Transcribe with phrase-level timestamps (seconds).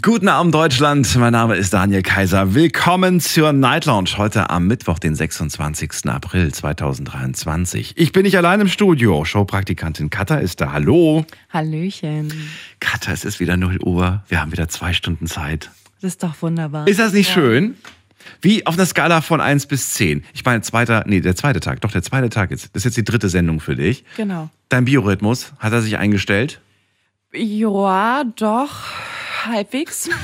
[0.00, 2.54] Guten Abend Deutschland, mein Name ist Daniel Kaiser.
[2.54, 6.06] Willkommen zur Night Lounge heute am Mittwoch, den 26.
[6.06, 7.94] April 2023.
[7.96, 9.24] Ich bin nicht allein im Studio.
[9.24, 10.72] Showpraktikantin Katha ist da.
[10.72, 11.26] Hallo.
[11.50, 12.32] Hallöchen.
[12.78, 14.22] Katha, es ist wieder 0 Uhr.
[14.28, 15.70] Wir haben wieder zwei Stunden Zeit.
[16.00, 16.86] Das ist doch wunderbar.
[16.86, 17.74] Ist das nicht schön?
[18.40, 20.24] Wie auf einer Skala von 1 bis 10.
[20.32, 21.80] Ich meine, zweiter, nee, der zweite Tag.
[21.80, 22.66] Doch, der zweite Tag jetzt.
[22.72, 24.04] Das ist jetzt die dritte Sendung für dich.
[24.16, 24.48] Genau.
[24.68, 26.60] Dein Biorhythmus, hat er sich eingestellt?
[27.32, 28.70] Ja, doch.
[29.46, 30.08] Halbwegs.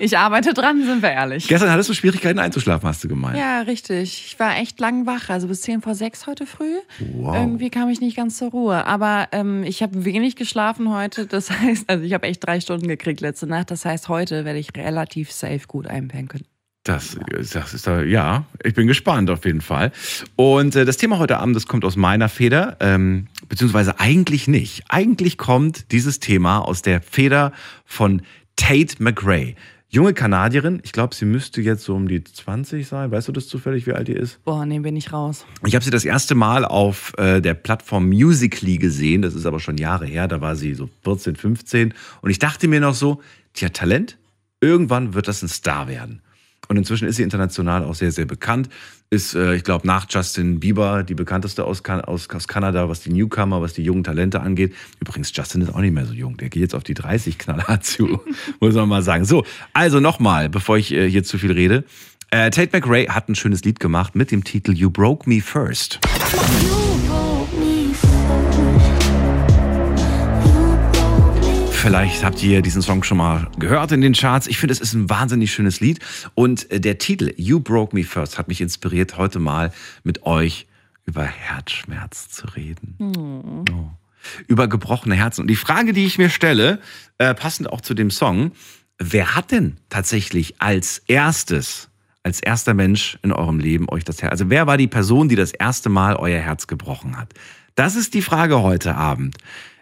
[0.00, 1.46] Ich arbeite dran, sind wir ehrlich.
[1.46, 3.38] Gestern hattest du Schwierigkeiten einzuschlafen, hast du gemeint.
[3.38, 4.26] Ja, richtig.
[4.26, 6.78] Ich war echt lang wach, also bis 10 vor 6 heute früh.
[6.98, 7.36] Wow.
[7.36, 8.84] Irgendwie kam ich nicht ganz zur Ruhe.
[8.84, 11.26] Aber ähm, ich habe wenig geschlafen heute.
[11.26, 13.70] Das heißt, also ich habe echt drei Stunden gekriegt letzte Nacht.
[13.70, 16.46] Das heißt, heute werde ich relativ safe gut einpennen können.
[16.86, 17.18] Das,
[17.52, 19.90] das ist da, ja, ich bin gespannt auf jeden Fall.
[20.36, 24.84] Und äh, das Thema heute Abend, das kommt aus meiner Feder, ähm, beziehungsweise eigentlich nicht.
[24.88, 27.52] Eigentlich kommt dieses Thema aus der Feder
[27.84, 28.22] von
[28.56, 29.54] Tate McRae.
[29.88, 33.10] Junge Kanadierin, ich glaube, sie müsste jetzt so um die 20 sein.
[33.12, 34.42] Weißt du das zufällig, wie alt die ist?
[34.44, 35.46] Boah, nee, bin ich raus.
[35.64, 39.22] Ich habe sie das erste Mal auf äh, der Plattform Musically gesehen.
[39.22, 40.26] Das ist aber schon Jahre her.
[40.26, 41.94] Da war sie so 14, 15.
[42.20, 43.22] Und ich dachte mir noch so,
[43.62, 44.18] hat Talent.
[44.60, 46.20] Irgendwann wird das ein Star werden.
[46.68, 48.68] Und inzwischen ist sie international auch sehr, sehr bekannt.
[49.08, 53.00] Ist, äh, ich glaube, nach Justin Bieber die bekannteste aus, kan aus, aus Kanada, was
[53.00, 54.74] die Newcomer, was die jungen Talente angeht.
[55.00, 56.36] Übrigens, Justin ist auch nicht mehr so jung.
[56.38, 58.20] Der geht jetzt auf die 30 knallhart zu,
[58.58, 59.24] muss man mal sagen.
[59.24, 61.84] So, also nochmal, bevor ich äh, hier zu viel rede.
[62.30, 66.00] Äh, Tate McRae hat ein schönes Lied gemacht mit dem Titel You Broke Me First.
[71.86, 74.48] Vielleicht habt ihr diesen Song schon mal gehört in den Charts.
[74.48, 76.00] Ich finde, es ist ein wahnsinnig schönes Lied.
[76.34, 80.66] Und äh, der Titel You Broke Me First hat mich inspiriert, heute mal mit euch
[81.04, 82.96] über Herzschmerz zu reden.
[83.70, 83.88] Oh.
[84.48, 85.42] Über gebrochene Herzen.
[85.42, 86.80] Und die Frage, die ich mir stelle,
[87.18, 88.50] äh, passend auch zu dem Song,
[88.98, 91.88] wer hat denn tatsächlich als erstes,
[92.24, 95.36] als erster Mensch in eurem Leben euch das Herz, also wer war die Person, die
[95.36, 97.32] das erste Mal euer Herz gebrochen hat?
[97.76, 99.36] Das ist die Frage heute Abend.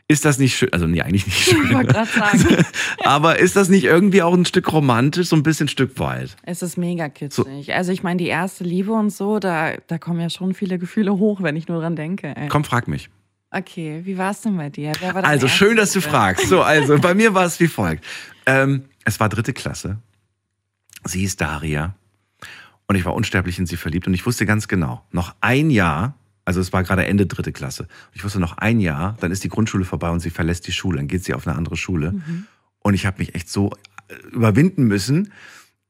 [0.07, 0.71] Ist das nicht schön?
[0.73, 1.65] Also nee, eigentlich nicht schön.
[1.65, 2.65] Ich wollte gerade sagen.
[3.05, 6.37] Aber ist das nicht irgendwie auch ein Stück romantisch, so ein bisschen Stück weit?
[6.43, 7.73] Es ist mega kitschig.
[7.73, 11.17] Also ich meine, die erste Liebe und so, da, da kommen ja schon viele Gefühle
[11.19, 12.37] hoch, wenn ich nur dran denke.
[12.37, 12.49] Ey.
[12.49, 13.09] Komm, frag mich.
[13.51, 14.93] Okay, wie war es denn bei dir?
[15.01, 16.49] Wer war deine Also schön, dass du fragst.
[16.49, 18.05] So, also bei mir war es wie folgt.
[18.47, 19.99] Ähm, es war dritte Klasse.
[21.05, 21.95] Sie hieß Daria.
[22.89, 24.07] Und ich war unsterblich in sie verliebt.
[24.07, 26.15] Und ich wusste ganz genau, noch ein Jahr,
[26.45, 27.87] also es war gerade Ende dritte Klasse.
[28.13, 30.99] Ich wusste noch ein Jahr, dann ist die Grundschule vorbei und sie verlässt die Schule.
[30.99, 32.13] Dann geht sie auf eine andere Schule.
[32.13, 32.47] Mhm.
[32.81, 33.71] Und ich habe mich echt so
[34.09, 35.33] äh, überwinden müssen,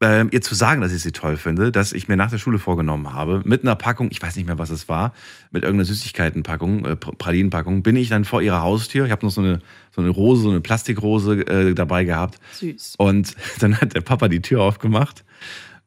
[0.00, 2.58] ähm, ihr zu sagen, dass ich sie toll finde, dass ich mir nach der Schule
[2.58, 5.14] vorgenommen habe, mit einer Packung, ich weiß nicht mehr, was es war,
[5.50, 9.06] mit irgendeiner Süßigkeitenpackung, äh, Pr- Pralinenpackung, bin ich dann vor ihrer Haustür.
[9.06, 9.60] Ich habe noch so eine,
[9.94, 12.38] so eine Rose, so eine Plastikrose äh, dabei gehabt.
[12.54, 12.94] Süß.
[12.98, 15.24] Und dann hat der Papa die Tür aufgemacht.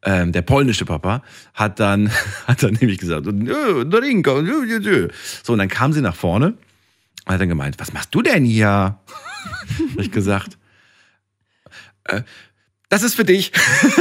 [0.08, 1.22] Ähm, der polnische Papa
[1.54, 2.10] hat dann,
[2.48, 3.30] hat dann nämlich gesagt, so
[5.54, 6.54] und dann kam sie nach vorne
[7.26, 8.70] und hat dann gemeint, was machst du denn hier?
[9.92, 10.58] Hab ich gesagt,
[12.06, 12.22] äh,
[12.88, 13.52] das ist für dich.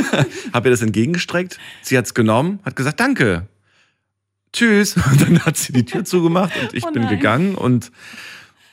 [0.52, 1.58] Hab ihr das entgegengestreckt.
[1.82, 3.48] Sie hat's genommen, hat gesagt, danke.
[4.52, 4.94] Tschüss.
[4.96, 7.90] Und dann hat sie die Tür zugemacht und ich Oh bin gegangen und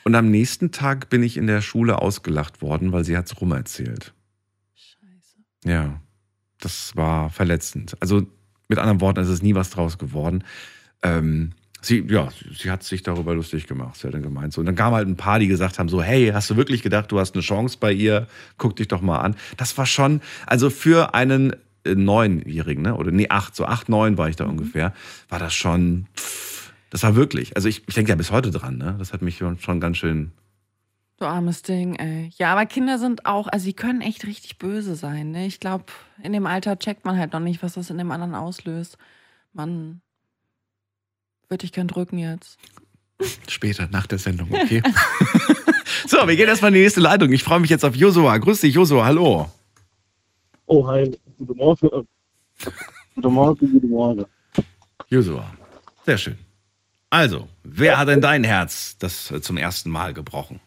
[0.04, 4.14] und am nächsten Tag bin ich in der Schule ausgelacht worden, weil sie hat's rumerzählt.
[4.76, 5.38] Scheiße.
[5.64, 6.00] Ja,
[6.64, 7.96] das war verletzend.
[8.00, 8.26] Also
[8.68, 10.44] mit anderen Worten, es ist nie was draus geworden.
[11.02, 13.96] Ähm, sie, ja, sie hat sich darüber lustig gemacht.
[13.96, 14.60] Sie hat dann gemeint so.
[14.60, 17.12] Und dann kamen halt ein paar, die gesagt haben so, hey, hast du wirklich gedacht,
[17.12, 18.26] du hast eine Chance bei ihr?
[18.58, 19.36] Guck dich doch mal an.
[19.56, 21.54] Das war schon, also für einen
[21.84, 22.94] äh, Neunjährigen, ne?
[22.94, 24.94] oder nee, acht, so acht, neun war ich da ungefähr,
[25.28, 28.78] war das schon, pff, das war wirklich, also ich, ich denke ja bis heute dran,
[28.78, 28.94] ne?
[28.98, 30.32] Das hat mich schon ganz schön,
[31.18, 32.30] Du armes Ding, ey.
[32.36, 35.30] Ja, aber Kinder sind auch, also sie können echt richtig böse sein.
[35.30, 35.46] Ne?
[35.46, 35.84] Ich glaube,
[36.22, 38.98] in dem Alter checkt man halt noch nicht, was das in dem anderen auslöst.
[39.52, 40.00] Man
[41.48, 42.58] würde dich gern drücken jetzt.
[43.48, 44.82] Später, nach der Sendung, okay?
[46.06, 47.30] so, wir gehen erstmal in die nächste Leitung.
[47.32, 48.36] Ich freue mich jetzt auf Josua.
[48.38, 49.48] Grüß dich, Josua, hallo.
[50.66, 51.16] Oh, hi.
[51.38, 52.08] Guten Morgen.
[53.14, 54.24] Guten Morgen, guten Morgen.
[55.08, 55.44] Josua,
[56.04, 56.38] sehr schön.
[57.08, 60.58] Also, wer hat denn dein Herz das zum ersten Mal gebrochen?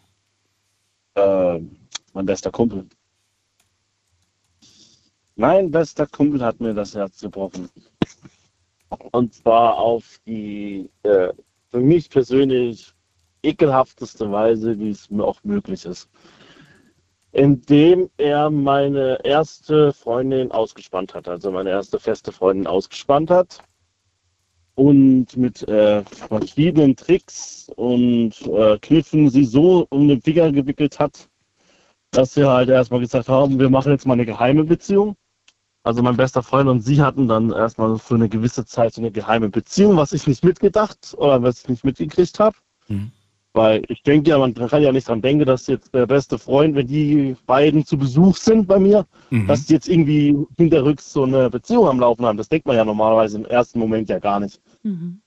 [1.17, 1.59] Äh,
[2.13, 2.85] mein bester Kumpel.
[5.35, 7.69] Mein bester Kumpel hat mir das Herz gebrochen.
[9.11, 11.33] Und zwar auf die äh,
[11.71, 12.93] für mich persönlich
[13.43, 16.07] ekelhafteste Weise, wie es mir auch möglich ist.
[17.31, 23.59] indem er meine erste Freundin ausgespannt hat, also meine erste feste Freundin ausgespannt hat
[24.77, 31.27] und mit äh, verschiedenen Tricks und äh, Kniffen sie so um den Finger gewickelt hat,
[32.11, 35.15] dass wir halt erstmal gesagt haben, wir machen jetzt mal eine geheime Beziehung.
[35.83, 39.09] Also mein bester Freund und sie hatten dann erstmal für eine gewisse Zeit so eine
[39.09, 42.55] geheime Beziehung, was ich nicht mitgedacht oder was ich nicht mitgekriegt habe.
[42.87, 43.11] Mhm.
[43.57, 46.75] Weil ich denke ja, man kann ja nicht dran denken, dass jetzt der beste Freund,
[46.75, 49.47] wenn die beiden zu Besuch sind bei mir, Mhm.
[49.47, 52.37] dass die jetzt irgendwie hinterrücks so eine Beziehung am Laufen haben.
[52.37, 54.61] Das denkt man ja normalerweise im ersten Moment ja gar nicht.
[54.83, 55.21] Mhm.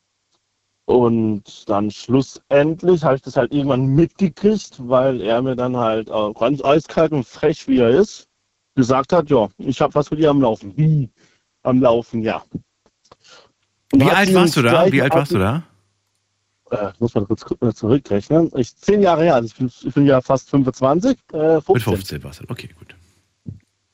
[0.85, 6.33] Und dann schlussendlich habe ich das halt irgendwann mitgekriegt, weil er mir dann halt äh,
[6.33, 8.29] ganz eiskalt und frech, wie er ist,
[8.77, 10.73] gesagt hat, ja, ich habe was mit dir am Laufen.
[10.77, 11.11] Wie?
[11.65, 12.43] Am Laufen, ja.
[13.93, 14.91] Und Wie alt warst du da?
[14.93, 15.65] Wie alt warst du da?
[16.71, 17.45] Äh, muss man kurz
[17.75, 18.51] zurückrechnen.
[18.55, 21.19] Ich zehn Jahre her, also ich bin, ich bin ja fast 25.
[21.33, 21.73] Äh, 15.
[21.75, 22.45] Mit 15 warst du.
[22.49, 22.95] Okay, gut.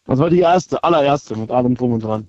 [0.04, 2.28] Das war die erste, allererste mit allem drum und dran.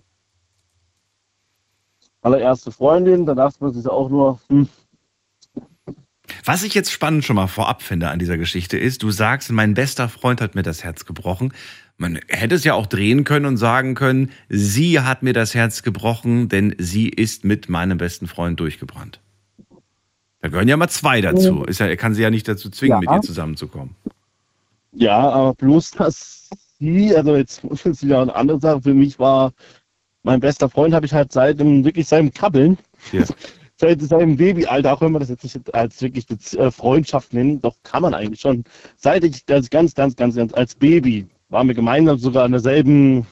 [2.22, 4.68] Allererste Freundin, da dachte man sich auch nur, hm,
[6.46, 9.74] Was ich jetzt spannend schon mal vorab finde an dieser Geschichte ist, du sagst, mein
[9.74, 11.54] bester Freund hat mir das Herz gebrochen.
[11.98, 15.84] Man hätte es ja auch drehen können und sagen können, sie hat mir das Herz
[15.84, 19.20] gebrochen, denn sie ist mit meinem besten Freund durchgebrannt.
[20.42, 21.64] Da gehören ja mal zwei dazu.
[21.64, 23.12] Ist ja, er kann sie ja nicht dazu zwingen, Ja.
[23.12, 23.96] mit ihr zusammenzukommen.
[24.92, 26.50] Ja, aber bloß, dass
[26.80, 29.52] sie, also jetzt muss ich wieder eine andere Sache, für mich war
[30.24, 32.78] mein bester Freund, habe ich halt seit dem, wirklich seinem Krabbeln,
[33.12, 33.24] Ja.
[33.78, 36.26] seit seinem Babyalter, auch wenn man das jetzt nicht als wirklich
[36.58, 38.64] äh, Freundschaft nennen, doch kann man eigentlich schon.
[38.96, 43.28] Seit ich das ganz, ganz, ganz, ganz als Baby waren wir gemeinsam sogar in derselben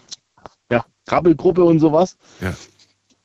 [0.72, 2.18] ja, Krabbelgruppe und sowas.
[2.42, 2.54] Ja.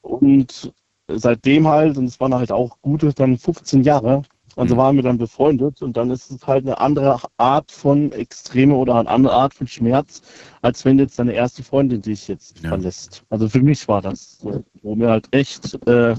[0.03, 0.73] Und
[1.19, 4.23] seitdem halt, und es waren halt auch gute dann 15 Jahre,
[4.57, 4.79] also Mhm.
[4.79, 8.97] waren wir dann befreundet und dann ist es halt eine andere Art von Extreme oder
[8.97, 10.23] eine andere Art von Schmerz,
[10.63, 12.71] als wenn jetzt deine erste Freundin dich jetzt Ja.
[12.71, 13.23] verlässt.
[13.31, 16.15] Also für mich war das so, wo mir halt echt, äh,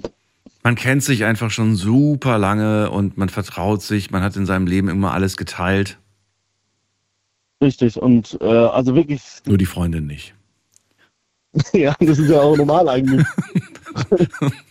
[0.63, 4.67] Man kennt sich einfach schon super lange und man vertraut sich, man hat in seinem
[4.67, 5.97] Leben immer alles geteilt.
[7.63, 10.33] richtig und äh, also wirklich, Nur die Freundin nicht.
[11.73, 13.23] ja, das ist ja auch normal eigentlich,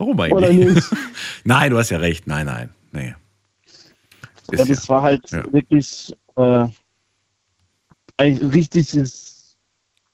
[0.00, 0.74] Warum oder eigentlich?
[0.74, 0.88] nicht?
[1.44, 2.26] Nein, du hast ja recht.
[2.26, 2.70] Nein, nein.
[2.92, 3.14] Nee.
[4.52, 5.44] Ja, Ist das war halt ja.
[5.52, 6.66] wirklich äh,
[8.16, 9.56] ein richtiges,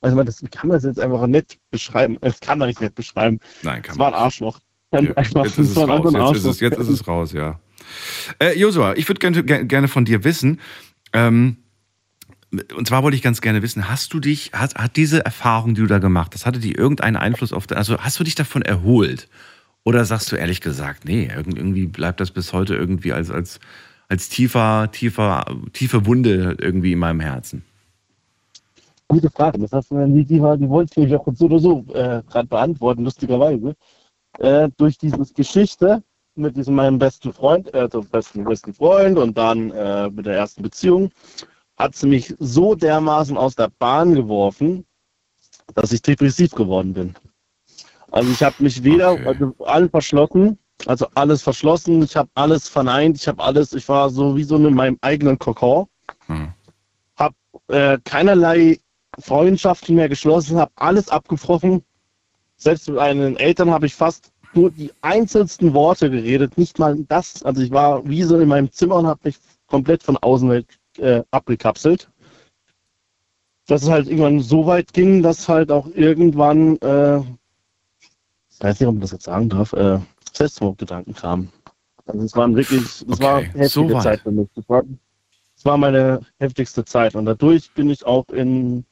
[0.00, 2.18] also man, das kann man das jetzt einfach nicht beschreiben.
[2.20, 3.38] Das kann man nicht nett beschreiben.
[3.62, 4.58] Nein, kann Es man war ein Arschloch.
[4.92, 5.88] Ja, einfach, jetzt ist es raus.
[5.88, 6.50] ein Jetzt ist Arschloch.
[6.52, 7.60] es, jetzt ist es raus, ja.
[8.40, 10.60] Äh, Josua, ich würde gerne, ger- gerne von dir wissen,
[11.12, 11.56] ähm,
[12.76, 15.80] und zwar wollte ich ganz gerne wissen, hast du dich, hat, hat diese Erfahrung, die
[15.82, 19.28] du da gemacht hast, hatte die irgendeinen Einfluss auf, also hast du dich davon erholt?
[19.86, 23.60] Oder sagst du ehrlich gesagt, nee, irgend- irgendwie bleibt das bis heute irgendwie als, als,
[24.08, 27.64] als tiefer, tiefer, tiefe Wunde irgendwie in meinem Herzen?
[29.06, 29.60] Gute Frage.
[29.60, 32.48] Das hast du mir die, die, die wollte ich auch so oder so äh, gerade
[32.48, 33.76] beantworten, lustigerweise.
[34.40, 36.02] Äh, durch diese Geschichte
[36.34, 40.34] mit diesem meinem besten Freund, äh, also besten, besten Freund und dann äh, mit der
[40.34, 41.10] ersten Beziehung,
[41.78, 44.84] hat sie mich so dermaßen aus der Bahn geworfen,
[45.76, 47.14] dass ich depressiv geworden bin.
[48.16, 49.26] Also ich habe mich weder Okay.
[49.26, 54.08] also allen verschlossen, also alles verschlossen, ich habe alles verneint, ich habe alles, ich war
[54.08, 55.86] so wie so in meinem eigenen Kokon
[56.26, 56.52] Hm.
[57.68, 58.78] äh, keinerlei
[59.18, 61.82] Freundschaften mehr geschlossen, habe alles abgebrochen.
[62.56, 67.42] Selbst mit meinen Eltern habe ich fast nur die einzelsten Worte geredet, nicht mal das.
[67.42, 70.66] Also ich war wie so in meinem Zimmer und habe mich komplett von Außenwelt
[70.98, 72.08] äh, abgekapselt.
[73.66, 77.20] Dass es halt irgendwann so weit ging, dass halt auch irgendwann, äh,
[78.56, 79.98] ich weiß nicht, ob man das jetzt sagen darf, äh,
[80.32, 81.52] Selbstmordgedanken kamen.
[82.06, 84.00] Also es waren wirklich, es war Okay, eine heftige so.
[84.00, 84.48] Zeit für mich.
[84.54, 84.82] Das war,
[85.54, 88.84] das war meine heftigste Zeit und dadurch bin ich auch in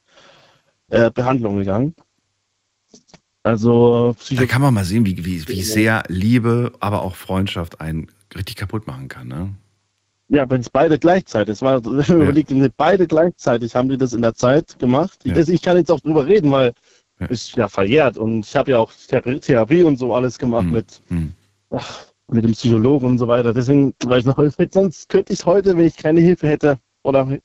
[0.89, 1.95] äh, Behandlung gegangen.
[3.41, 7.81] Also Da Psycho kann man mal sehen, wie, wie, wie sehr Liebe, aber auch Freundschaft
[7.81, 9.55] einen richtig kaputt machen kann, ne?
[10.27, 11.77] ja, wenn es beide gleichzeitig, es war
[12.09, 15.19] überlegt, beide gleichzeitig haben die das in der Zeit gemacht.
[15.23, 15.37] Ja.
[15.37, 16.73] Ich, ich kann jetzt auch drüber reden, weil
[17.19, 17.27] Ja.
[17.27, 20.71] ist ja verjährt und ich habe ja auch Thera- Therapie und so alles gemacht Hm.
[20.71, 21.33] mit Hm.
[21.69, 23.53] ach, mit dem Psychologen und so weiter.
[23.53, 27.37] Deswegen, weil ich noch Hilfe sonst könnte ich heute, wenn ich keine Hilfe hätte oder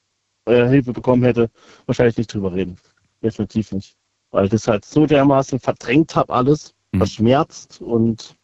[0.47, 1.51] äh, Hilfe bekommen hätte,
[1.87, 2.77] wahrscheinlich nicht drüber reden.
[3.23, 3.95] Definitiv nicht.
[4.31, 6.99] Weil ich das halt so dermaßen verdrängt habe alles, Mhm.
[6.99, 8.35] verschmerzt und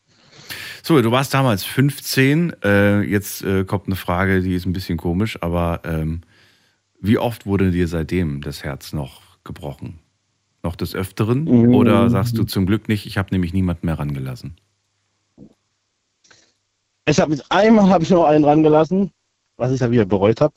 [0.84, 2.52] So, du warst damals 15.
[2.62, 6.20] Äh, jetzt äh, kommt eine Frage, die ist ein bisschen komisch, aber ähm,
[7.00, 9.98] wie oft wurde dir seitdem das Herz noch gebrochen?
[10.66, 11.44] Noch des Öfteren?
[11.44, 11.76] Mhm.
[11.76, 14.56] Oder sagst du zum Glück nicht, ich habe nämlich niemanden mehr rangelassen?
[17.08, 19.12] ich habe mich einmal habe ich noch einen rangelassen,
[19.56, 20.54] was ich ja wieder bereut habe.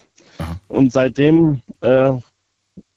[0.67, 2.13] Und seitdem äh,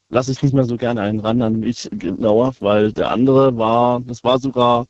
[0.08, 4.00] lasse ich nicht mehr so gerne einen ran an mich genauer, weil der andere war,
[4.00, 4.86] das war sogar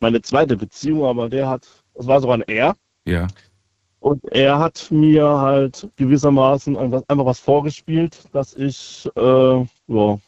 [0.00, 2.74] meine zweite Beziehung, aber der hat, das war sogar ein Er.
[3.04, 3.26] Ja.
[4.00, 10.18] Und er hat mir halt gewissermaßen einfach, einfach was vorgespielt, dass ich, äh, ja,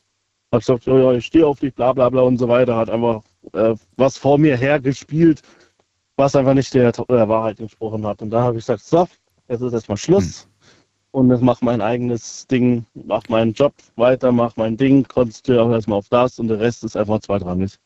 [0.53, 2.91] hab gesagt, ja, ja, ich stehe auf dich, bla bla bla und so weiter, hat
[2.91, 5.43] einfach äh, was vor mir hergespielt,
[6.17, 8.23] was einfach nicht der, der Wahrheit entsprochen hat.
[8.23, 9.09] Und da habe ich gesagt, so,
[9.49, 10.49] jetzt ist erstmal Schluss.
[11.11, 15.71] Und ich mache mein eigenes Ding, mach meinen Job weiter, mach mein Ding, konzentriere auch
[15.71, 17.79] erstmal auf das und der Rest ist einfach zweitrangig.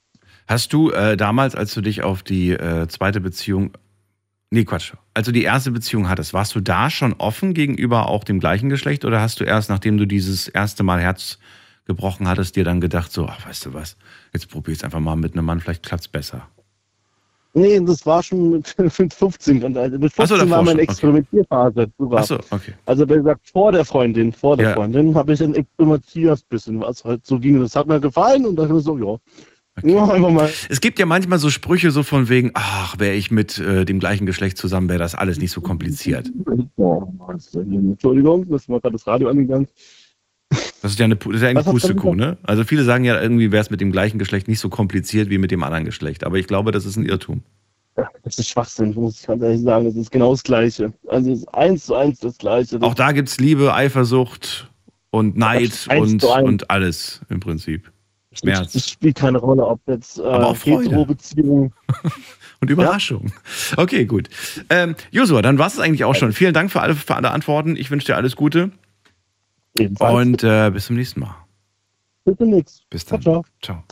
[0.48, 3.72] Hast du äh, damals, als du dich auf die äh, zweite Beziehung,
[4.50, 8.24] nee Quatsch, als du die erste Beziehung hattest, warst du da schon offen gegenüber auch
[8.24, 11.38] dem gleichen Geschlecht oder hast du erst, nachdem du dieses erste Mal Herz
[11.84, 13.96] gebrochen hattest, dir dann gedacht, so, ach, weißt du was,
[14.32, 16.48] jetzt probier es einfach mal mit einem Mann, vielleicht klappt's besser.
[17.54, 19.62] Nee, das war schon mit, mit 15.
[19.62, 20.84] Und, also mit Ach so, 15 davor war meine okay.
[20.84, 21.86] Experimentierphase.
[21.98, 22.20] sogar.
[22.20, 22.72] Achso, okay.
[22.86, 24.74] Also wie gesagt, vor der Freundin, vor der Ja.
[24.74, 27.60] Freundin habe ich dann experimentiert ein bisschen, was halt so ging.
[27.60, 29.92] Das hat mir gefallen und ich so, ja, okay.
[29.94, 30.50] ja, einfach mal.
[30.70, 34.00] Es gibt ja manchmal so Sprüche so von wegen, ach, wäre ich mit äh, dem
[34.00, 36.32] gleichen Geschlecht zusammen, wäre das alles nicht so kompliziert.
[37.54, 39.68] Entschuldigung, das war gerade das Radio angegangen.
[40.82, 42.36] Das ist ja eine, das ist ja eine Pustekuh, ne?
[42.42, 45.38] Also viele sagen ja, irgendwie wäre es mit dem gleichen Geschlecht nicht so kompliziert wie
[45.38, 46.24] mit dem anderen Geschlecht.
[46.24, 47.42] Aber ich glaube, das ist ein Irrtum.
[47.96, 49.84] Ja, Das ist Schwachsinn, muss ich ganz ehrlich sagen.
[49.84, 50.92] Das ist genau das Gleiche.
[51.06, 52.80] Also es ist eins zu eins das Gleiche.
[52.80, 54.70] Das Auch da gibt's Liebe, Eifersucht
[55.10, 57.92] und Neid und, und alles im Prinzip.
[58.32, 58.72] Schmerz.
[58.72, 61.06] Das spielt keine Rolle, ob jetzt äh, Aber auch Freude.
[62.60, 63.32] Und Überraschung.
[63.76, 64.28] Okay, gut.
[64.70, 66.32] Ähm, Josua, dann war es eigentlich auch schon.
[66.32, 67.74] Vielen Dank für alle, für alle Antworten.
[67.74, 68.70] Ich wünsche dir alles Gute
[69.78, 70.14] Ebenfalls.
[70.14, 71.36] und äh, bis zum nächsten Mal.
[72.24, 72.82] Bitte nix.
[72.90, 73.22] Bis dann.
[73.22, 73.82] Ciao, Ciao.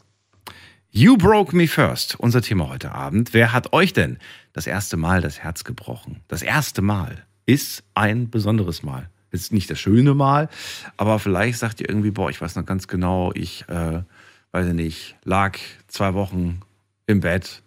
[0.93, 2.19] You broke me first.
[2.19, 3.33] Unser Thema heute Abend.
[3.33, 4.19] Wer hat euch denn
[4.53, 6.21] das erste Mal das Herz gebrochen?
[6.29, 9.09] Das erste Mal ist ein besonderes Mal.
[9.31, 10.49] Ist nicht das schöne Mal,
[10.97, 14.03] aber vielleicht sagt ihr irgendwie, boah, ich weiß noch ganz genau, ich, äh,
[14.51, 15.57] weiß ich nicht, lag
[15.87, 16.61] zwei Wochen
[17.07, 17.63] im Bett,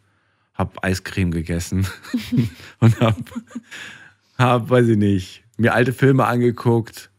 [0.53, 1.87] hab Eiscreme gegessen
[2.79, 3.15] und hab,
[4.37, 7.09] hab, weiß ich nicht, mir alte Filme angeguckt.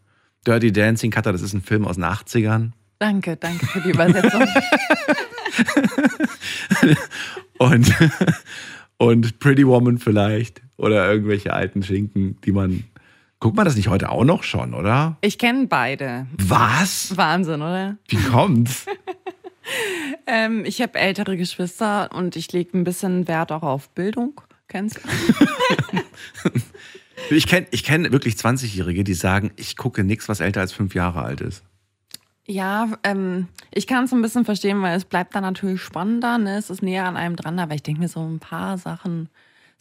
[0.46, 2.72] Dirty Dancing, Cutter, das ist ein Film aus den 80ern.
[2.98, 4.42] Danke, danke für die Übersetzung.
[7.58, 7.94] und,
[8.98, 12.84] und Pretty Woman vielleicht oder irgendwelche alten Schinken, die man.
[13.40, 15.18] Guckt man das nicht heute auch noch schon, oder?
[15.20, 16.26] Ich kenne beide.
[16.38, 17.14] Was?
[17.16, 17.98] Wahnsinn, oder?
[18.08, 18.86] Wie kommt's?
[20.26, 24.42] Ähm, ich habe ältere Geschwister und ich lege ein bisschen Wert auch auf Bildung.
[24.68, 26.00] Kennst du?
[27.30, 30.94] Ich kenne ich kenn wirklich 20-Jährige, die sagen, ich gucke nichts, was älter als fünf
[30.94, 31.62] Jahre alt ist.
[32.46, 36.58] Ja, ähm, ich kann es ein bisschen verstehen, weil es bleibt dann natürlich spannender, ne?
[36.58, 39.30] Es ist näher an einem dran, aber ich denke mir so ein paar Sachen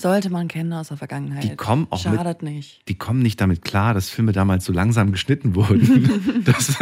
[0.02, 1.44] sollte man kennen aus der Vergangenheit.
[1.44, 2.82] Die kommen auch mit- Schadet nicht.
[2.90, 6.42] Die kommen nicht damit klar, dass Filme damals so langsam geschnitten wurden.
[6.46, 6.78] das,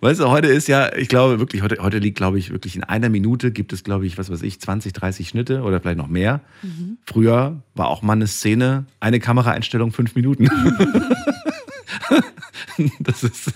[0.00, 2.84] weißt du, heute ist ja, ich glaube wirklich, heute, heute liegt, glaube ich, wirklich in
[2.84, 6.08] einer Minute gibt es, glaube ich, was weiß ich, 20, 30 Schnitte oder vielleicht noch
[6.08, 6.40] mehr.
[7.04, 10.44] Früher war auch mal eine Szene, eine Kameraeinstellung, fünf Minuten.
[13.00, 13.52] das, ist,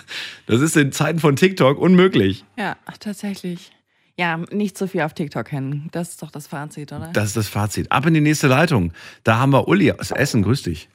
[0.46, 2.44] das ist in Zeiten von TikTok unmöglich.
[2.58, 3.70] Ja, tatsächlich.
[4.18, 5.88] Ja, nicht so viel auf TikTok kennen.
[5.92, 7.10] Das ist doch das Fazit, oder?
[7.12, 7.92] Das ist das Fazit.
[7.92, 8.92] Ab in die nächste Leitung.
[9.24, 10.42] Da haben wir Uli aus Essen.
[10.42, 10.88] Grüß dich.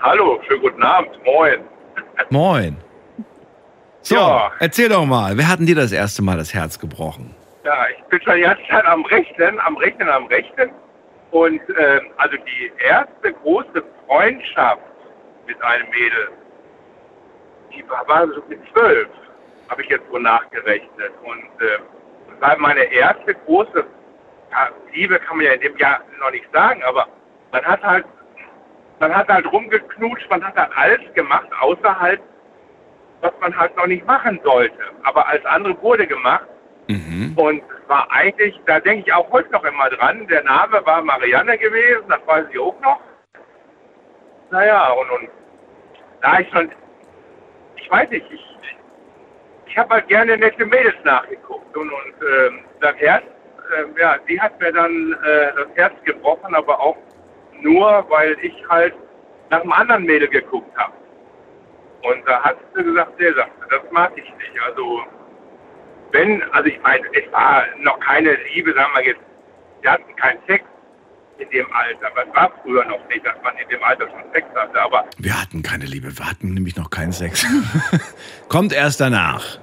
[0.00, 1.60] Hallo, schönen guten Abend, moin.
[2.30, 2.76] Moin.
[4.00, 4.52] So, Ja.
[4.60, 7.34] erzähl doch mal, wer hat denn dir das erste Mal das Herz gebrochen?
[7.64, 10.70] Ja, ich bin schon die ganze Zeit am Rechnen, am Rechnen, am Rechnen.
[11.32, 14.80] Und ähm, also die erste große Freundschaft
[15.46, 16.28] mit einem Mädel,
[17.74, 19.08] die war, war so mit zwölf,
[19.68, 21.12] habe ich jetzt so nachgerechnet.
[21.22, 21.82] Und ähm,
[22.28, 23.84] das war meine erste große
[24.92, 27.06] Liebe, kann man ja in dem Jahr noch nicht sagen, aber
[27.52, 28.06] man hat halt,
[29.00, 32.20] man hat halt rumgeknutscht, man hat halt alles gemacht außerhalb,
[33.20, 34.78] was man halt noch nicht machen sollte.
[35.02, 36.46] Aber als andere wurde gemacht.
[36.88, 37.32] Mhm.
[37.36, 41.02] Und es war eigentlich, da denke ich auch heute noch immer dran, der Name war
[41.02, 43.00] Marianne gewesen, das weiß ich auch noch.
[44.50, 45.28] Naja, und, und
[46.22, 46.70] da ich schon,
[47.76, 48.44] ich weiß nicht, ich,
[49.76, 51.76] ich habe halt gerne nette Mädels nachgeguckt.
[51.76, 53.24] Und, und ähm, das Herz,
[53.78, 56.96] ähm, ja, die hat mir dann äh, das Herz gebrochen, aber auch
[57.60, 58.94] nur, weil ich halt
[59.50, 60.94] nach einem anderen Mädel geguckt habe.
[62.04, 64.62] Und da hat sie gesagt, der sagte, das mag ich nicht.
[64.66, 65.02] Also
[66.12, 69.20] wenn, also ich meine, es war noch keine Liebe, sagen wir jetzt,
[69.82, 70.64] wir hatten keinen Sex
[71.36, 74.32] in dem Alter, aber es war früher noch nicht, dass man in dem Alter schon
[74.32, 77.46] Sex hatte, aber Wir hatten keine Liebe, wir hatten nämlich noch keinen Sex.
[78.48, 79.58] Kommt erst danach.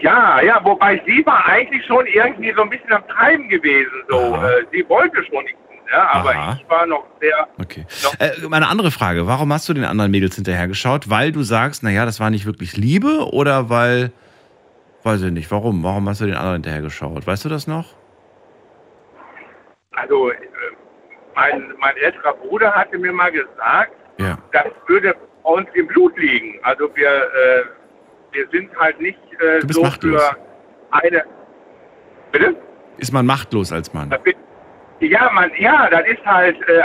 [0.00, 4.18] Ja, ja, wobei sie war eigentlich schon irgendwie so ein bisschen am Treiben gewesen, so,
[4.36, 5.44] äh, sie wollte schon
[5.90, 6.58] Ja, aber Aha.
[6.62, 7.86] ich war noch sehr, Okay.
[8.04, 9.26] Noch- Äh, eine andere Frage.
[9.26, 11.08] Warum hast du den anderen Mädels hinterhergeschaut?
[11.08, 14.12] Weil du sagst, naja, das war nicht wirklich Liebe oder weil,
[15.02, 15.82] weiß ich nicht, warum?
[15.82, 17.26] Warum hast du den anderen hinterhergeschaut?
[17.26, 17.86] Weißt du das noch?
[19.92, 20.34] also äh,
[21.34, 24.38] mein, mein älterer Bruder hatte mir mal gesagt, Ja.
[24.52, 26.58] das würde uns im Blut liegen.
[26.62, 27.64] Also wir, äh,
[28.32, 30.22] wir sind halt nicht äh, so machtlos.
[30.22, 30.36] für
[30.90, 31.24] eine.
[32.32, 32.56] Bitte?
[32.98, 34.14] Ist man machtlos als Mann?
[35.00, 36.56] Ja, man, ja, das ist halt.
[36.68, 36.82] Äh,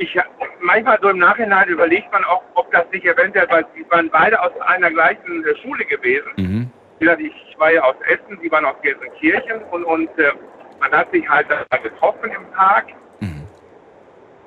[0.00, 0.16] ich
[0.60, 4.40] manchmal so im Nachhinein überlegt man auch, ob das nicht eventuell, weil sie waren beide
[4.40, 6.28] aus einer gleichen äh, Schule gewesen.
[6.36, 6.70] Mhm.
[7.00, 10.32] Ich war ja aus Essen, sie waren aus Gelsenkirchen und, und äh,
[10.80, 12.86] man hat sich halt da getroffen im Park
[13.20, 13.42] Mhm.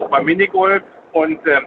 [0.09, 1.61] beim Minigolf und äh,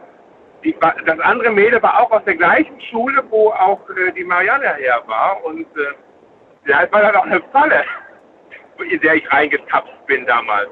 [0.64, 4.75] die, das andere Mädel war auch aus der gleichen Schule, wo auch äh, die Marianne
[4.76, 7.85] her war und äh, ja, es war dann auch eine Falle,
[8.90, 10.71] in der ich reingetapst bin damals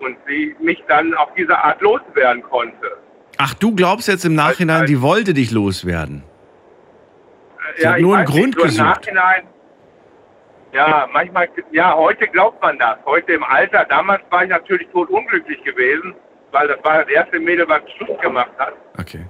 [0.00, 2.98] und sie mich dann auf diese Art loswerden konnte.
[3.38, 6.22] Ach, du glaubst jetzt im Nachhinein, die wollte dich loswerden.
[7.76, 8.86] Äh, Sie hat ich nur einen weiß nicht, Grund so im gesucht.
[8.86, 9.46] Nachhinein,
[10.72, 12.98] ja, manchmal, ja, heute glaubt man das.
[13.06, 16.14] Heute im Alter, damals war ich natürlich totunglücklich gewesen,
[16.52, 18.74] weil das war das erste Mädel, was Schluss gemacht hat.
[18.98, 19.26] Okay.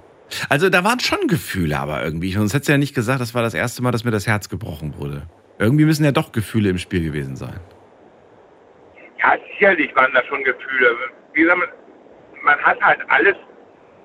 [0.49, 2.31] Also da waren schon Gefühle aber irgendwie.
[2.31, 4.49] Sonst hättest du ja nicht gesagt, das war das erste Mal, dass mir das Herz
[4.49, 5.23] gebrochen wurde.
[5.57, 7.59] Irgendwie müssen ja doch Gefühle im Spiel gewesen sein.
[9.19, 10.95] Ja, sicherlich waren da schon Gefühle.
[11.33, 11.69] Wie gesagt, man,
[12.43, 13.35] man hat halt alles,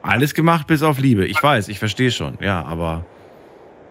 [0.02, 1.26] Alles gemacht bis auf Liebe.
[1.26, 2.37] Ich weiß, ich verstehe schon.
[2.40, 3.04] Ja, aber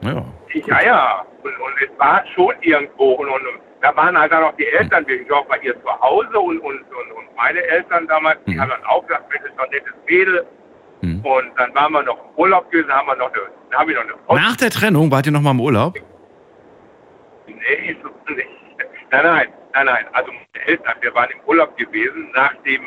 [0.01, 0.25] ja.
[0.53, 1.25] ja, ja.
[1.43, 3.13] Und, und es war schon irgendwo.
[3.13, 3.41] Und, und
[3.83, 6.57] da waren halt dann noch die Eltern, ich war auch bei ihr zu Hause und,
[6.59, 8.61] und, und, und meine Eltern damals, die Mhm.
[8.61, 10.45] haben dann auch gesagt, Mensch, ist doch ein nettes Mädel.
[11.01, 11.19] Hm.
[11.25, 13.97] Und dann waren wir noch im Urlaub gewesen, haben wir noch eine, dann habe ich
[13.97, 15.95] noch eine Post Nach der Trennung wart ihr noch mal im Urlaub?
[17.45, 18.47] Nee, so nicht.
[19.11, 20.05] Nein, nein, nein, nein.
[20.13, 22.81] Also meine Eltern, wir waren im Urlaub gewesen, nachdem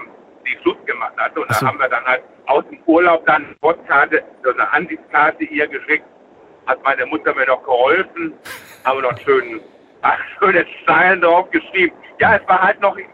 [0.45, 1.41] sie Schluss gemacht hatte.
[1.41, 1.61] Und so.
[1.61, 5.67] da haben wir dann halt aus dem Urlaub dann eine Postkarte, so eine Ansichtskarte ihr
[5.69, 6.07] geschickt.
[6.67, 8.33] Hat meine Mutter mir noch geholfen.
[8.85, 9.61] Haben wir noch schön,
[10.03, 11.95] ach, schöne Zeilen drauf geschrieben.
[12.21, 13.05] Ja, es war halt noch ein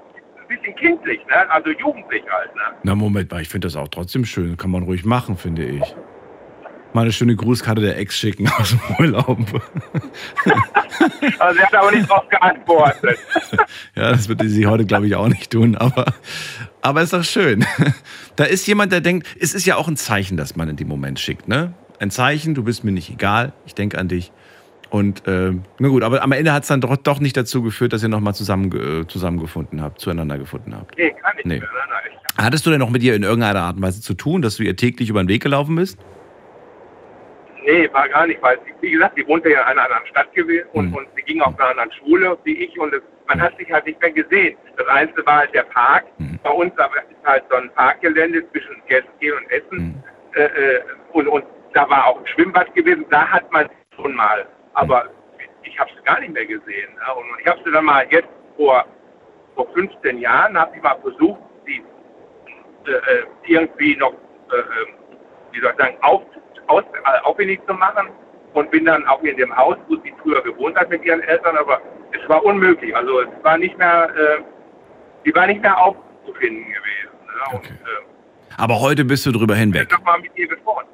[0.48, 1.50] bisschen kindlich, ne?
[1.50, 2.62] Also jugendlich halt, ne?
[2.82, 4.56] Na, Moment mal, ich finde das auch trotzdem schön.
[4.56, 5.94] Kann man ruhig machen, finde ich.
[6.94, 9.38] Mal eine schöne Grußkarte der Ex schicken aus dem Urlaub.
[11.38, 13.18] Also sie hat aber nicht drauf geantwortet.
[13.94, 16.06] Ja, das würde sie heute, glaube ich, auch nicht tun, aber,
[16.80, 17.64] aber ist doch schön.
[18.36, 20.88] Da ist jemand, der denkt, es ist ja auch ein Zeichen, das man in dem
[20.88, 21.74] Moment schickt, ne?
[21.98, 24.32] Ein Zeichen, du bist mir nicht egal, ich denke an dich.
[24.92, 27.94] Und äh, na gut, aber am Ende hat es dann doch, doch nicht dazu geführt,
[27.94, 28.70] dass ihr nochmal zusammen,
[29.02, 30.96] äh, zusammengefunden habt, zueinander gefunden habt.
[30.98, 31.60] Nee, kann ich Nee.
[31.60, 31.68] mehr.
[31.72, 31.88] Nein,
[32.36, 32.44] nein.
[32.46, 34.64] Hattest du denn noch mit ihr in irgendeiner Art und Weise zu tun, dass du
[34.64, 35.98] ihr täglich über den Weg gelaufen bist?
[37.64, 40.32] Nee, war gar nicht, weil, sie, wie gesagt, sie wohnte ja in einer anderen Stadt
[40.34, 40.94] gewesen und, Mhm.
[40.96, 43.86] und sie ging auf einer anderen Schule wie ich und es, man hat sich halt
[43.86, 44.56] nicht mehr gesehen.
[44.76, 46.04] Das Einzige war halt der Park.
[46.18, 46.38] Mhm.
[46.42, 49.94] Bei uns aber ist halt so ein Parkgelände zwischen Gelsenkirchen und Essen Mhm.
[50.34, 50.80] äh, äh,
[51.12, 54.44] und, und da war auch ein Schwimmbad gewesen, da hat man schon mal.
[54.74, 55.06] Aber
[55.64, 56.94] ich habe sie gar nicht mehr gesehen.
[56.94, 57.14] Ne?
[57.14, 58.84] Und ich habe sie dann mal jetzt vor,
[59.54, 61.82] vor 15 Jahren, habe ich mal versucht, sie
[62.86, 64.62] äh, äh, irgendwie noch, äh, äh,
[65.52, 66.22] wie soll ich sagen, auf,
[66.66, 68.08] aus, äh, aufwendig zu machen
[68.54, 71.56] und bin dann auch in dem Haus, wo sie früher gewohnt hat mit ihren Eltern,
[71.56, 71.80] aber
[72.12, 72.94] es war unmöglich.
[72.94, 74.42] Also es war nicht mehr, äh,
[75.24, 77.16] sie war nicht mehr aufzufinden gewesen.
[77.26, 77.56] Ne?
[77.56, 77.56] Okay.
[77.56, 79.92] Und äh, Aber heute bist du drüber ich hinweg.
[79.92, 80.86] habe mal mit ihr gesprochen.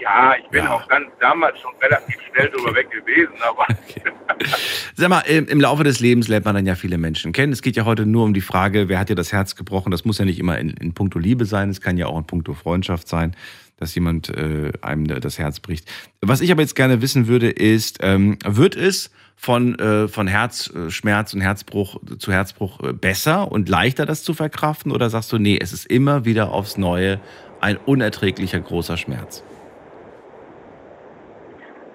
[0.00, 0.72] Ja, ich bin Ja.
[0.74, 3.66] auch ganz damals schon relativ schnell drüber weg gewesen, aber
[4.94, 7.52] Sag mal, im im Laufe des Lebens lernt man dann ja viele Menschen kennen.
[7.52, 9.90] Es geht ja heute nur um die Frage, wer hat dir das Herz gebrochen?
[9.90, 12.26] Das muss ja nicht immer in, in puncto Liebe sein, es kann ja auch in
[12.26, 13.34] puncto Freundschaft sein,
[13.78, 15.88] dass jemand äh, einem das Herz bricht.
[16.20, 21.34] Was ich aber jetzt gerne wissen würde, ist, ähm, wird es von, äh, von Herzschmerz
[21.34, 24.92] und Herzbruch zu Herzbruch äh, besser und leichter, das zu verkraften?
[24.92, 27.20] Oder sagst du, nee, es ist immer wieder aufs Neue
[27.60, 29.42] ein unerträglicher großer Schmerz?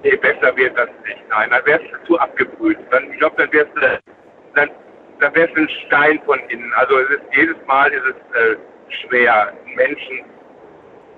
[0.03, 1.21] Nee, besser wird das nicht.
[1.29, 2.77] Nein, dann wärst du zu abgebrüht.
[2.91, 3.81] Dann, ich glaube, dann wärst du,
[4.55, 4.69] dann,
[5.19, 6.71] dann wärst du ein Stein von innen.
[6.73, 8.55] Also es ist, jedes Mal ist es äh,
[8.89, 10.21] schwer, Menschen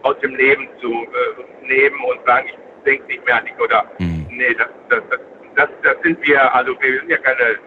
[0.04, 3.86] aus dem Leben zu äh, nehmen und sagen, ich denke nicht mehr an dich oder
[4.00, 4.28] Mhm.
[4.30, 5.20] nee, das, das, das,
[5.56, 7.58] das, das sind wir, also wir sind ja keine,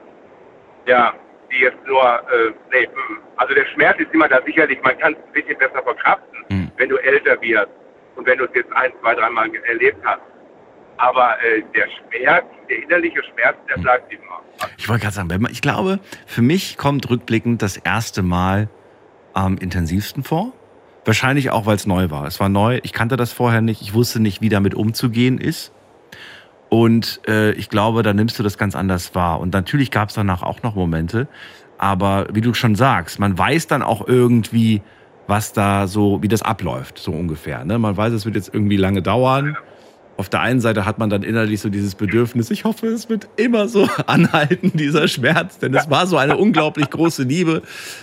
[0.87, 1.14] ja,
[1.50, 2.88] die jetzt nur, äh, nee,
[3.37, 6.70] also der Schmerz ist immer da sicherlich, man kann es ein bisschen besser verkraften, Mhm.
[6.76, 7.68] wenn du älter wirst
[8.16, 10.20] und wenn du es jetzt ein, zwei, dreimal erlebt hast.
[10.98, 14.40] Aber äh, der Schmerz, der innerliche Schmerz, der bleibt immer.
[14.78, 18.68] Ich wollte gerade sagen, ich glaube, für mich kommt rückblickend das erste Mal
[19.35, 20.52] am intensivsten vor.
[21.04, 22.26] Wahrscheinlich auch, weil es neu war.
[22.26, 25.72] Es war neu, ich kannte das vorher nicht, ich wusste nicht, wie damit umzugehen ist.
[26.68, 29.38] Und äh, ich glaube, da nimmst du das ganz anders wahr.
[29.40, 31.28] Und natürlich gab es danach auch noch Momente,
[31.78, 34.82] Aber wie du schon sagst, man weiß dann auch irgendwie,
[35.26, 37.64] was da so, wie das abläuft, so ungefähr.
[37.64, 37.78] Ne?
[37.78, 39.56] Man weiß, es wird jetzt irgendwie lange dauern.
[40.16, 43.29] Auf der einen Seite hat man dann innerlich so dieses Bedürfnis, ich hoffe, es wird
[43.37, 47.62] immer so anhalten, dieser Schmerz, denn es war so eine unglaublich große Liebe.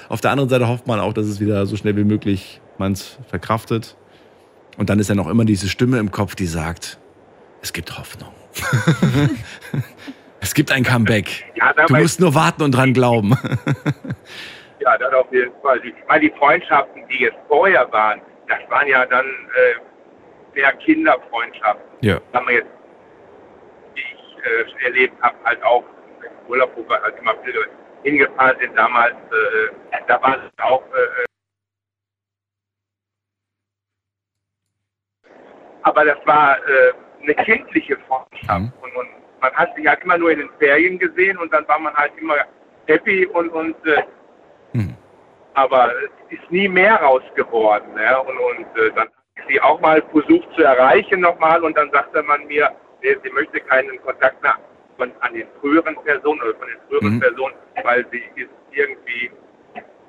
[0.09, 2.91] Auf der anderen Seite hofft man auch, dass es wieder so schnell wie möglich man
[2.91, 3.95] es verkraftet.
[4.77, 6.99] Und dann ist ja noch immer diese Stimme im Kopf, die sagt,
[7.61, 8.33] es gibt Hoffnung.
[10.39, 11.45] es gibt ein Comeback.
[11.55, 13.35] Ja, Du musst nur warten und dran glauben.
[14.79, 15.79] Ja, das auf jeden Fall.
[15.79, 20.73] Die, ich meine, die Freundschaften, die jetzt vorher waren, das waren ja dann äh, mehr
[20.73, 21.92] Kinderfreundschaften.
[22.03, 22.19] Ja.
[22.33, 22.69] Haben wir jetzt,
[23.95, 25.83] die ich äh, erlebt habe, halt auch
[26.21, 27.55] im Urlaub, wo wir halt immer viel
[28.03, 29.15] hingefahren sind damals.
[29.15, 30.83] Äh, da war es auch.
[30.93, 31.25] Äh,
[35.83, 38.59] aber das war äh, eine kindliche Freundschaft.
[38.59, 38.73] Mhm.
[38.81, 39.07] Und, und
[39.41, 42.11] man hat sich halt immer nur in den Ferien gesehen und dann war man halt
[42.17, 42.35] immer
[42.87, 44.03] happy und, und äh,
[44.75, 44.97] Mhm.
[45.53, 47.93] aber es ist nie mehr raus geworden.
[47.93, 48.19] Ne?
[48.21, 49.07] Und, und äh, dann
[49.47, 53.59] sie auch mal versucht zu erreichen nochmal und dann sagte man mir, nee, sie möchte
[53.61, 54.55] keinen Kontakt mehr
[54.97, 57.19] von, an den früheren Personen oder von den früheren Mhm.
[57.19, 57.53] Personen,
[57.83, 59.31] weil sie ist irgendwie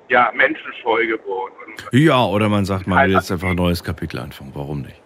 [0.09, 1.51] ja, menschenscheu geworden.
[1.91, 4.51] Ja, oder man sagt, man will jetzt einfach ein neues Kapitel anfangen.
[4.53, 5.01] Warum nicht?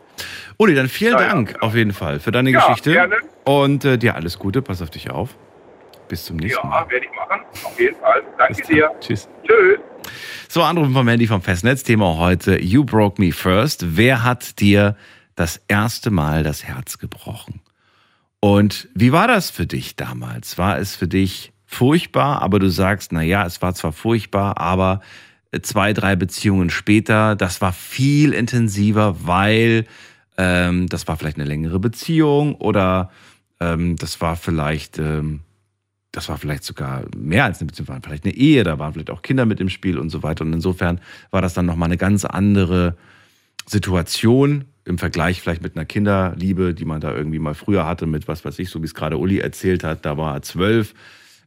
[0.57, 1.65] Uli, dann vielen Ja, ja, Dank genau.
[1.65, 2.91] auf jeden Fall für deine Ja, Geschichte.
[2.91, 3.15] gerne.
[3.45, 5.29] Und äh, dir alles Gute, pass auf dich auf.
[6.09, 6.81] Bis zum nächsten Mal.
[6.83, 7.41] ja, werde ich machen.
[7.63, 8.23] Auf jeden Fall.
[8.37, 8.91] Danke dir.
[8.99, 9.29] Tschüss.
[9.47, 9.79] Tschüss.
[10.47, 11.83] So, Anrufen vom Handy vom Festnetz.
[11.83, 13.97] Thema heute, You Broke Me First.
[13.97, 14.95] Wer hat dir
[15.35, 17.61] das erste Mal das Herz gebrochen?
[18.39, 20.57] Und wie war das für dich damals?
[20.57, 25.01] War es für dich furchtbar, aber du sagst, na ja, es war zwar furchtbar, aber
[25.61, 29.85] zwei, drei Beziehungen später, das war viel intensiver, weil
[30.37, 33.11] ähm, das war vielleicht eine längere Beziehung oder
[33.59, 35.41] ähm, das war vielleicht ähm,
[36.11, 39.21] das war vielleicht sogar mehr als eine Beziehung, vielleicht eine Ehe, da waren vielleicht auch
[39.21, 40.43] Kinder mit im Spiel und so weiter.
[40.43, 42.95] Und insofern war das dann nochmal eine ganz andere
[43.65, 48.27] Situation im Vergleich vielleicht mit einer Kinderliebe, die man da irgendwie mal früher hatte, mit
[48.27, 50.95] was weiß ich, so wie es gerade Uli erzählt hat, da war er zwölf.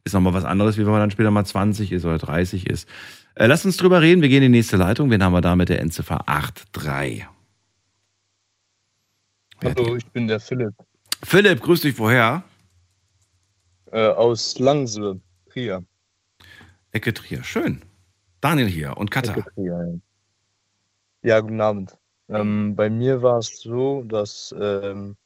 [0.05, 2.88] Ist nochmal was anderes, wie wenn man dann später mal 20 ist oder 30 ist.
[3.35, 4.22] Äh, lass uns drüber reden.
[4.22, 5.11] Wir gehen in die nächste Leitung.
[5.11, 7.27] Wen haben wir da mit der Endziffer 83?
[9.61, 10.75] Wer hat Hallo, ich bin der Philipp?
[11.22, 12.44] Philipp, grüß dich woher?
[13.93, 15.85] Äh, aus Langsle, Trier.
[16.91, 17.45] Ecke Trier.
[17.45, 17.83] Schön.
[18.41, 19.33] Daniel hier und Katha.
[19.33, 20.01] Ecke Trier,
[21.23, 21.31] ja.
[21.37, 21.97] ja, guten Abend.
[22.29, 25.17] Ähm, bei mir war es so, dass ähm,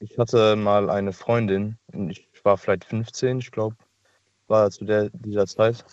[0.00, 3.76] ich hatte mal eine Freundin, und ich war vielleicht 15, ich glaube,
[4.46, 5.84] war zu der, dieser Zeit.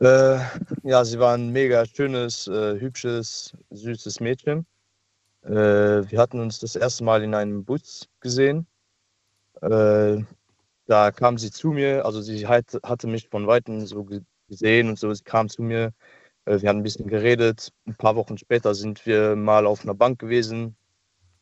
[0.00, 0.38] Äh,
[0.82, 4.66] ja, sie war ein mega schönes, äh, hübsches, süßes Mädchen.
[5.42, 5.50] Äh,
[6.10, 8.66] wir hatten uns das erste Mal in einem Bus gesehen.
[10.86, 14.88] Da kam sie zu mir, also sie hat, hatte mich von Weitem so ge- gesehen
[14.88, 15.92] und so, sie kam zu mir,
[16.46, 17.70] äh, wir haben ein bisschen geredet.
[17.86, 20.76] Ein paar Wochen später sind wir mal auf einer Bank gewesen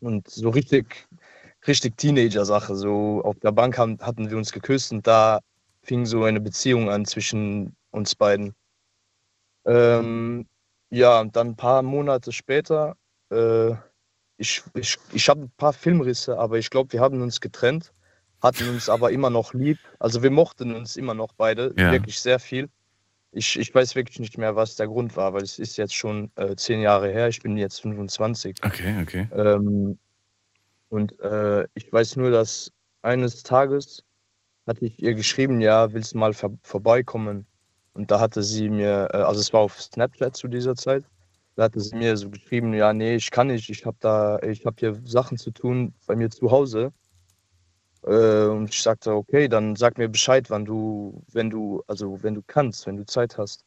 [0.00, 1.08] und so richtig,
[1.68, 2.76] richtig Teenager-Sache.
[2.76, 5.40] So auf der Bank haben, hatten wir uns geküsst und da
[5.82, 8.54] fing so eine Beziehung an zwischen uns beiden.
[9.64, 10.46] Ähm,
[10.90, 12.96] ja, und dann ein paar Monate später,
[13.30, 13.72] äh,
[14.38, 17.92] ich, ich, ich habe ein paar Filmrisse, aber ich glaube, wir haben uns getrennt
[18.42, 19.78] hatten uns aber immer noch lieb.
[19.98, 21.92] Also wir mochten uns immer noch beide, Ja.
[21.92, 22.68] wirklich sehr viel.
[23.32, 26.30] Ich, ich weiß wirklich nicht mehr, was der Grund war, weil es ist jetzt schon
[26.34, 27.28] äh, zehn Jahre her.
[27.28, 28.56] Ich bin jetzt 25.
[28.64, 29.28] Okay, okay.
[29.32, 29.98] Ähm,
[30.88, 32.72] und äh, ich weiß nur, dass
[33.02, 34.02] eines Tages
[34.66, 37.46] hatte ich ihr geschrieben, ja, willst du mal vor vorbeikommen?
[37.94, 41.04] Und da hatte sie mir, äh, also es war auf Snapchat zu dieser Zeit,
[41.56, 44.64] da hatte sie mir so geschrieben, ja, nee, ich kann nicht, ich habe da, ich
[44.66, 46.92] habe hier Sachen zu tun bei mir zu Hause.
[48.04, 52.34] Äh, und ich sagte, okay, dann sag mir Bescheid, wann du, wenn du, also wenn
[52.34, 53.64] du kannst, wenn du Zeit hast.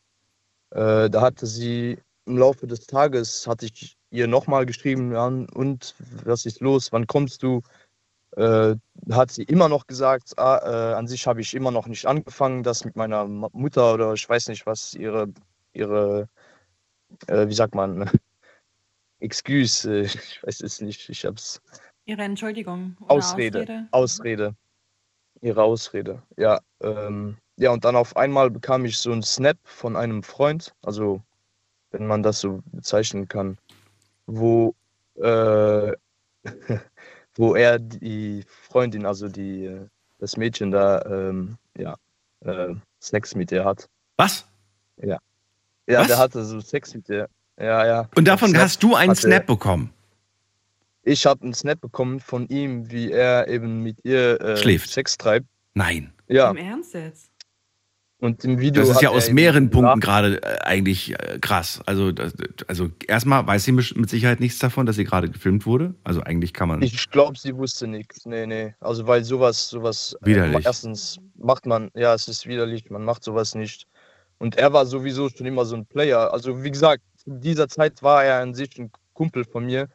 [0.72, 5.96] Äh, da hatte sie im Laufe des Tages, hatte ich ihr nochmal geschrieben, ja, und
[6.26, 7.62] was ist los, wann kommst du?
[8.38, 8.76] Äh,
[9.12, 12.64] hat sie immer noch gesagt, ah, äh, an sich habe ich immer noch nicht angefangen,
[12.64, 15.28] das mit meiner Mutter oder ich weiß nicht was, ihre,
[15.74, 16.30] ihre
[17.28, 18.10] äh, wie sagt man,
[19.20, 21.62] Excuse, äh, ich weiß es nicht, ich habe es
[22.06, 22.98] Ihre Entschuldigung.
[23.02, 23.88] Oder Ausrede.
[23.92, 24.56] Ausrede.
[25.42, 26.22] Ihre Ausrede.
[26.38, 30.74] Ja, ähm, ja, und dann auf einmal bekam ich so einen Snap von einem Freund,
[30.82, 31.22] also
[31.92, 33.58] wenn man das so bezeichnen kann,
[34.26, 34.74] wo,
[35.16, 35.94] äh,
[37.36, 39.80] wo er die Freundin, also die,
[40.20, 41.96] das Mädchen da, ähm, ja,
[42.42, 43.88] äh, Sex mit ihr hat.
[44.18, 44.46] Was?
[44.98, 45.20] Ja,
[45.88, 46.08] Was?
[46.08, 47.28] der hatte so Sex mit ihr.
[47.60, 48.10] Ja, ja.
[48.16, 49.94] Und davon Snap hast du einen hatte- Snap bekommen.
[51.04, 54.90] Ich habe einen Snap bekommen von ihm, wie er eben mit ihr äh, Schläft.
[54.90, 55.46] Sex treibt.
[55.74, 56.14] Nein.
[56.28, 57.30] Ja, Im Ernst jetzt?
[58.20, 58.82] Und im Video.
[58.84, 61.82] Das ist ja aus mehreren Punkten gerade äh, eigentlich äh, krass.
[61.86, 62.34] Also, das,
[62.68, 65.94] also erstmal weiß sie mit Sicherheit nichts davon, dass sie gerade gefilmt wurde.
[66.06, 66.82] Also eigentlich kann man.
[66.82, 68.26] Ich glaube, sie wusste nichts.
[68.26, 68.76] Nee, nee.
[68.80, 70.16] Also, weil sowas, sowas.
[70.22, 70.66] äh, Widerlich.
[70.66, 73.88] erstens macht man, ja, es ist widerlich, man macht sowas nicht.
[74.38, 76.32] Und er war sowieso schon immer so ein Player.
[76.32, 79.90] Also, wie gesagt, zu dieser Zeit war er an sich ein Kumpel von mir.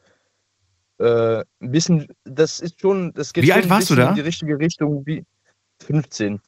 [0.99, 4.09] Äh, ein bisschen, das ist schon, das geht Wie schon alt ein warst du da?
[4.11, 5.25] in die richtige Richtung wie
[5.85, 6.41] 15.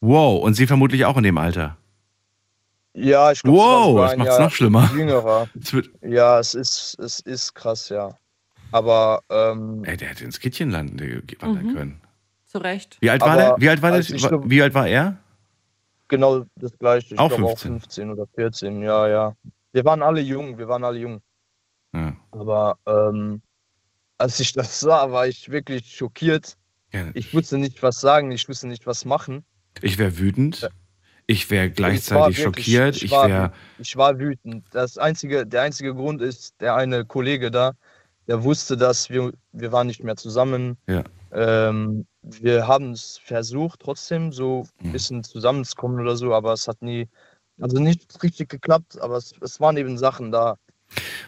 [0.00, 1.76] wow, und sie vermutlich auch in dem Alter.
[2.96, 4.88] Ja, ich glaube, Wow, das macht's noch schlimmer.
[4.94, 5.48] Jüngerer.
[5.60, 8.16] Es Ja, es ist, es ist krass, ja.
[8.70, 10.98] Aber ähm, ey, der hätte ins Kittchen landen
[11.40, 11.74] wandern Mhm.
[11.74, 12.00] können.
[12.46, 12.98] Zu Recht.
[13.00, 13.56] Wie alt war der?
[13.58, 15.16] Wie alt war, so- wie alt war er?
[16.06, 17.14] genau das gleiche.
[17.14, 17.80] Ich Auch glaube auch 15.
[17.80, 19.36] 15 oder 14, ja, ja.
[19.72, 21.20] Wir waren alle jung, wir waren alle jung.
[21.94, 22.16] Ja.
[22.32, 23.40] Aber ähm,
[24.18, 26.56] als ich das sah, war ich wirklich schockiert.
[26.92, 27.06] Ja.
[27.14, 29.44] Ich wusste nicht, was sagen, ich wusste nicht, was machen.
[29.80, 30.68] Ich wäre wütend.
[31.26, 32.96] Ich wäre Ich gleichzeitig wirklich- schockiert.
[32.96, 33.52] ich Ich war wäre.
[33.78, 34.64] Ich war wütend.
[34.72, 37.72] Das einzige, der einzige Grund ist, der eine Kollege da,
[38.28, 40.76] der wusste, dass wir, wir waren nicht mehr zusammen.
[40.86, 41.02] Ja.
[41.32, 44.92] Ähm, wir haben es versucht, trotzdem so ein Mhm.
[44.92, 47.08] bisschen zusammenzukommen oder so, aber es hat nie,
[47.60, 50.56] also nicht richtig geklappt, aber es, es waren eben Sachen da.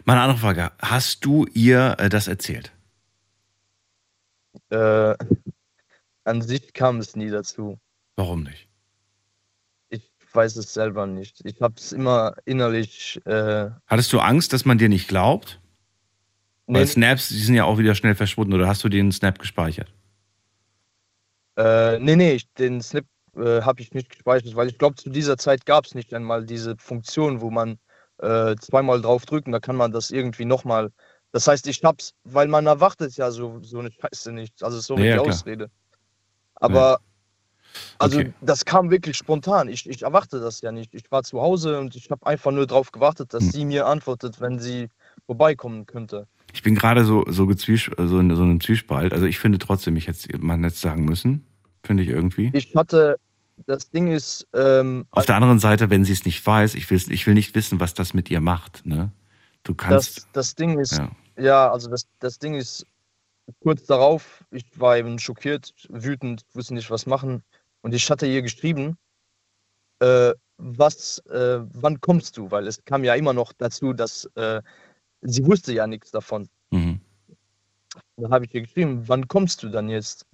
[0.05, 2.71] Meine andere Frage: Hast du ihr äh, das erzählt?
[4.69, 5.15] Äh,
[6.23, 7.79] an sich kam es nie dazu.
[8.15, 8.67] Warum nicht?
[9.89, 11.39] Ich weiß es selber nicht.
[11.45, 13.19] Ich habe es immer innerlich.
[13.25, 15.59] Äh, Hattest du Angst, dass man dir nicht glaubt?
[16.67, 18.53] nee, Weil Snaps, die sind ja auch wieder schnell verschwunden.
[18.53, 19.93] Oder hast du den Snap gespeichert?
[21.57, 25.09] Äh, nee, nee, ich, den Snip äh, habe ich nicht gespeichert, weil ich glaube, zu
[25.09, 27.79] dieser Zeit gab es nicht einmal diese Funktion, wo man
[28.19, 30.91] äh, zweimal drauf drücken, da kann man das irgendwie nochmal.
[31.31, 34.63] Das heißt, ich hab's, weil man erwartet ja so, so eine Scheiße nicht.
[34.63, 35.35] Also so Ja, mit ja, die klar.
[35.35, 35.69] Ausrede.
[36.55, 36.99] Aber
[37.99, 38.33] also Okay.
[38.41, 39.69] das kam wirklich spontan.
[39.69, 40.93] Ich, ich erwarte das ja nicht.
[40.93, 43.51] Ich war zu Hause und ich habe einfach nur darauf gewartet, dass Hm.
[43.51, 44.89] sie mir antwortet, wenn sie
[45.25, 46.27] vorbeikommen könnte.
[46.53, 49.13] Ich bin gerade so, so, so, in so einem Zwiespalt.
[49.13, 51.45] Also ich finde trotzdem, ich hätte es man es sagen müssen.
[51.83, 52.51] Finde ich irgendwie.
[52.53, 53.17] Ich hatte,
[53.65, 57.01] das Ding ist, ähm, Auf der anderen Seite, wenn sie es nicht weiß, ich will,
[57.09, 58.85] ich will nicht wissen, was das mit ihr macht.
[58.85, 59.11] Ne?
[59.63, 60.17] Du kannst.
[60.17, 61.11] das, das Ding ist, ja.
[61.37, 62.85] Ja, also das, das Ding ist,
[63.61, 67.43] kurz darauf, ich war eben schockiert, wütend, wusste nicht, was machen.
[67.81, 68.97] Und ich hatte ihr geschrieben,
[69.99, 72.49] äh, was, äh, wann kommst du?
[72.49, 74.61] Weil es kam ja immer noch dazu, dass äh,
[75.21, 76.49] sie wusste ja nichts davon.
[76.71, 76.99] Mhm.
[78.17, 80.25] Da habe ich ihr geschrieben, wann kommst du dann jetzt?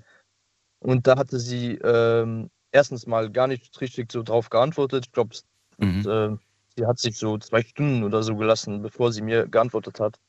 [0.80, 5.06] Und da hatte sie ähm, erstens mal gar nicht richtig so drauf geantwortet.
[5.06, 5.36] Ich glaube,
[5.78, 6.00] Mhm.
[6.08, 6.38] äh,
[6.76, 10.20] sie hat sich so zwei Stunden oder so gelassen, bevor sie mir geantwortet hat.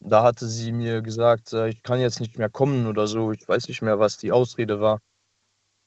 [0.00, 3.32] Da hatte sie mir gesagt, äh, ich kann jetzt nicht mehr kommen oder so.
[3.32, 5.00] Ich weiß nicht mehr, was die Ausrede war.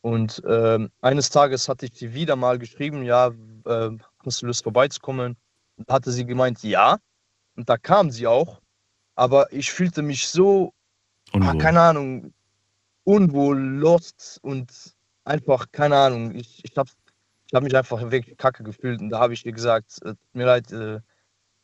[0.02, 3.28] Und ähm, eines Tages hatte ich sie wieder mal geschrieben, ja,
[3.66, 3.90] äh,
[4.26, 5.38] hast du Lust vorbeizukommen?
[5.78, 6.98] Und hatte sie gemeint, ja.
[7.56, 8.62] Und da kam sie auch.
[9.16, 10.74] Aber ich fühlte mich so,
[11.32, 11.58] Unwohl.
[11.58, 12.34] keine Ahnung,
[13.06, 14.70] unwohl, lost und
[15.26, 16.36] einfach, keine Ahnung.
[16.36, 16.90] Ich, ich habe
[17.48, 19.00] ich hab mich einfach wirklich kacke gefühlt.
[19.00, 21.00] Und da habe ich ihr gesagt, äh, mir leid, äh,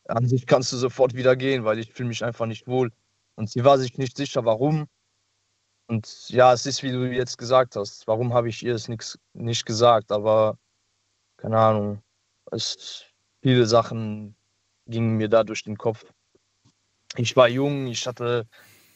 [0.08, 2.92] an sich kannst du sofort wieder gehen, weil ich fühle mich einfach nicht wohl.
[3.36, 4.86] Und sie war sich nicht sicher, warum.
[5.88, 9.18] Und ja, es ist, wie du jetzt gesagt hast, warum habe ich ihr es nix,
[9.32, 10.56] nicht gesagt, aber
[11.36, 12.02] keine Ahnung,
[12.52, 13.04] es,
[13.42, 14.36] viele Sachen
[14.86, 16.04] gingen mir da durch den Kopf.
[17.16, 18.46] Ich war jung, ich hatte,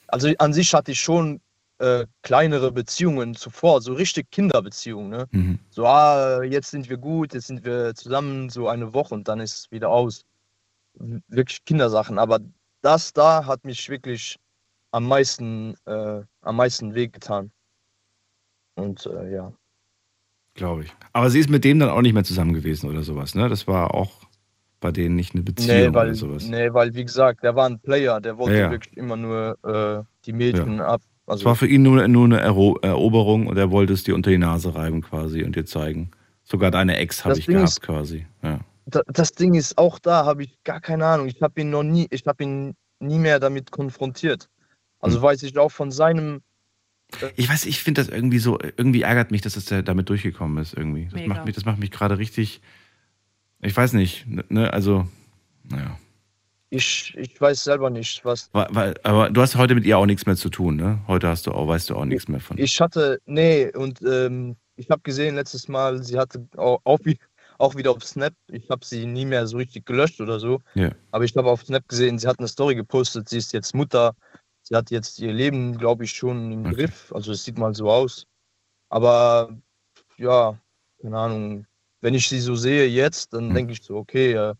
[0.07, 1.40] also an sich hatte ich schon
[1.85, 5.11] äh, kleinere Beziehungen zuvor, so richtig Kinderbeziehungen.
[5.11, 5.29] Ne?
[5.33, 5.59] Mhm.
[5.70, 9.40] So, ah, jetzt sind wir gut, jetzt sind wir zusammen so eine Woche und dann
[9.40, 10.25] ist es wieder aus.
[11.29, 12.18] Wirklich Kindersachen.
[12.18, 12.40] Aber
[12.81, 14.38] das da hat mich wirklich
[14.92, 17.51] am meisten, äh, am meisten wehgetan.
[18.77, 19.53] Und äh, ja.
[20.55, 20.94] Glaube ich.
[21.12, 23.49] Aber sie ist mit dem dann auch nicht mehr zusammen gewesen oder sowas, ne?
[23.49, 24.25] Das war auch
[24.81, 26.44] bei denen nicht eine Beziehung Nee weil, oder sowas.
[26.47, 28.70] nee, weil, wie gesagt, der war ein Player, der wollte Ja, ja.
[28.70, 31.01] wirklich immer nur äh, die Mädchen ab.
[31.26, 34.14] Es Also, war für ihn nur, nur eine Ero Eroberung und er wollte es dir
[34.14, 36.10] unter die Nase reiben quasi und dir zeigen.
[36.42, 38.26] Sogar deine Ex habe Das ich Ding gehabt ist- quasi.
[38.42, 38.60] Ja.
[38.87, 41.26] da, das Ding ist, auch da habe ich gar keine Ahnung.
[41.26, 44.50] Ich habe ihn noch nie, ich habe ihn nie mehr damit konfrontiert.
[45.00, 45.22] Also Hm.
[45.22, 46.42] weiß ich auch von seinem
[47.37, 50.58] Ich weiß, ich finde das irgendwie so, irgendwie ärgert mich, dass es der damit durchgekommen
[50.62, 51.04] ist irgendwie.
[51.04, 51.28] Das Mega.
[51.34, 52.60] macht mich, das macht mich gerade richtig,
[53.60, 55.06] ich weiß nicht, ne, also,
[55.70, 55.98] naja.
[56.74, 58.50] Ich, ich weiß selber nicht, was.
[58.52, 60.98] Weil, weil, aber du hast heute mit ihr auch nichts mehr zu tun, ne?
[61.06, 62.58] Heute hast du auch, weißt du auch nichts mehr von.
[62.58, 67.18] Ich hatte, nee, und ähm, ich habe gesehen letztes Mal, sie hatte auch, auch, wie-
[67.58, 70.90] auch wieder auf Snap, ich habe sie nie mehr so richtig gelöscht oder so, Ja.
[71.12, 74.16] aber ich habe auf Snap gesehen, sie hat eine Story gepostet, sie ist jetzt Mutter,
[74.62, 76.74] sie hat jetzt ihr Leben, glaube ich, schon im Okay.
[76.74, 78.26] Griff, also es sieht mal so aus.
[78.88, 79.56] Aber
[80.18, 80.58] ja,
[81.00, 81.66] keine Ahnung,
[82.00, 83.54] wenn ich sie so sehe jetzt, dann Hm.
[83.54, 84.52] denke ich so, okay,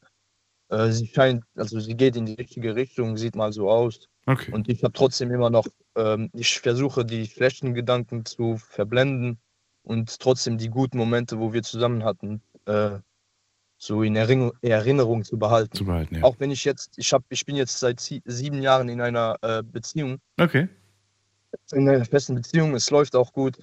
[0.68, 4.09] äh, sie scheint, also sie geht in die richtige Richtung, sieht mal so aus.
[4.27, 4.53] Okay.
[4.53, 9.38] Und ich habe trotzdem immer noch, ähm, ich versuche die schlechten Gedanken zu verblenden
[9.83, 12.98] und trotzdem die guten Momente, wo wir zusammen hatten, äh,
[13.77, 15.77] so in Erinnerung, Erinnerung zu behalten.
[15.77, 16.22] Zu behalten, ja.
[16.22, 19.37] Auch wenn ich jetzt, ich habe, ich bin jetzt seit sie- sieben Jahren in einer
[19.42, 20.68] äh, Beziehung, Okay.
[21.72, 23.59] in einer festen Beziehung, es läuft auch gut.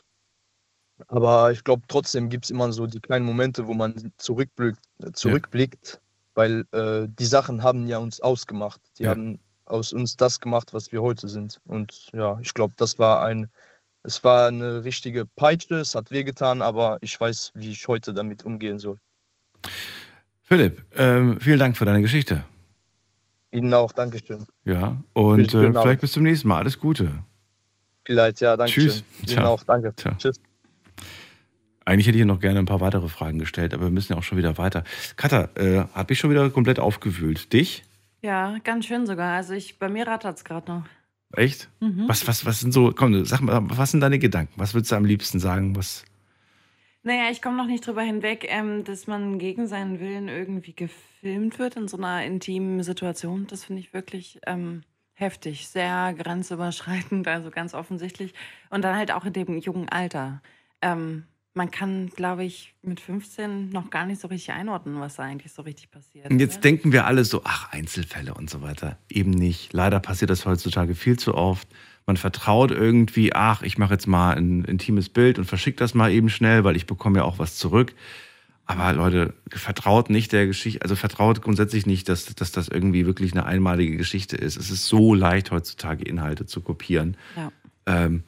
[1.07, 4.79] Aber ich glaube, trotzdem gibt es immer so die kleinen Momente, wo man zurückblickt,
[5.13, 5.99] zurückblickt
[6.41, 8.81] weil äh, die Sachen haben ja uns ausgemacht.
[8.97, 9.11] Die Ja.
[9.11, 11.61] haben aus uns das gemacht, was wir heute sind.
[11.65, 13.47] Und ja, ich glaube, das war ein,
[14.01, 18.43] es war eine richtige Peitsche, es hat wehgetan, aber ich weiß, wie ich heute damit
[18.43, 18.97] umgehen soll.
[20.41, 22.43] Philipp, ähm, vielen Dank für deine Geschichte.
[23.51, 24.45] Ihnen auch, Dankeschön.
[24.65, 26.57] Ja, und äh, vielleicht bis zum nächsten Mal.
[26.57, 27.23] Alles Gute.
[28.05, 28.89] Vielleicht, ja, Dankeschön.
[28.89, 29.03] Tschüss.
[29.27, 29.53] Ihnen Ciao.
[29.53, 29.93] auch, danke.
[29.95, 30.15] Ciao.
[30.17, 30.41] Tschüss.
[31.91, 34.23] Eigentlich hätte ich noch gerne ein paar weitere Fragen gestellt, aber wir müssen ja auch
[34.23, 34.85] schon wieder weiter.
[35.17, 37.51] Katha, äh, hat mich schon wieder komplett aufgewühlt.
[37.51, 37.83] Dich?
[38.21, 39.35] Ja, ganz schön sogar.
[39.35, 40.85] Also ich, bei mir rattert es gerade noch.
[41.33, 41.67] Echt?
[41.81, 42.05] Mhm.
[42.07, 44.53] Was, was, was sind so, komm, sag mal, was sind deine Gedanken?
[44.55, 45.75] Was würdest du am liebsten sagen?
[45.75, 46.05] Was,
[47.03, 51.59] Naja, ich komme noch nicht drüber hinweg, ähm, dass man gegen seinen Willen irgendwie gefilmt
[51.59, 53.47] wird in so einer intimen Situation.
[53.47, 58.33] Das finde ich wirklich ähm, heftig, sehr grenzüberschreitend, also ganz offensichtlich.
[58.69, 60.41] Und dann halt auch in dem jungen Alter.
[60.81, 65.23] Ähm, man kann, glaube ich, mit 15 noch gar nicht so richtig einordnen, was da
[65.23, 66.29] eigentlich so richtig passiert.
[66.29, 66.61] Und jetzt oder?
[66.61, 68.97] denken wir alle so, ach, Einzelfälle und so weiter.
[69.09, 69.73] Eben nicht.
[69.73, 71.67] Leider passiert das heutzutage viel zu oft.
[72.05, 76.11] Man vertraut irgendwie, ach, ich mache jetzt mal ein intimes Bild und verschicke das mal
[76.11, 77.93] eben schnell, weil ich bekomme ja auch was zurück.
[78.65, 83.33] Aber Leute, vertraut nicht der Geschichte, also vertraut grundsätzlich nicht, dass, dass das irgendwie wirklich
[83.33, 84.55] eine einmalige Geschichte ist.
[84.55, 87.17] Es ist so leicht heutzutage Inhalte zu kopieren.
[87.35, 87.51] Ja.
[87.85, 88.23] Ähm,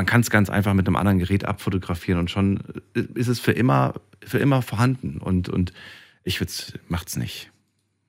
[0.00, 2.60] man kann es ganz einfach mit einem anderen Gerät abfotografieren und schon
[2.94, 3.92] ist es für immer,
[4.24, 5.18] für immer vorhanden.
[5.18, 5.74] Und, und
[6.24, 6.50] ich würde
[6.88, 7.50] macht's nicht.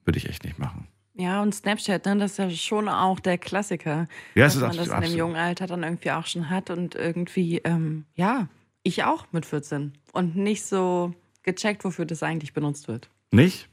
[0.05, 0.87] Würde ich echt nicht machen.
[1.15, 4.07] Ja, und Snapchat, ne, das ist ja schon auch der Klassiker.
[4.35, 4.89] Ja, es dass ist man absolut.
[4.89, 8.47] das in dem jungen Alter dann irgendwie auch schon hat und irgendwie, ähm, ja,
[8.83, 13.09] ich auch mit 14 und nicht so gecheckt, wofür das eigentlich benutzt wird.
[13.31, 13.67] Nicht?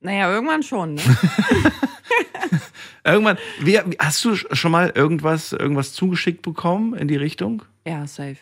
[0.00, 1.02] Naja, irgendwann schon, ne?
[3.04, 7.62] Irgendwann, wie, hast du schon mal irgendwas, irgendwas zugeschickt bekommen in die Richtung?
[7.86, 8.36] ja, safe.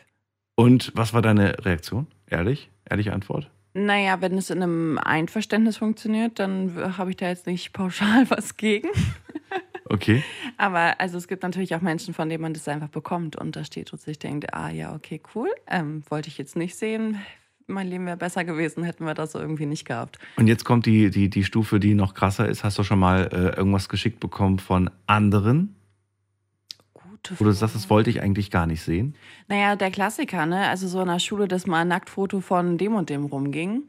[0.56, 2.06] Und was war deine Reaktion?
[2.28, 2.70] Ehrlich?
[2.88, 3.50] Ehrliche Antwort?
[3.74, 8.56] Naja, wenn es in einem Einverständnis funktioniert, dann habe ich da jetzt nicht pauschal was
[8.56, 8.88] gegen.
[9.84, 10.24] Okay.
[10.56, 13.64] Aber also es gibt natürlich auch Menschen, von denen man das einfach bekommt und da
[13.64, 17.20] steht und sich denkt, ah ja, okay, cool, ähm, wollte ich jetzt nicht sehen.
[17.68, 20.18] Mein Leben wäre besser gewesen, hätten wir das so irgendwie nicht gehabt.
[20.36, 22.62] Und jetzt kommt die, die, die Stufe, die noch krasser ist.
[22.62, 25.74] Hast du schon mal äh, irgendwas geschickt bekommen von anderen,
[26.94, 29.16] Gute wo du sagst, das wollte ich eigentlich gar nicht sehen?
[29.48, 30.68] Naja, der Klassiker, ne?
[30.68, 33.82] Also so in der Schule, dass mal ein Nacktfoto von dem und dem rumging.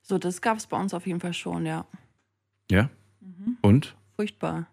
[0.00, 1.86] So, das gab es bei uns auf jeden Fall schon, ja.
[2.70, 2.88] Ja?
[3.20, 3.56] Mhm.
[3.62, 3.96] Und?
[4.14, 4.68] Furchtbar.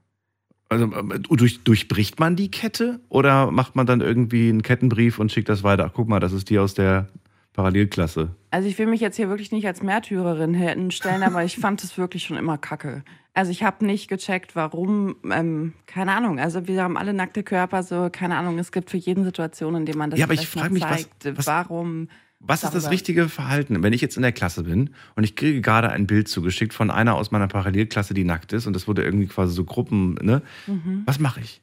[0.69, 5.31] Also äh, durch, durchbricht man die Kette oder macht man dann irgendwie einen Kettenbrief und
[5.31, 5.85] schickt das weiter?
[5.87, 7.07] Ach, guck mal, das ist die aus der
[7.53, 8.35] Parallelklasse.
[8.49, 11.97] Also ich will mich jetzt hier wirklich nicht als Märtyrerin hinstellen, aber ich fand es
[11.97, 13.03] wirklich schon immer kacke.
[13.33, 16.39] Also ich habe nicht gecheckt, warum, ähm, keine Ahnung.
[16.39, 18.57] Also wir haben alle nackte Körper, so keine Ahnung.
[18.59, 20.73] Es gibt für jeden Situation, in dem man das Ja, aber ich vielleicht frag mal
[20.73, 21.37] mich, was- zeigt.
[21.37, 22.09] was- warum?
[22.43, 25.61] Was ist das richtige Verhalten, wenn ich jetzt in der Klasse bin und ich kriege
[25.61, 29.03] gerade ein Bild zugeschickt von einer aus meiner Parallelklasse, die nackt ist und das wurde
[29.03, 30.41] irgendwie quasi so Gruppen, ne?
[30.65, 31.03] Mhm.
[31.05, 31.61] Was mache ich?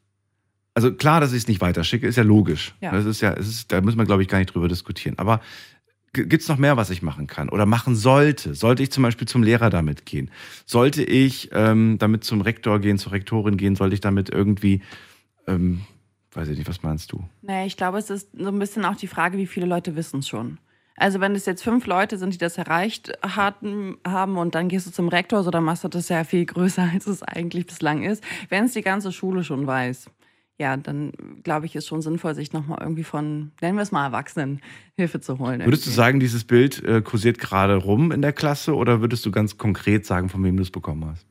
[0.75, 2.77] Also klar, dass ich es nicht weiterschicke, ist ja logisch.
[2.81, 2.93] Ja.
[2.93, 5.19] Das ist ja, ist, da müssen wir, glaube ich, gar nicht drüber diskutieren.
[5.19, 5.41] Aber
[6.27, 8.55] gibt es noch mehr, was ich machen kann oder machen sollte?
[8.55, 10.31] Sollte ich zum Beispiel zum Lehrer damit gehen?
[10.67, 13.77] Sollte ich ähm, damit zum Rektor gehen, zur Rektorin gehen?
[13.77, 14.83] Sollte ich damit irgendwie,
[15.47, 15.83] ähm,
[16.33, 17.25] weiß ich nicht, was meinst du?
[17.43, 20.21] Naja, ich glaube, es ist so ein bisschen auch die Frage, wie viele Leute wissen
[20.21, 20.59] es schon.
[20.99, 24.87] Also wenn es jetzt fünf Leute sind, die das erreicht hatten, haben und dann gehst
[24.87, 28.03] du zum Rektor, so dann machst du das ja viel größer, als es eigentlich bislang
[28.03, 28.23] ist.
[28.49, 30.11] Wenn es die ganze Schule schon weiß,
[30.59, 31.13] ja, dann
[31.45, 34.61] glaube ich, ist schon sinnvoll, sich nochmal irgendwie von, nennen wir es mal Erwachsenen,
[34.97, 35.61] Hilfe zu holen.
[35.65, 35.97] Würdest du irgendwie.
[35.97, 40.05] sagen, dieses Bild äh, kursiert gerade rum in der Klasse oder würdest du ganz konkret
[40.05, 41.27] sagen, von wem du es bekommen hast?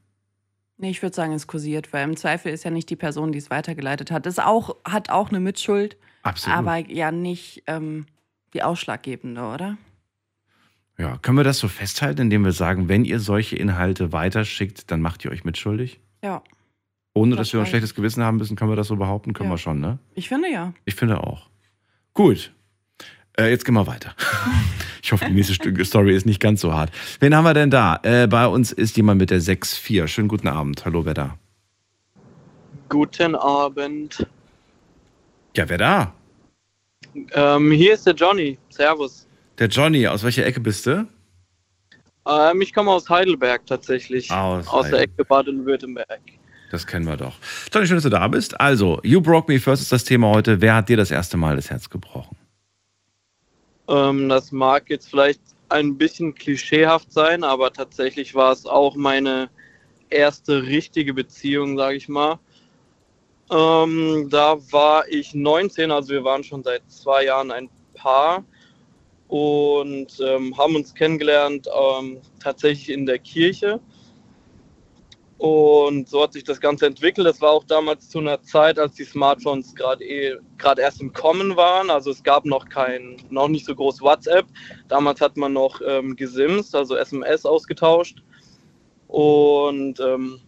[0.78, 3.40] Nee, ich würde sagen, es kursiert, weil im Zweifel ist ja nicht die Person, die
[3.40, 4.26] es weitergeleitet hat.
[4.26, 6.58] Das auch, hat auch eine Mitschuld, Absolut.
[6.58, 8.06] aber ja nicht ähm,
[8.54, 9.78] die ausschlaggebende, oder?
[10.98, 15.02] ja, können wir das so festhalten, indem wir sagen, wenn ihr solche Inhalte weiterschickt, dann
[15.02, 16.00] macht ihr euch mitschuldig?
[16.24, 16.42] Ja,
[17.18, 19.34] Ohne dass wir ein schlechtes Gewissen haben müssen, können wir das so behaupten?
[19.34, 19.56] Können Ja.
[19.56, 20.00] wir schon, ne?
[20.16, 20.74] ich finde ja.
[20.86, 21.50] Ich finde auch.
[22.14, 22.54] Gut.
[23.40, 24.16] Äh, jetzt gehen wir weiter.
[25.04, 26.92] Ich hoffe, die nächste St- Story ist nicht ganz so hart.
[27.22, 27.98] Wen haben wir denn da?
[28.04, 30.06] Äh, bei uns ist jemand mit der 6-4.
[30.08, 30.84] Schönen guten Abend.
[30.84, 31.38] Hallo, wer da?
[32.90, 34.28] Guten Abend.
[35.56, 36.14] Ja, wer da?
[37.32, 38.58] Ähm, hier ist der Johnny.
[38.68, 39.26] Servus.
[39.60, 41.08] Der Johnny, aus welcher Ecke bist du?
[42.28, 44.30] Ähm, ich komme aus Heidelberg tatsächlich.
[44.30, 45.10] Aus aus der Heidelberg.
[45.20, 46.20] Ecke Baden-Württemberg.
[46.70, 47.36] Das kennen wir doch.
[47.72, 48.60] Johnny, schön, dass du da bist.
[48.60, 50.60] Also, You Broke Me First ist das Thema heute.
[50.62, 52.36] Wer hat dir das erste Mal das Herz gebrochen?
[53.88, 59.50] Ähm, das mag jetzt vielleicht ein bisschen klischeehaft sein, aber tatsächlich war es auch meine
[60.10, 62.40] erste richtige Beziehung, sage ich mal.
[63.50, 68.44] Ähm, da war ich 19, also wir waren schon seit zwei Jahren ein Paar
[69.28, 73.80] und ähm, haben uns kennengelernt ähm, tatsächlich in der Kirche.
[75.38, 77.28] Und so hat sich das Ganze entwickelt.
[77.28, 81.14] Das war auch damals zu einer Zeit, als die Smartphones gerade eh, gerade erst im
[81.14, 81.92] Kommen waren.
[81.92, 84.48] Also es gab noch kein, noch nicht so groß WhatsApp.
[84.88, 88.18] Damals hat man noch ähm, gesimst, also SMS ausgetauscht.
[89.08, 90.40] Und ähm,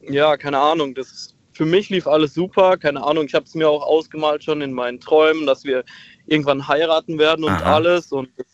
[0.00, 2.78] ja, keine Ahnung, das für mich lief alles super.
[2.78, 5.84] Keine Ahnung, ich habe es mir auch ausgemalt schon in meinen Träumen, dass wir
[6.26, 7.74] irgendwann heiraten werden und Aha.
[7.74, 8.12] alles.
[8.12, 8.46] Und es,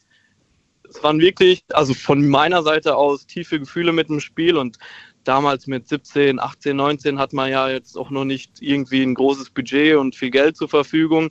[0.90, 4.78] es waren wirklich, also von meiner Seite aus tiefe Gefühle mit dem Spiel und
[5.24, 9.50] damals mit 17, 18, 19 hat man ja jetzt auch noch nicht irgendwie ein großes
[9.50, 11.30] Budget und viel Geld zur Verfügung.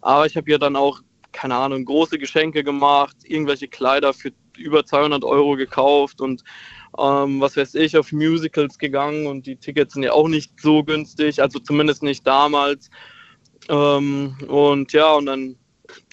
[0.00, 1.00] Aber ich habe ja dann auch,
[1.32, 6.42] keine Ahnung, große Geschenke gemacht, irgendwelche Kleider für über 200 Euro gekauft und
[6.98, 10.82] ähm, was weiß ich, auf Musicals gegangen und die Tickets sind ja auch nicht so
[10.82, 12.90] günstig, also zumindest nicht damals.
[13.68, 15.56] Ähm, und ja, und dann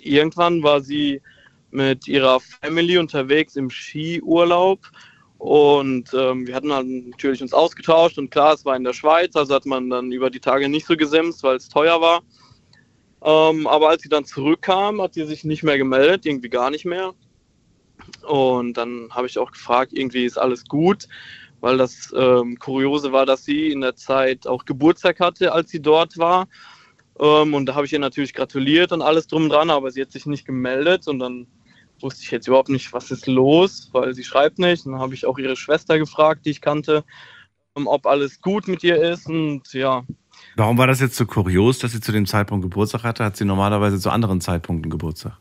[0.01, 1.21] irgendwann war sie
[1.71, 4.79] mit ihrer Family unterwegs im Skiurlaub
[5.37, 9.35] und ähm, wir hatten halt natürlich uns ausgetauscht und klar, es war in der Schweiz,
[9.35, 12.21] also hat man dann über die Tage nicht so gesimst, weil es teuer war.
[13.23, 16.85] Ähm, aber als sie dann zurückkam, hat sie sich nicht mehr gemeldet, irgendwie gar nicht
[16.85, 17.13] mehr.
[18.27, 21.07] Und dann habe ich auch gefragt, irgendwie ist alles gut,
[21.59, 25.81] weil das ähm, Kuriose war, dass sie in der Zeit auch Geburtstag hatte, als sie
[25.81, 26.47] dort war.
[27.19, 30.11] Ähm, und da habe ich ihr natürlich gratuliert und alles drum dran, aber sie hat
[30.11, 31.47] sich nicht gemeldet und dann
[32.01, 34.85] wusste ich jetzt überhaupt nicht, was ist los, weil sie schreibt nicht.
[34.85, 37.03] Und dann habe ich auch ihre Schwester gefragt, die ich kannte,
[37.75, 39.27] ähm, ob alles gut mit ihr ist.
[39.27, 40.03] Und ja,
[40.55, 43.23] Warum war das jetzt so kurios, dass sie zu dem Zeitpunkt Geburtstag hatte?
[43.23, 45.37] Hat sie normalerweise zu anderen Zeitpunkten Geburtstag?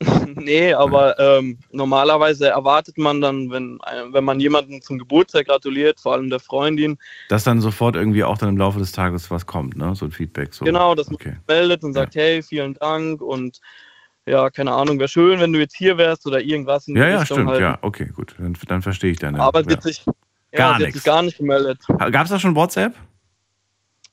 [0.34, 6.00] nee, aber ähm, normalerweise erwartet man dann, wenn, äh, wenn man jemanden zum Geburtstag gratuliert,
[6.00, 6.96] vor allem der Freundin,
[7.28, 9.94] Dass dann sofort irgendwie auch dann im Laufe des Tages was kommt, ne?
[9.94, 10.54] So ein Feedback.
[10.54, 10.64] So.
[10.64, 11.36] genau, dass man Okay.
[11.46, 13.60] meldet und sagt, hey, vielen Dank und
[14.30, 17.38] ja, keine Ahnung, wäre schön, wenn du jetzt hier wärst oder irgendwas Ja, ja, Richtung
[17.38, 17.50] stimmt.
[17.50, 17.60] halt.
[17.60, 18.34] Ja, okay, gut.
[18.38, 19.40] Dann, dann verstehe ich deine.
[19.40, 19.80] Aber ja.
[19.80, 20.12] sich, ja,
[20.56, 20.94] Gar nichts.
[20.94, 21.78] sich gar nicht gemeldet.
[21.88, 22.94] Gab es da schon WhatsApp?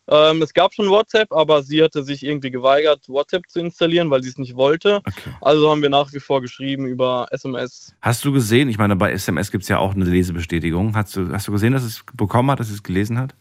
[0.09, 4.23] Ähm, es gab schon WhatsApp, aber sie hatte sich irgendwie geweigert, WhatsApp zu installieren, weil
[4.23, 4.97] sie es nicht wollte.
[5.05, 5.31] Okay.
[5.41, 7.93] Also haben wir nach wie vor geschrieben über SMS.
[8.01, 10.95] Hast du gesehen, ich meine, bei SMS gibt es ja auch eine Lesebestätigung.
[10.95, 13.35] Hast du, hast du gesehen, dass es bekommen hat, dass es gelesen hat?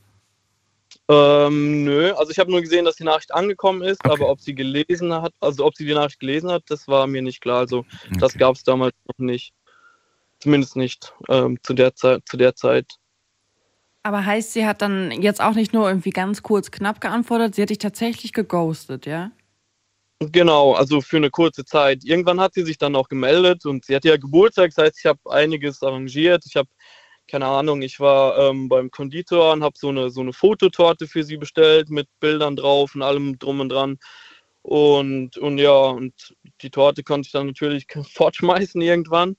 [1.08, 4.12] Ähm, nö, also ich habe nur gesehen, dass die Nachricht angekommen ist, Okay.
[4.14, 7.22] aber ob sie gelesen hat, also ob sie die Nachricht gelesen hat, das war mir
[7.22, 7.58] nicht klar.
[7.58, 7.84] Also
[8.18, 8.38] das Okay.
[8.40, 9.52] gab es damals noch nicht.
[10.40, 12.86] Zumindest nicht ähm, zu, der Zeit, zu der Zeit.
[14.02, 17.62] Aber heißt, sie hat dann jetzt auch nicht nur irgendwie ganz kurz knapp geantwortet, sie
[17.62, 19.30] hat dich tatsächlich geghostet, ja?
[20.20, 22.02] Genau, also für eine kurze Zeit.
[22.04, 25.06] Irgendwann hat sie sich dann auch gemeldet und sie hatte ja Geburtstag, das heißt, ich
[25.06, 26.44] habe einiges arrangiert.
[26.46, 26.68] Ich habe,
[27.28, 31.24] keine Ahnung, ich war ähm, beim Konditor und habe so eine, so eine Fototorte für
[31.24, 33.98] sie bestellt mit Bildern drauf und allem drum und dran.
[34.62, 39.36] Und, und ja, und die Torte konnte ich dann natürlich fortschmeißen irgendwann.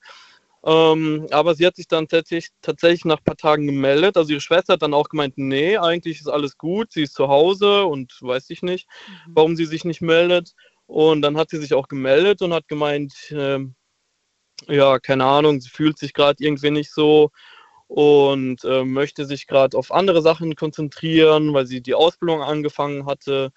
[0.64, 4.16] Ähm, aber sie hat sich dann tatsächlich, tatsächlich nach ein paar Tagen gemeldet.
[4.16, 7.28] Also ihre Schwester hat dann auch gemeint, nee, eigentlich ist alles gut, sie ist zu
[7.28, 8.88] Hause und weiß ich nicht,
[9.28, 10.54] warum sie sich nicht meldet.
[10.86, 13.74] Und dann hat sie sich auch gemeldet und hat gemeint, ähm,
[14.66, 17.30] ja, keine Ahnung, sie fühlt sich gerade irgendwie nicht so
[17.88, 23.50] und äh, möchte sich gerade auf andere Sachen konzentrieren, weil sie die Ausbildung angefangen hatte.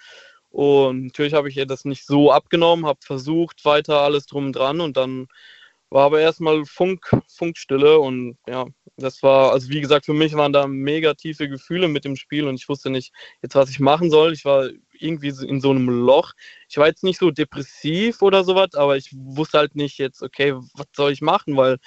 [0.49, 4.82] Und natürlich habe ich ihr das nicht so abgenommen, habe versucht, weiter alles drum dran
[4.82, 5.27] und dann
[5.91, 8.65] war aber erstmal Funk, Funkstille und ja,
[8.95, 12.47] das war, also wie gesagt, für mich waren da mega tiefe Gefühle mit dem Spiel
[12.47, 14.32] und ich wusste nicht jetzt, was ich machen soll.
[14.32, 16.32] Ich war irgendwie in so einem Loch.
[16.69, 20.53] Ich war jetzt nicht so depressiv oder sowas, aber ich wusste halt nicht jetzt, okay,
[20.73, 21.77] was soll ich machen, weil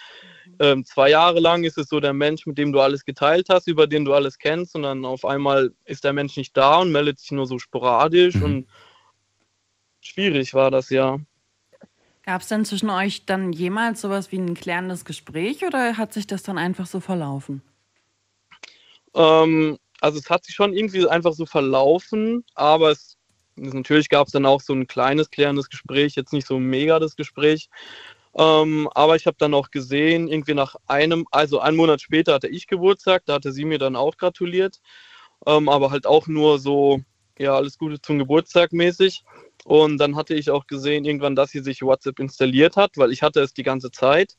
[0.59, 3.67] ähm, zwei Jahre lang ist es so der Mensch, mit dem du alles geteilt hast,
[3.67, 6.93] über den du alles kennst und dann auf einmal ist der Mensch nicht da und
[6.93, 8.43] meldet sich nur so sporadisch Mhm.
[8.43, 8.67] und
[10.01, 11.19] schwierig war das ja.
[12.25, 16.27] Gab es denn zwischen euch dann jemals sowas wie ein klärendes Gespräch oder hat sich
[16.27, 17.61] das dann einfach so verlaufen?
[19.15, 23.17] Ähm, also es hat sich schon irgendwie einfach so verlaufen, aber es
[23.57, 27.17] natürlich gab es dann auch so ein kleines klärendes Gespräch, jetzt nicht so mega das
[27.17, 27.69] Gespräch.
[28.37, 32.49] Ähm, aber ich habe dann auch gesehen, irgendwie nach einem, also einen Monat später hatte
[32.49, 34.80] ich Geburtstag, da hatte sie mir dann auch gratuliert,
[35.47, 37.01] ähm, aber halt auch nur so,
[37.39, 39.24] ja, alles Gute zum Geburtstag mäßig.
[39.64, 43.22] Und dann hatte ich auch gesehen irgendwann, dass sie sich WhatsApp installiert hat, weil ich
[43.22, 44.37] hatte es die ganze Zeit.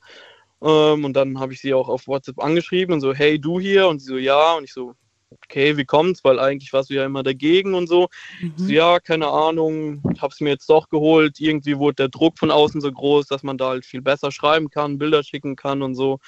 [0.61, 3.87] Ähm, und dann habe ich sie auch auf WhatsApp angeschrieben und so, hey, du hier?
[3.87, 4.53] Und sie so, ja.
[4.55, 4.93] Und ich so,
[5.31, 6.23] okay, wie kommt's?
[6.23, 8.09] Weil eigentlich warst du ja immer dagegen und so.
[8.41, 8.53] Mhm.
[8.57, 11.39] so ja, keine Ahnung, hab's mir jetzt doch geholt.
[11.39, 14.69] Irgendwie wurde der Druck von außen so groß, dass man da halt viel besser schreiben
[14.69, 16.19] kann, Bilder schicken kann und so.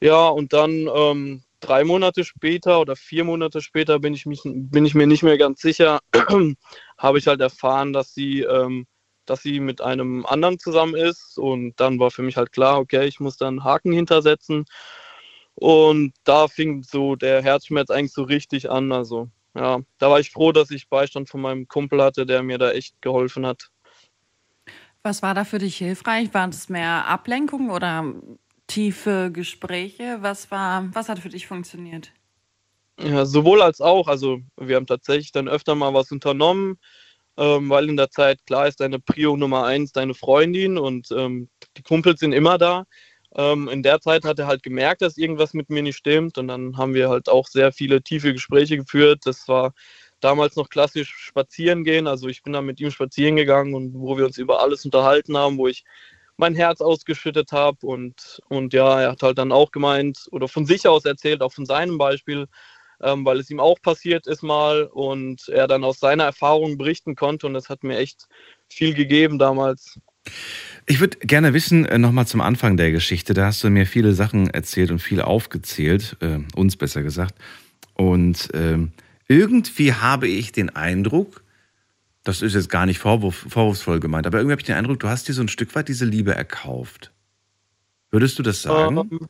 [0.00, 4.84] Ja, und dann ähm, drei Monate später oder vier Monate später bin ich, mich, bin
[4.84, 6.00] ich mir nicht mehr ganz sicher,
[6.98, 8.86] habe ich halt erfahren, dass sie, ähm,
[9.26, 11.38] dass sie mit einem anderen zusammen ist.
[11.38, 14.64] Und dann war für mich halt klar, okay, ich muss da einen Haken hintersetzen.
[15.54, 18.92] Und da fing so der Herzschmerz eigentlich so richtig an.
[18.92, 22.58] Also ja, da war ich froh, dass ich Beistand von meinem Kumpel hatte, der mir
[22.58, 23.68] da echt geholfen hat.
[25.02, 26.32] Was war da für dich hilfreich?
[26.32, 28.14] War das mehr Ablenkung oder
[28.66, 30.18] tiefe Gespräche?
[30.20, 32.12] Was war, was hat für dich funktioniert?
[32.98, 34.06] Ja, sowohl als auch.
[34.08, 36.78] Also wir haben tatsächlich dann öfter mal was unternommen,
[37.36, 41.48] ähm, weil in der Zeit klar ist deine Prio Nummer eins deine Freundin und ähm,
[41.76, 42.84] die Kumpels sind immer da.
[43.34, 46.48] Ähm, in der Zeit hat er halt gemerkt, dass irgendwas mit mir nicht stimmt und
[46.48, 49.20] dann haben wir halt auch sehr viele tiefe Gespräche geführt.
[49.24, 49.72] Das war
[50.20, 52.06] damals noch klassisch spazieren gehen.
[52.06, 55.36] Also ich bin da mit ihm spazieren gegangen und wo wir uns über alles unterhalten
[55.36, 55.84] haben, wo ich
[56.36, 60.66] mein Herz ausgeschüttet habe und, und ja, er hat halt dann auch gemeint oder von
[60.66, 62.46] sich aus erzählt, auch von seinem Beispiel,
[63.00, 67.16] ähm, weil es ihm auch passiert ist mal und er dann aus seiner Erfahrung berichten
[67.16, 68.28] konnte und das hat mir echt
[68.68, 69.98] viel gegeben damals.
[70.86, 74.14] Ich würde gerne wissen, äh, nochmal zum Anfang der Geschichte, da hast du mir viele
[74.14, 77.34] Sachen erzählt und viel aufgezählt, äh, uns besser gesagt.
[77.94, 78.92] Und ähm,
[79.28, 81.42] irgendwie habe ich den Eindruck,
[82.24, 85.08] das ist jetzt gar nicht vorwurf, vorwurfsvoll gemeint, aber irgendwie habe ich den Eindruck, du
[85.08, 87.12] hast dir so ein Stück weit diese Liebe erkauft.
[88.10, 88.96] Würdest du das sagen?
[88.96, 89.28] Ähm,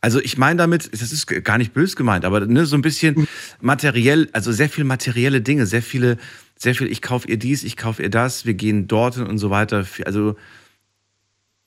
[0.00, 3.26] Also ich meine damit, das ist gar nicht bös gemeint, aber ne, so ein bisschen
[3.62, 6.18] materiell, also sehr viel materielle Dinge, sehr viele,
[6.56, 9.48] sehr viel, ich kaufe ihr dies, ich kaufe ihr das, wir gehen dorthin und so
[9.48, 9.86] weiter.
[10.04, 10.36] Also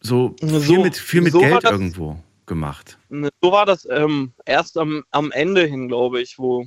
[0.07, 2.97] so viel So- mit, viel mit so Geld das- irgendwo gemacht.
[3.09, 6.65] Ne, So war das ähm, erst am, am Ende hin, glaube ich, wo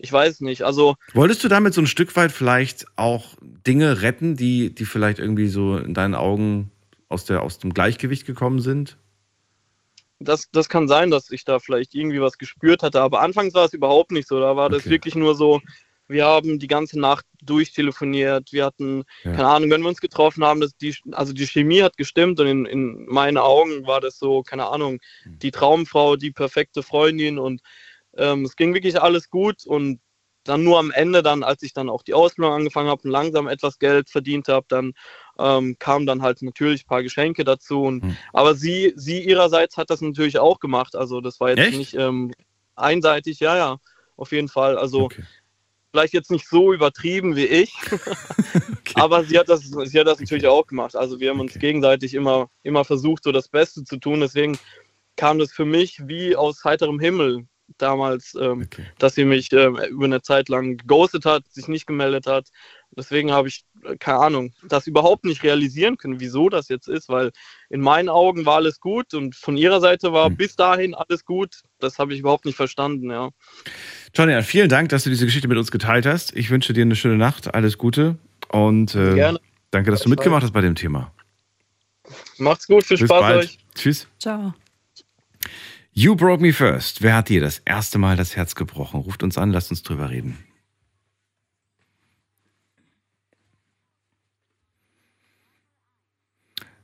[0.00, 0.62] ich weiß nicht.
[0.62, 5.18] Also Wolltest du damit so ein Stück weit vielleicht auch Dinge retten, die, die vielleicht
[5.18, 6.70] irgendwie so in deinen Augen
[7.08, 8.96] aus, der, aus dem Gleichgewicht gekommen sind?
[10.20, 13.64] das, das kann sein, dass ich da vielleicht irgendwie was gespürt hatte, aber anfangs war
[13.66, 14.40] es überhaupt nicht so.
[14.40, 14.90] Da war das Okay.
[14.90, 15.60] wirklich nur so,
[16.08, 19.32] wir haben die ganze Nacht durchtelefoniert, wir hatten, Ja.
[19.32, 22.46] keine Ahnung, wenn wir uns getroffen haben, das, die, also die Chemie hat gestimmt und
[22.46, 25.38] in, in meinen Augen war das so, keine Ahnung, Mhm.
[25.40, 27.60] die Traumfrau, die perfekte Freundin und
[28.16, 30.00] ähm, es ging wirklich alles gut und
[30.44, 33.48] dann nur am Ende, dann, als ich dann auch die Ausbildung angefangen habe und langsam
[33.48, 34.94] etwas Geld verdient habe, dann
[35.38, 37.82] ähm, kamen dann halt natürlich ein paar Geschenke dazu.
[37.82, 38.16] Und, Hm.
[38.32, 40.96] Aber sie, sie ihrerseits hat das natürlich auch gemacht.
[40.96, 41.76] Also das war jetzt Echt?
[41.78, 42.32] nicht ähm,
[42.76, 43.78] einseitig, ja, ja,
[44.16, 44.78] auf jeden Fall.
[44.78, 45.22] Also Okay.
[45.90, 47.72] Vielleicht jetzt nicht so übertrieben wie ich,
[48.94, 50.96] aber sie hat das, sie hat das natürlich auch gemacht.
[50.96, 51.58] Also wir haben uns Okay.
[51.58, 54.20] gegenseitig immer, immer versucht, so das Beste zu tun.
[54.20, 54.58] Deswegen
[55.16, 58.86] kam das für mich wie aus heiterem Himmel damals, ähm, Okay.
[58.98, 62.48] dass sie mich ähm, über eine Zeit lang geghostet hat, sich nicht gemeldet hat.
[62.92, 67.08] Deswegen habe ich, äh, keine Ahnung, das überhaupt nicht realisieren können, wieso das jetzt ist,
[67.10, 67.30] weil
[67.68, 70.36] in meinen Augen war alles gut und von ihrer Seite war Hm.
[70.36, 71.62] bis dahin alles gut.
[71.78, 73.30] Das habe ich überhaupt nicht verstanden, ja.
[74.14, 76.34] Johnny, vielen Dank, dass du diese Geschichte mit uns geteilt hast.
[76.36, 78.18] Ich wünsche dir eine schöne Nacht, alles Gute
[78.50, 79.40] und äh, Gerne.
[79.70, 81.12] danke, dass du mitgemacht hast bei dem Thema.
[82.38, 83.44] Macht's gut, viel Bis Spaß bald.
[83.44, 83.58] euch.
[83.74, 84.08] Tschüss.
[84.18, 84.54] Ciao.
[85.92, 87.02] You broke me first.
[87.02, 89.00] Wer hat dir das erste Mal das Herz gebrochen?
[89.00, 90.38] Ruft uns an, lasst uns drüber reden.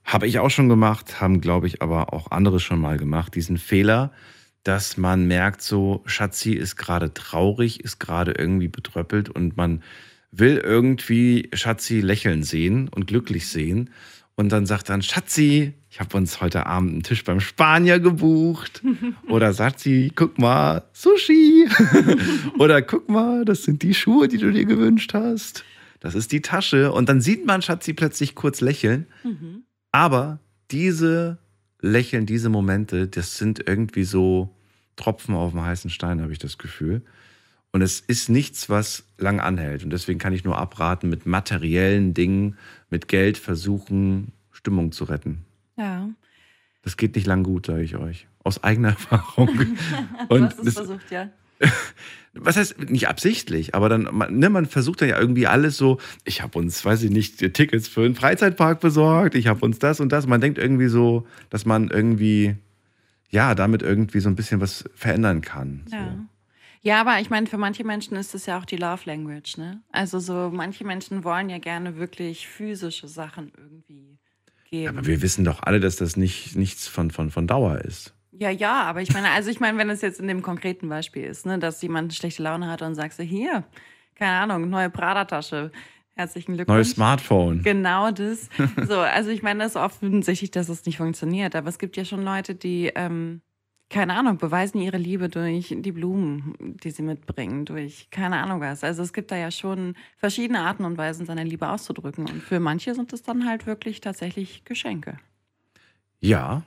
[0.05, 3.35] Habe ich auch schon gemacht, haben, glaube ich, aber auch andere schon mal gemacht.
[3.35, 4.13] Diesen Fehler,
[4.65, 9.83] dass man merkt, so, Schatzi ist gerade traurig, ist gerade irgendwie betröppelt und man
[10.33, 13.91] will irgendwie Schatzi lächeln sehen und glücklich sehen.
[14.37, 18.83] Und dann sagt dann, Schatzi, ich habe uns heute Abend einen Tisch beim Spanier gebucht.
[19.29, 21.69] Oder sagt sie, guck mal, Sushi.
[22.59, 25.65] Oder guck mal, das sind die Schuhe, die du dir gewünscht hast.
[26.01, 26.91] Das ist die Tasche.
[26.91, 29.07] Und dann sieht man Schatzi plötzlich kurz lächeln.
[29.23, 29.63] Mhm.
[29.93, 30.41] Aber
[30.73, 31.39] diese
[31.85, 34.55] Lächeln, diese Momente, das sind irgendwie so
[34.97, 37.03] Tropfen auf dem heißen Stein, habe ich das Gefühl.
[37.73, 39.85] Und es ist nichts, was lang anhält.
[39.85, 42.57] Und deswegen kann ich nur abraten, mit materiellen Dingen,
[42.89, 45.45] mit Geld versuchen, Stimmung zu retten.
[45.77, 46.09] Ja.
[46.83, 48.29] Das geht nicht lang gut, sage ich euch.
[48.45, 49.49] Aus eigener Erfahrung.
[50.29, 51.31] du Und hast es versucht, ja.
[52.35, 55.99] Was heißt nicht absichtlich, aber dann, man, ne, man versucht dann ja irgendwie alles so,
[56.25, 60.01] ich habe uns, weiß ich nicht, Tickets für einen Freizeitpark besorgt, ich habe uns das
[60.01, 60.27] und das.
[60.27, 62.57] Man denkt irgendwie so, dass man irgendwie,
[63.31, 65.85] ja, damit irgendwie so ein bisschen was verändern kann.
[65.87, 65.97] So.
[65.97, 66.27] Ja.
[66.85, 69.81] Ja, aber ich meine, für manche Menschen ist es ja auch die Love Language, ne?
[69.91, 74.19] Also so, manche Menschen wollen ja gerne wirklich physische Sachen irgendwie
[74.69, 74.99] geben.
[74.99, 78.13] Aber wir wissen doch alle, dass das nicht, nichts von, von, von Dauer ist.
[78.39, 81.25] Ja, ja, aber ich meine, also ich meine, wenn es jetzt in dem konkreten Beispiel
[81.25, 83.65] ist, ne, dass jemand schlechte Laune hat und sagst du, hier,
[84.17, 85.71] keine Ahnung, neue Prada-Tasche,
[86.15, 86.77] herzlichen Glückwunsch.
[86.77, 87.63] Neues Smartphone.
[87.63, 88.49] Genau das.
[88.89, 92.05] So, also ich meine, das ist offensichtlich, dass es nicht funktioniert, aber es gibt ja
[92.05, 93.41] schon Leute, die, ähm,
[93.89, 98.83] keine Ahnung, beweisen ihre Liebe durch die Blumen, die sie mitbringen, durch keine Ahnung was.
[98.83, 102.29] Also es gibt da ja schon verschiedene Arten und Weisen, seine Liebe auszudrücken.
[102.29, 105.19] Und für manche sind es dann halt wirklich tatsächlich Geschenke.
[106.21, 106.63] Ja,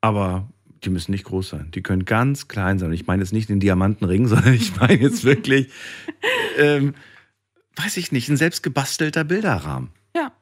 [0.00, 0.48] aber
[0.84, 1.70] die müssen nicht groß sein.
[1.72, 2.92] Die können ganz klein sein.
[2.92, 5.68] Ich meine jetzt nicht den Diamantenring, sondern ich meine jetzt wirklich,
[6.58, 6.94] ähm,
[7.76, 9.90] weiß ich nicht, ein selbstgebastelter Bilderrahmen.
[10.14, 10.32] Ja.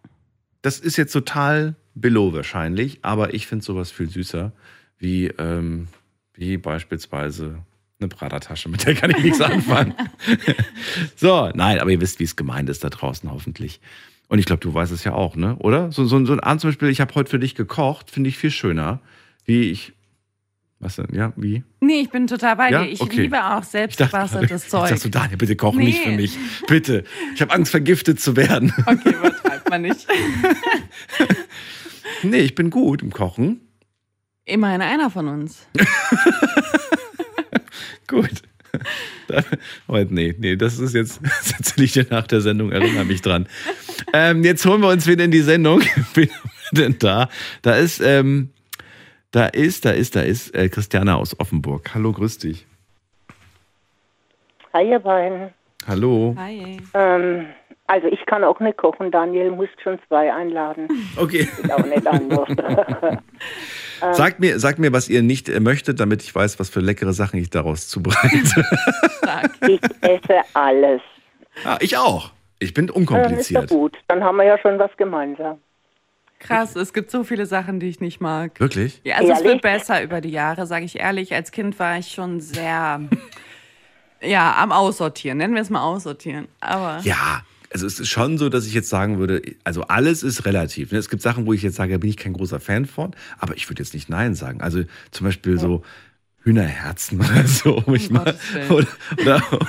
[0.62, 4.52] Das ist jetzt total below wahrscheinlich, aber ich finde sowas viel süßer,
[4.98, 5.88] wie, ähm,
[6.34, 7.64] wie beispielsweise
[7.98, 9.94] eine Prada-Tasche, mit der kann ich nichts anfangen.
[11.16, 13.80] so, nein, aber ihr wisst, wie es gemeint ist da draußen hoffentlich.
[14.28, 15.56] Und ich glaube, du weißt es ja auch, ne?
[15.56, 15.92] Oder?
[15.92, 18.38] So, so, so ein Abend zum Beispiel, ich habe heute für dich gekocht, finde ich
[18.38, 19.00] viel schöner,
[19.44, 19.92] wie ich.
[20.82, 21.08] Was denn?
[21.12, 21.62] Ja, wie?
[21.80, 22.82] Nee, ich bin total bei Ja?
[22.84, 22.90] dir.
[22.90, 23.22] Ich Okay.
[23.22, 24.88] liebe auch selbstgebasteltes Ich Zeug.
[24.88, 26.04] dachte so, Daniel, bitte koch nicht Nee.
[26.10, 26.38] für mich.
[26.66, 27.04] Bitte.
[27.34, 28.72] Ich habe Angst, vergiftet zu werden.
[28.86, 30.06] Okay, übertreibt man nicht.
[32.22, 33.60] nee, ich bin gut im Kochen.
[34.46, 35.66] Immerhin einer von uns.
[38.06, 38.42] Gut.
[39.86, 43.22] Aber nee, nee, das ist jetzt, das erzähle ich dir nach der Sendung, erinnere mich
[43.22, 43.46] dran.
[44.12, 45.82] Ähm, jetzt holen wir uns wieder in die Sendung.
[46.14, 46.28] Wir
[46.72, 47.28] denn da?
[47.62, 48.50] Da ist, ähm,
[49.32, 51.94] da ist, da ist, da ist äh, Christiane aus Offenburg.
[51.94, 52.66] Hallo, grüß dich.
[54.72, 55.50] Hi, ihr beiden.
[55.86, 56.34] Hallo.
[56.38, 56.78] Hi.
[56.94, 57.46] Ähm,
[57.86, 59.10] also ich kann auch nicht kochen.
[59.10, 60.88] Daniel muss schon zwei einladen.
[61.16, 61.48] Okay.
[61.62, 62.48] Ist auch nicht anders.
[64.02, 66.80] Ähm, Sagt mir, sagt mir, was ihr nicht äh, möchtet, damit ich weiß, was für
[66.80, 68.64] leckere Sachen ich daraus zubereite.
[69.68, 71.02] ich esse alles.
[71.66, 72.30] ah, ich auch.
[72.60, 73.68] Ich bin Ähm, ist doch unkompliziert.
[73.68, 73.98] gut.
[74.08, 75.58] Dann haben wir ja schon was gemeinsam.
[76.40, 78.58] Krass, es gibt so viele Sachen, die ich nicht mag.
[78.58, 79.00] Wirklich?
[79.04, 79.52] Ja, also es Ehrlich?
[79.52, 81.32] wird besser über die Jahre, sage ich ehrlich.
[81.34, 83.00] Als Kind war ich schon sehr,
[84.22, 85.38] ja, am Aussortieren.
[85.38, 86.48] Nennen wir es mal Aussortieren.
[86.60, 90.44] Aber Ja, also es ist schon so, dass ich jetzt sagen würde, also alles ist
[90.44, 90.90] relativ.
[90.92, 90.98] ne?
[90.98, 93.54] Es gibt Sachen, wo ich jetzt sage, da bin ich kein großer Fan von, aber
[93.56, 94.60] ich würde jetzt nicht Nein sagen.
[94.60, 94.82] Also
[95.12, 95.82] zum Beispiel so
[96.42, 97.82] Hühnerherzen oder so.
[97.86, 98.34] wo Ich mal,
[98.70, 98.86] oder,
[99.20, 99.68] oder, oder,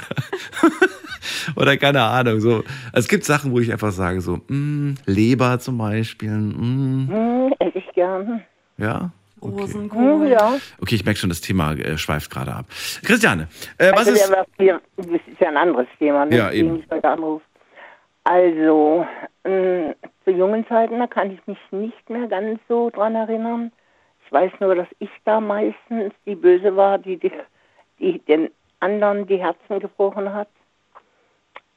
[1.55, 2.39] oder keine Ahnung.
[2.39, 2.55] So.
[2.57, 6.31] Also es gibt Sachen, wo ich einfach sage, so mm, Leber zum Beispiel.
[6.31, 8.43] Mm, Hm, esse ich gern.
[8.77, 9.11] ja.
[9.41, 10.27] Hm, Rosenkohl.
[10.29, 10.53] ja.
[10.79, 12.65] Okay, ich merke schon, das Thema äh, schweift gerade ab.
[13.03, 13.47] Christiane,
[13.79, 14.31] äh, was also, ist.
[14.59, 16.37] hier, das ist ja ein anderes Thema, ne?
[16.37, 16.77] Ja, eben.
[16.79, 17.43] ich heute anrufe.
[18.23, 19.03] Also,
[19.43, 19.95] mh,
[20.25, 23.71] zu jungen Zeiten, da kann ich mich nicht mehr ganz so dran erinnern.
[24.25, 27.31] Ich weiß nur, dass ich da meistens die Böse war, die, die,
[27.99, 28.49] die den
[28.79, 30.49] anderen die Herzen gebrochen hat.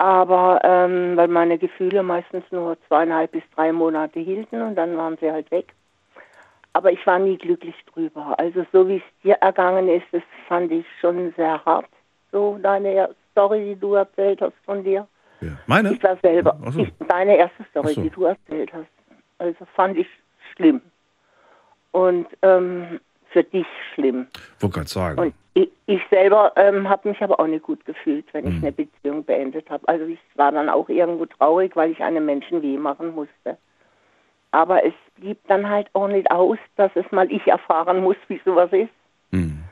[0.05, 5.17] Aber ähm, weil meine Gefühle meistens nur zweieinhalb bis drei Monate hielten und dann waren
[5.19, 5.73] sie halt weg.
[6.75, 8.39] Aber ich war nie glücklich drüber.
[8.39, 11.87] Also so wie es dir ergangen ist, das fand ich schon sehr hart.
[12.33, 15.09] So deine Story, die du erzählt hast von dir.
[15.41, 15.53] Ja.
[15.67, 15.95] Meine?
[15.95, 16.55] Ich war selber.
[16.69, 16.81] So.
[16.81, 18.03] Ich, deine erste Story, so.
[18.03, 18.91] die du erzählt hast.
[19.39, 20.09] Also fand ich
[20.55, 20.83] schlimm.
[21.93, 23.01] Und ähm,
[23.35, 24.29] für dich schlimm.
[24.61, 25.19] Wollte gerade sagen.
[25.19, 28.63] Und ich, ich selber ähm, habe mich aber auch nicht gut gefühlt, wenn ich Mhm.
[28.63, 29.87] eine Beziehung beendet habe.
[29.89, 33.59] Also ich war dann auch irgendwo traurig, weil ich einem Menschen weh machen musste.
[34.53, 38.41] Aber es blieb dann halt auch nicht aus, dass es mal ich erfahren muss, wie
[38.45, 38.93] sowas ist.
[39.33, 39.65] Hm.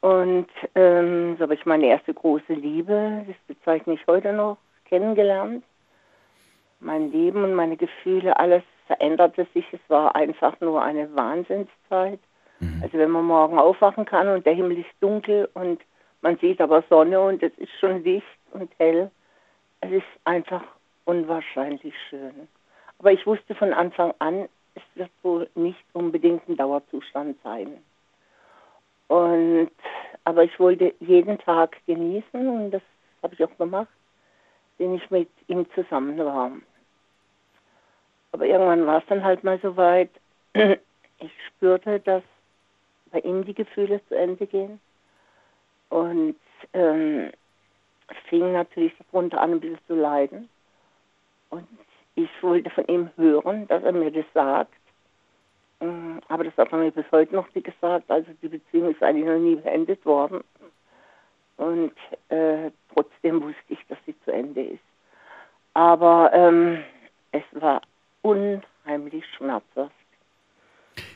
[0.00, 5.64] Und ähm, so habe ich meine erste große Liebe, das bezeichne ich heute noch, kennengelernt.
[6.78, 9.64] Mein Leben und meine Gefühle, alles veränderte sich.
[9.72, 12.20] Es war einfach nur eine Wahnsinnszeit.
[12.82, 15.80] Also wenn man morgen aufwachen kann und der Himmel ist dunkel und
[16.20, 19.10] man sieht aber Sonne und es ist schon Licht und hell.
[19.80, 20.62] Es ist einfach
[21.04, 22.48] unwahrscheinlich schön.
[22.98, 27.78] Aber ich wusste von Anfang an, es wird wohl nicht unbedingt ein Dauerzustand sein.
[29.08, 29.70] Und
[30.24, 32.82] aber ich wollte jeden Tag genießen und das
[33.22, 33.88] habe ich auch gemacht,
[34.78, 36.52] den ich mit ihm zusammen war.
[38.30, 40.10] Aber irgendwann war es dann halt mal so weit,
[40.54, 42.22] ich spürte, dass
[43.12, 44.80] bei ihm die Gefühle zu Ende gehen.
[45.90, 46.36] Und
[46.72, 47.30] ähm,
[48.28, 50.48] fing natürlich darunter an, ein bisschen zu leiden.
[51.50, 51.68] Und
[52.14, 54.72] ich wollte von ihm hören, dass er mir das sagt.
[55.80, 58.10] Mm, Aber das hat er mir bis heute noch nicht gesagt.
[58.10, 60.42] Also die Beziehung ist eigentlich noch nie beendet worden.
[61.56, 61.92] Und
[62.28, 64.82] äh, trotzdem wusste ich, dass sie zu Ende ist.
[65.74, 66.82] Aber ähm,
[67.32, 67.82] es war
[68.22, 69.94] unheimlich schmerzhaft.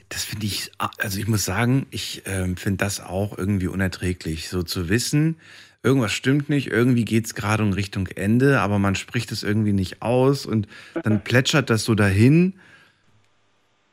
[0.09, 4.63] Das finde ich, also ich muss sagen, ich ähm, finde das auch irgendwie unerträglich, so
[4.63, 5.37] zu wissen,
[5.83, 9.73] irgendwas stimmt nicht, irgendwie geht es gerade in Richtung Ende, aber man spricht es irgendwie
[9.73, 10.67] nicht aus und
[11.03, 12.55] dann plätschert das so dahin.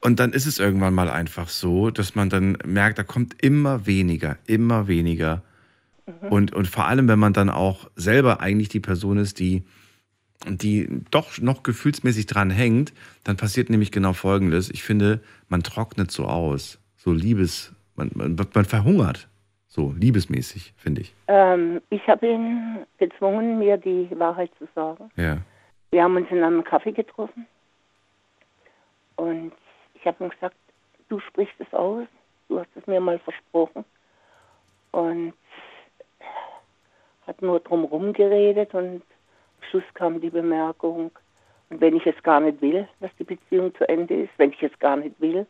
[0.02, 3.86] Und dann ist es irgendwann mal einfach so, dass man dann merkt, da kommt immer
[3.86, 5.44] weniger, immer weniger.
[6.30, 9.64] Und, und vor allem, wenn man dann auch selber eigentlich die Person ist, die,
[10.48, 14.70] die doch noch gefühlsmäßig dran hängt, dann passiert nämlich genau Folgendes.
[14.70, 16.80] Ich finde, man trocknet so aus.
[16.98, 19.28] So Liebes, man, man, man verhungert.
[19.68, 21.16] So liebesmäßig, finde ich.
[21.28, 25.10] Ähm, ich habe ihn gezwungen, mir die Wahrheit zu sagen.
[25.16, 25.40] Ja.
[25.90, 27.48] Wir haben uns in einem Kaffee getroffen
[29.16, 29.52] und
[29.96, 30.56] ich habe ihm gesagt,
[31.10, 32.06] du sprichst es aus,
[32.50, 33.84] du hast es mir mal versprochen
[34.92, 35.34] und
[37.26, 39.02] hat nur drum geredet und
[39.70, 41.12] Schluss kam die Bemerkung,
[41.70, 44.62] und wenn ich es gar nicht will, dass die Beziehung zu Ende ist, wenn ich
[44.62, 45.48] es gar nicht will,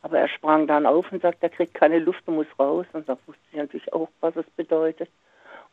[0.00, 2.86] aber er sprang dann auf und sagte, er kriegt keine Luft und muss raus.
[2.94, 5.10] Und da wusste ich natürlich auch, was es bedeutet.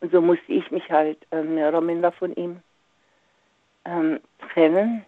[0.02, 2.62] Und so musste ich mich halt äh, mehr oder minder von ihm
[3.86, 4.20] ähm,
[4.52, 5.06] trennen.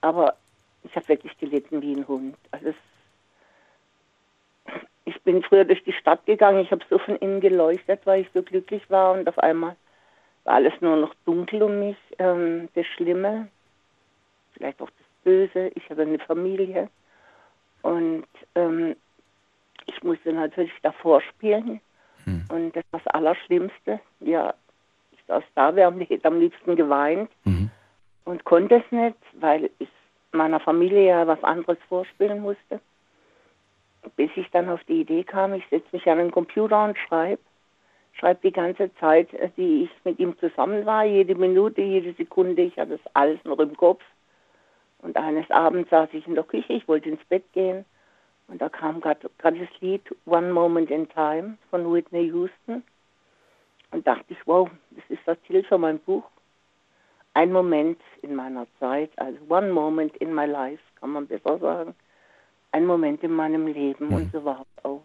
[0.00, 0.36] Aber
[0.84, 2.36] ich habe wirklich gelitten wie ein Hund.
[2.52, 2.76] Also es,
[5.06, 8.28] ich bin früher durch die Stadt gegangen, ich habe so von innen geleuchtet, weil ich
[8.32, 9.74] so glücklich war und auf einmal
[10.44, 11.96] war alles nur noch dunkel um mich.
[12.18, 13.48] Ähm, das Schlimme,
[14.52, 15.70] vielleicht auch das Böse.
[15.74, 16.88] Ich hatte eine Familie
[17.82, 18.96] und ähm,
[19.86, 21.80] ich musste natürlich davor spielen.
[22.24, 22.44] Hm.
[22.48, 24.00] Und das war das Allerschlimmste.
[24.20, 24.54] Ja,
[25.12, 27.70] ich saß da, wir haben am liebsten geweint Mhm.
[28.24, 29.88] und konnte es nicht, weil ich
[30.32, 32.80] meiner Familie ja was anderes vorspielen musste.
[34.16, 37.40] Bis ich dann auf die Idee kam, ich setze mich an den Computer und schreibe.
[38.18, 42.62] Schreibe die ganze Zeit, äh, die ich mit ihm zusammen war, jede Minute, jede Sekunde.
[42.62, 44.02] Ich hatte das alles noch im Kopf.
[44.98, 47.84] Und eines Abends saß ich in der Küche, ich wollte ins Bett gehen.
[48.48, 52.82] Und da kam gerade das Lied One Moment in Time von Whitney Houston.
[53.90, 56.24] Und dachte ich, wow, das ist das Titel für mein Buch.
[57.34, 61.94] Ein Moment in meiner Zeit, also One Moment in my life, kann man besser sagen.
[62.70, 65.02] Ein Moment in meinem Leben und so war es auch.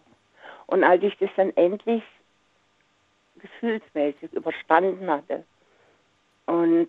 [0.66, 2.02] Und als ich das dann endlich
[3.40, 5.44] gefühlsmäßig überstanden hatte
[6.46, 6.88] und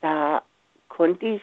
[0.00, 0.42] da
[0.88, 1.42] konnte ich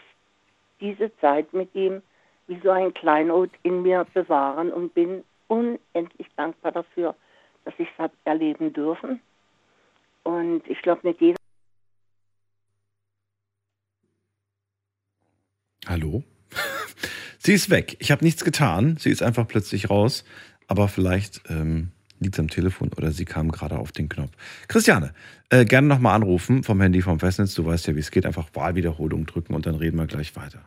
[0.79, 2.01] diese Zeit mit ihm
[2.47, 7.15] wie so ein Kleinod in mir bewahren und bin unendlich dankbar dafür,
[7.65, 9.19] dass ich es habe erleben dürfen.
[10.23, 11.37] Und ich glaube, nicht jeder
[15.85, 16.23] Hallo?
[17.39, 17.97] Sie ist weg.
[17.99, 18.97] Ich habe nichts getan.
[18.97, 20.25] Sie ist einfach plötzlich raus.
[20.67, 24.31] Aber vielleicht ähm, liegt am Telefon oder sie kam gerade auf den Knopf.
[24.67, 25.13] Christiane,
[25.49, 27.53] äh, gerne nochmal anrufen vom Handy vom Festnetz.
[27.53, 28.25] Du weißt ja, wie es geht.
[28.25, 30.61] Einfach Wahlwiederholung drücken und dann reden wir gleich weiter.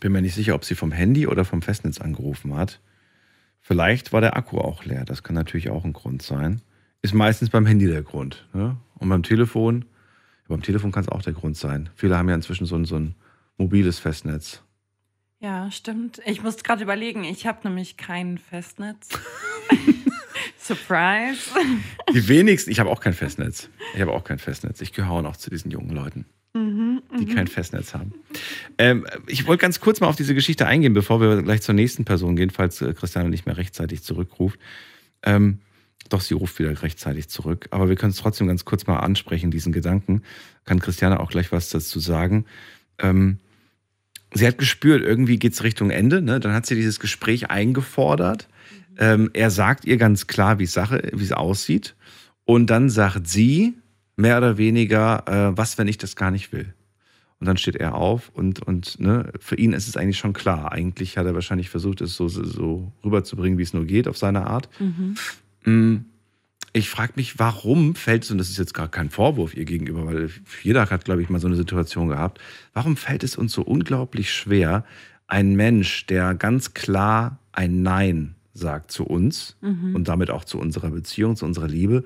[0.00, 2.80] Bin mir nicht sicher, ob sie vom Handy oder vom Festnetz angerufen hat.
[3.60, 5.06] Vielleicht war der Akku auch leer.
[5.06, 6.60] Das kann natürlich auch ein Grund sein.
[7.00, 8.46] Ist meistens beim Handy der Grund.
[8.52, 8.76] Ne?
[8.96, 9.86] Und beim Telefon,
[10.48, 11.88] beim Telefon kann es auch der Grund sein.
[11.94, 13.14] Viele haben ja inzwischen so so ein
[13.56, 14.63] mobiles Festnetz.
[15.44, 16.22] Ja, stimmt.
[16.24, 19.10] Ich muss gerade überlegen, ich habe nämlich kein Festnetz.
[20.58, 21.50] Surprise.
[22.14, 23.68] Die wenigsten, ich habe auch kein Festnetz.
[23.94, 24.80] Ich habe auch kein Festnetz.
[24.80, 26.24] Ich gehöre auch noch zu diesen jungen Leuten,
[26.54, 27.34] Mhm, die mhm.
[27.34, 28.14] kein Festnetz haben.
[28.78, 32.06] Ähm, ich wollte ganz kurz mal auf diese Geschichte eingehen, bevor wir gleich zur nächsten
[32.06, 34.58] Person gehen, falls äh, Christiane nicht mehr rechtzeitig zurückruft.
[35.24, 35.58] Ähm,
[36.08, 37.68] doch, sie ruft wieder rechtzeitig zurück.
[37.70, 40.22] Aber wir können es trotzdem ganz kurz mal ansprechen, diesen Gedanken.
[40.64, 42.46] Kann Christiane auch gleich was dazu sagen.
[42.98, 43.40] Ähm,
[44.34, 46.20] sie hat gespürt, irgendwie geht es Richtung Ende.
[46.20, 46.40] Ne?
[46.40, 48.48] Dann hat sie dieses Gespräch eingefordert.
[48.98, 51.94] Ähm, er sagt ihr ganz klar, wie Sache, wie es aussieht.
[52.44, 53.74] Und dann sagt sie
[54.16, 56.74] mehr oder weniger, äh, was, wenn ich das gar nicht will.
[57.40, 60.72] Und dann steht er auf und, und ne, für ihn ist es eigentlich schon klar.
[60.72, 64.46] Eigentlich hat er wahrscheinlich versucht, es so, so rüberzubringen, wie es nur geht, auf seine
[64.46, 64.68] Art.
[64.78, 65.16] Mhm.
[65.64, 65.96] Mm,
[66.76, 70.06] Ich frage mich, warum fällt es, und das ist jetzt gar kein Vorwurf ihr gegenüber,
[70.06, 70.28] weil
[70.64, 72.40] jeder hat, glaube ich, mal so eine Situation gehabt,
[72.72, 74.84] warum fällt es uns so unglaublich schwer,
[75.28, 79.94] ein Mensch, der ganz klar ein Nein sagt zu uns Mhm.
[79.94, 82.02] und damit auch zu unserer Beziehung, zu unserer Liebe,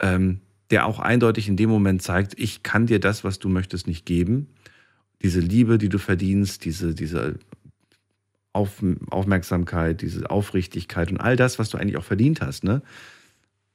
[0.00, 0.40] ähm,
[0.70, 4.04] der auch eindeutig in dem Moment zeigt, ich kann dir das, was du möchtest, nicht
[4.04, 4.48] geben.
[5.22, 7.38] Diese Liebe, die du verdienst, diese, diese
[8.52, 12.82] Auf, Aufmerksamkeit, diese Aufrichtigkeit und all das, was du eigentlich auch verdient hast, ne?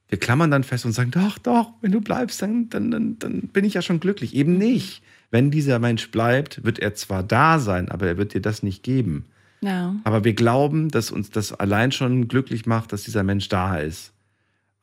[0.10, 3.42] Wir klammern dann fest und sagen, doch, doch, wenn du bleibst, dann, dann, dann, dann
[3.48, 4.34] bin ich ja schon glücklich.
[4.36, 5.02] Eben nicht.
[5.32, 8.84] Wenn dieser Mensch bleibt, wird er zwar da sein, aber er wird dir das nicht
[8.84, 9.26] geben.
[9.62, 9.96] Ja.
[10.04, 14.14] Aber wir glauben, dass uns das allein schon glücklich macht, dass dieser Mensch da ist.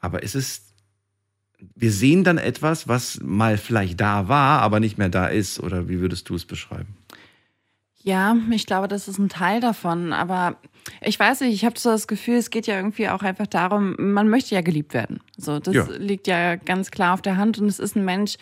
[0.01, 0.75] Aber es ist,
[1.75, 5.61] wir sehen dann etwas, was mal vielleicht da war, aber nicht mehr da ist.
[5.61, 6.95] Oder wie würdest du es beschreiben?
[8.03, 10.13] Ja, ich glaube, das ist ein Teil davon.
[10.13, 10.59] Aber
[11.01, 13.95] Ich weiß nicht, ich habe so das Gefühl, es geht ja irgendwie auch einfach darum,
[13.99, 15.21] man möchte ja geliebt werden.
[15.37, 15.87] So, das Ja.
[15.97, 18.37] liegt ja ganz klar auf der Hand und es ist ein Mensch,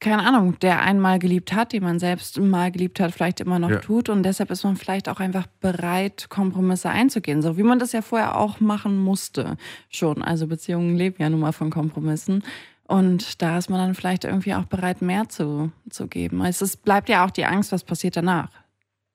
[0.00, 3.70] keine Ahnung, der einmal geliebt hat, den man selbst mal geliebt hat, vielleicht immer noch
[3.70, 3.78] Ja.
[3.78, 7.92] tut und deshalb ist man vielleicht auch einfach bereit, Kompromisse einzugehen, so wie man das
[7.92, 9.56] ja vorher auch machen musste
[9.88, 10.22] schon.
[10.22, 12.42] Also Beziehungen leben ja nun mal von Kompromissen.
[12.86, 16.44] Und da ist man dann vielleicht irgendwie auch bereit, mehr zu, zu geben.
[16.44, 18.50] Es ist, bleibt ja auch die Angst, was passiert danach.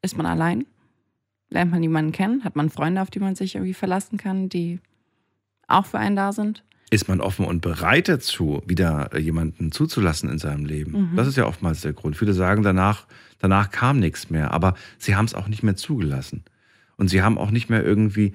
[0.02, 0.66] Ist man allein?
[1.50, 2.44] Lernt man jemanden kennen?
[2.44, 4.80] Hat man Freunde, auf die man sich irgendwie verlassen kann, die
[5.68, 6.64] auch für einen da sind?
[6.92, 11.12] Ist man offen und bereit dazu, wieder jemanden zuzulassen in seinem Leben?
[11.12, 11.16] Mhm.
[11.16, 12.18] Das ist ja oftmals der Grund.
[12.18, 13.06] Viele sagen, danach,
[13.38, 16.44] danach kam nichts mehr, aber sie haben es auch nicht mehr zugelassen.
[16.98, 18.34] Und sie haben auch nicht mehr irgendwie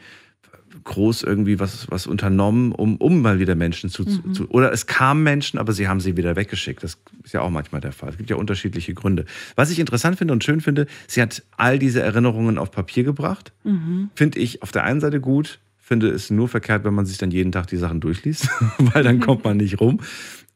[0.82, 4.34] groß irgendwie was, was unternommen, um, um mal wieder Menschen zu, Mhm.
[4.34, 4.48] zu.
[4.50, 6.82] Oder es kamen Menschen, aber sie haben sie wieder weggeschickt.
[6.82, 8.10] Das ist ja auch manchmal der Fall.
[8.10, 9.24] Es gibt ja unterschiedliche Gründe.
[9.56, 13.52] Was ich interessant finde und schön finde, sie hat all diese Erinnerungen auf Papier gebracht.
[13.64, 14.10] Mhm.
[14.14, 17.30] Finde ich auf der einen Seite gut, finde es nur verkehrt, wenn man sich dann
[17.30, 18.48] jeden Tag die Sachen durchliest,
[18.78, 20.00] weil dann kommt man nicht rum.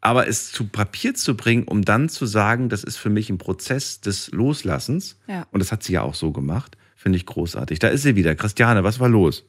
[0.01, 3.39] Aber es zu Papier zu bringen, um dann zu sagen, das ist für mich ein
[3.39, 5.47] Prozess des Loslassens, Ja.
[5.51, 7.79] und das hat sie ja auch so gemacht, finde ich großartig.
[7.81, 8.35] Da ist sie wieder.
[8.37, 9.45] Christiane, was war los?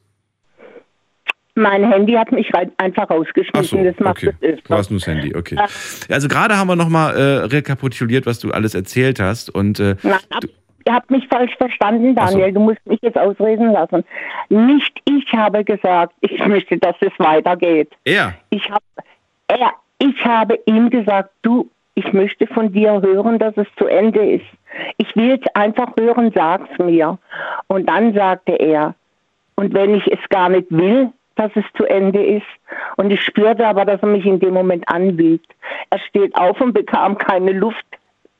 [1.59, 3.79] Mein Handy hat mich einfach Ach rausgeschmissen.
[3.79, 4.33] so, das macht okay.
[4.41, 5.57] es Du hast nur das Handy, okay.
[6.09, 9.53] Also gerade haben wir nochmal äh, rekapituliert, was du alles erzählt hast.
[9.53, 10.43] Und äh, Nein, ab,
[10.87, 12.37] ihr habt mich falsch verstanden, Ach so.
[12.37, 12.53] Daniel.
[12.53, 14.05] Du musst mich jetzt ausreden lassen.
[14.47, 17.91] Nicht ich habe gesagt, ich möchte, dass es weitergeht.
[18.05, 18.81] er, Ich, hab,
[19.47, 24.35] er, ich habe ihm gesagt, du, ich möchte von dir hören, dass es zu Ende
[24.35, 24.45] ist.
[24.97, 27.17] Ich will es einfach hören, sag's mir.
[27.67, 28.95] Und dann sagte er,
[29.55, 32.45] und wenn ich es gar nicht will, dass es zu Ende ist.
[32.97, 35.51] Und ich spürte aber, dass er mich in dem Moment anwiegt.
[35.89, 37.85] Er steht auf und bekam keine Luft.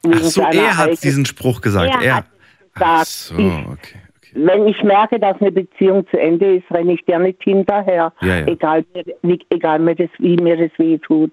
[0.05, 1.95] ach so, er hat diesen Spruch gesagt.
[1.95, 2.25] Er Er, hat
[2.73, 3.07] gesagt.
[3.07, 3.99] so, okay.
[4.33, 8.11] wenn ich merke, dass eine Beziehung zu Ende ist, renne ich nicht hinterher.
[8.21, 8.47] Ja, ja.
[8.47, 8.85] Egal,
[9.21, 11.31] wie, egal mir das, wie mir das weh tut.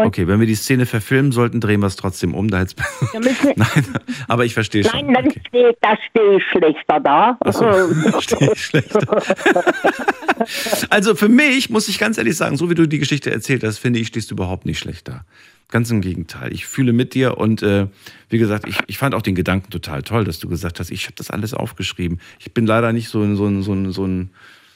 [0.00, 2.48] Und Okay, wenn wir die Szene verfilmen sollten, drehen wir es trotzdem um.
[2.48, 2.74] Da müssen,
[3.56, 3.84] Nein,
[4.28, 5.06] aber ich verstehe schon.
[5.06, 7.38] nein, dann stehe, da stehe ich schlechter da.
[7.50, 9.22] So, stehe ich schlechter.
[10.90, 13.78] Also für mich, muss ich ganz ehrlich sagen, so wie du die Geschichte erzählt hast,
[13.78, 15.24] finde ich, stehst du überhaupt nicht schlecht da.
[15.70, 16.52] Ganz im Gegenteil.
[16.52, 17.86] Ich fühle mit dir und äh,
[18.28, 21.04] wie gesagt, ich, ich fand auch den Gedanken total toll, dass du gesagt hast, ich
[21.04, 22.20] habe das alles aufgeschrieben.
[22.38, 24.30] Ich bin leider nicht so, ein- so, ein- so, ein- so, ein,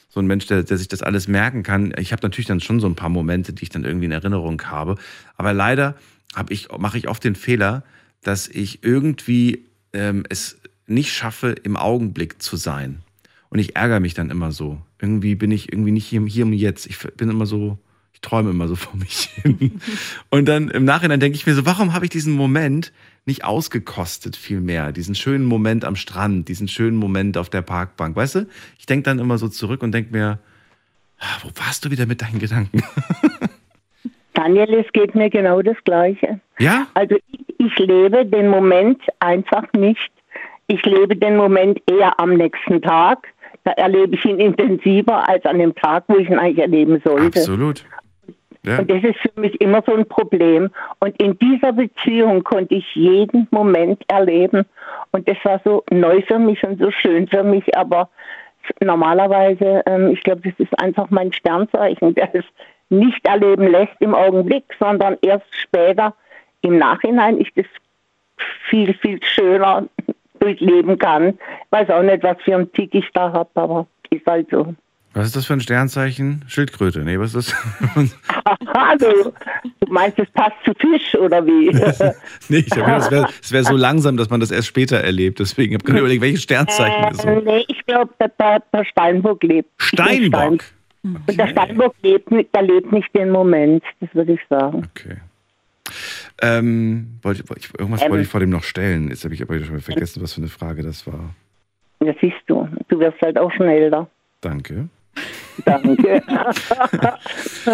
[0.09, 1.93] so ein Mensch, der, der sich das alles merken kann.
[1.97, 4.61] Ich habe natürlich dann schon so ein paar Momente, die ich dann irgendwie in Erinnerung
[4.63, 4.95] habe.
[5.37, 5.95] Aber leider
[6.35, 7.83] hab ich, mache ich oft den Fehler,
[8.23, 10.57] dass ich irgendwie ähm, es
[10.87, 13.03] nicht schaffe, im Augenblick zu sein.
[13.49, 14.81] Und ich ärgere mich dann immer so.
[14.99, 16.87] Irgendwie bin ich irgendwie nicht hier, hier und jetzt.
[16.87, 17.77] Ich bin immer so,
[18.13, 19.79] ich träume immer so vor mich hin.
[20.29, 22.91] Und dann im Nachhinein denke ich mir so, warum habe ich diesen Moment
[23.29, 24.91] nicht ausgekostet viel mehr?
[24.91, 28.15] Diesen schönen Moment am Strand, diesen schönen Moment auf der Parkbank.
[28.15, 28.47] Weißt du?
[28.77, 30.39] Ich denke dann immer so zurück und denke mir,
[31.19, 32.83] ah, wo warst du wieder mit deinen Gedanken?
[34.33, 36.39] Daniel, es geht mir genau das Gleiche.
[36.59, 36.87] Ja?
[36.95, 40.11] Also ich, ich lebe den Moment einfach nicht.
[40.67, 43.27] Ich lebe den Moment eher am nächsten Tag.
[43.63, 47.39] Da erlebe ich ihn intensiver als an dem Tag, wo ich ihn eigentlich erleben sollte.
[47.39, 47.85] Absolut.
[48.79, 50.69] Und das ist für mich immer so ein Problem.
[50.99, 54.65] Und in dieser Beziehung konnte ich jeden Moment erleben.
[55.11, 57.77] Und das war so neu für mich und so schön für mich.
[57.77, 58.09] Aber
[58.81, 62.45] normalerweise, ähm, ich glaube, das ist einfach mein Sternzeichen, der es
[62.89, 66.13] nicht erleben lässt im Augenblick, sondern erst später
[66.61, 67.65] im Nachhinein ich das
[68.69, 69.87] viel, viel schöner
[70.39, 71.29] durchleben kann.
[71.29, 74.73] Ich weiß auch nicht, was für einen Tick ich da habe, aber ist halt so.
[75.19, 76.45] Was ist das für ein Sternzeichen?
[76.47, 77.01] Schildkröte.
[77.01, 78.15] Nee, was ist das?
[78.73, 79.33] Also,
[79.81, 81.69] du meinst, es passt zu Fisch oder wie?
[82.49, 85.39] nee, ich habe es wäre wär so langsam, dass man das erst später erlebt.
[85.39, 87.41] Deswegen habe ich gerade überlegt, welches Sternzeichen ist äh, so.
[87.41, 89.69] nee, ich glaube, der, der, Steinbock lebt.
[89.77, 90.63] Steinbock.
[90.63, 94.87] Stein- Und der Steinbock lebt, nicht- der lebt nicht den Moment, das würde ich sagen.
[94.95, 95.17] Okay.
[96.41, 98.11] Ähm, wollte, ich, irgendwas Ähm.
[98.11, 99.09] wollte ich vor dem noch stellen.
[99.09, 101.35] Jetzt habe ich aber schon vergessen, was für eine Frage das war.
[101.99, 102.69] Das siehst du.
[102.87, 104.09] Du wirst halt auch schon älter.
[104.39, 104.87] Danke.
[105.65, 106.23] Danke.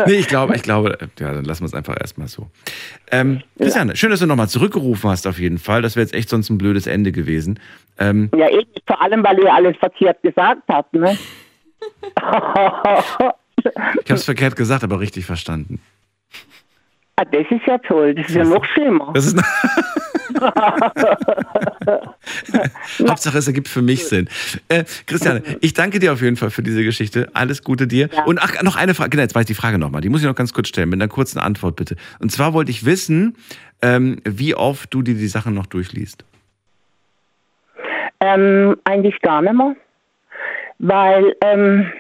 [0.07, 2.49] Nee, ich glaube, ich glaube, ja, dann lassen wir es einfach erstmal so.
[3.11, 5.81] Ähm, Christiane, schön, dass du nochmal zurückgerufen hast, auf jeden Fall.
[5.81, 7.59] Das wäre jetzt echt sonst ein blödes Ende gewesen.
[7.99, 11.17] Ähm, ja, eben, vor allem, weil ihr alles verkehrt gesagt habt, ne?
[13.57, 15.79] ich habe es verkehrt gesagt, aber richtig verstanden.
[17.18, 19.11] Ah, das ist ja toll, das ist ja noch schlimmer.
[19.13, 19.38] Das ist
[23.07, 24.28] Hauptsache, es ergibt für mich Sinn.
[24.68, 27.30] Äh, Christiane, ich danke dir auf jeden Fall für diese Geschichte.
[27.34, 28.09] Alles Gute dir.
[28.26, 29.11] Und ach, noch eine Frage.
[29.11, 30.01] Genau, jetzt weiß ich die Frage nochmal.
[30.01, 31.95] Die muss ich noch ganz kurz stellen, mit einer kurzen Antwort bitte.
[32.20, 33.38] Und zwar wollte ich wissen,
[33.82, 36.26] ähm, wie oft du dir die Sachen noch durchliest.
[38.20, 39.76] Ähm, eigentlich gar nicht mehr.
[40.80, 41.91] weil ähm,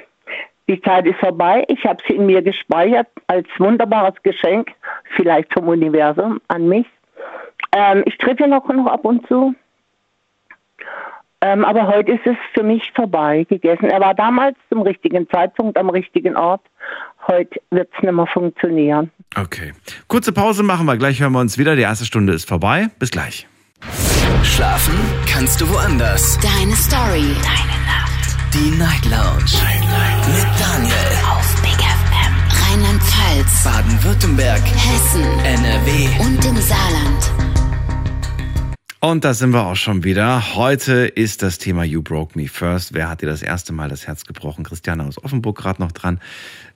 [0.67, 1.63] die Zeit ist vorbei.
[1.67, 4.71] Ich habe sie in mir gespeichert als wunderbares Geschenk,
[5.15, 6.87] vielleicht vom Universum an mich.
[7.71, 9.53] Ähm, ich treffe ja noch, noch ab und zu.
[11.41, 13.89] Ähm, aber heute ist es für mich vorbei gegessen.
[13.89, 16.61] Er war damals zum richtigen Zeitpunkt am richtigen Ort.
[17.27, 19.11] Heute wird es nicht mehr funktionieren.
[19.35, 19.73] Okay.
[20.07, 20.97] Kurze Pause machen wir.
[20.97, 21.75] Gleich hören wir uns wieder.
[21.75, 22.87] Die erste Stunde ist vorbei.
[22.99, 23.47] Bis gleich.
[24.43, 24.95] Schlafen
[25.31, 26.39] kannst du woanders.
[26.39, 27.35] Deine Story.
[27.43, 28.14] Deine Nacht.
[28.55, 29.43] Die Night Lounge.
[29.61, 30.27] Night, Night.
[30.29, 30.95] Mit Daniel.
[31.29, 32.33] Auf Big FM.
[32.63, 33.63] Rheinland-Pfalz.
[33.65, 34.61] Baden-Württemberg.
[34.61, 35.23] Hessen.
[35.43, 36.07] NRW.
[36.21, 37.31] Und im Saarland.
[39.01, 40.55] Und da sind wir auch schon wieder.
[40.55, 42.93] Heute ist das Thema You Broke Me First.
[42.93, 44.63] Wer hat dir das erste Mal das Herz gebrochen?
[44.63, 46.21] Christiane aus Offenburg gerade noch dran.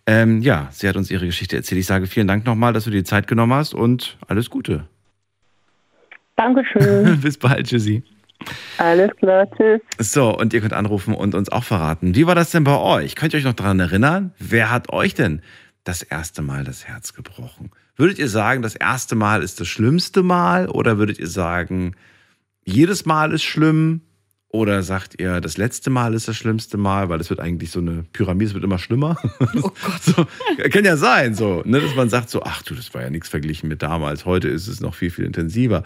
[0.05, 1.79] Ähm, ja, sie hat uns ihre Geschichte erzählt.
[1.79, 4.83] Ich sage vielen Dank nochmal, dass du dir die Zeit genommen hast und alles Gute.
[6.35, 7.21] Dankeschön.
[7.21, 8.03] Bis bald, Tschüssi.
[8.77, 9.81] Alles klar, tschüss.
[9.97, 12.15] So, und ihr könnt anrufen und uns auch verraten.
[12.15, 13.15] Wie war das denn bei euch?
[13.15, 14.33] Könnt ihr euch noch daran erinnern?
[14.39, 15.41] Wer hat euch denn
[15.83, 17.71] das erste Mal das Herz gebrochen?
[17.95, 20.69] Würdet ihr sagen, das erste Mal ist das schlimmste Mal?
[20.69, 21.95] Oder würdet ihr sagen,
[22.63, 24.01] jedes Mal ist schlimm?
[24.51, 27.79] Oder sagt ihr, das letzte Mal ist das schlimmste Mal, weil es wird eigentlich so
[27.79, 29.15] eine Pyramide, es wird immer schlimmer.
[29.39, 30.01] Oh Gott.
[30.01, 30.25] So,
[30.71, 33.29] kann ja sein, so, ne, dass man sagt so, ach du, das war ja nichts
[33.29, 34.25] verglichen mit damals.
[34.25, 35.83] Heute ist es noch viel, viel intensiver.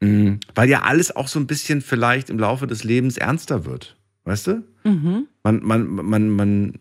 [0.00, 0.40] Mhm.
[0.54, 3.96] Weil ja alles auch so ein bisschen vielleicht im Laufe des Lebens ernster wird.
[4.24, 4.64] Weißt du?
[4.84, 5.28] Mhm.
[5.42, 6.78] Man, man, man, man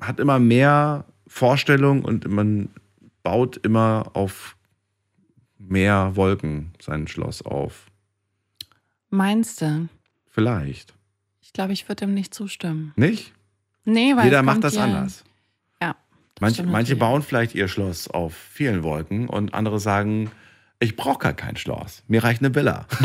[0.00, 2.70] hat immer mehr Vorstellungen und man
[3.22, 4.56] baut immer auf
[5.58, 7.86] mehr Wolken sein Schloss auf.
[9.10, 9.88] Meinst du?
[10.26, 10.94] Vielleicht.
[11.40, 12.92] Ich glaube, ich würde ihm nicht zustimmen.
[12.96, 13.32] Nicht?
[13.84, 15.24] Nee, weil Jeder macht das ja, anders.
[15.80, 15.96] Ja.
[16.34, 20.30] das Manche, stimmt manche bauen vielleicht ihr Schloss auf vielen Wolken und andere sagen,
[20.82, 22.02] ich brauche gar kein Schloss.
[22.08, 22.86] Mir reicht eine Villa.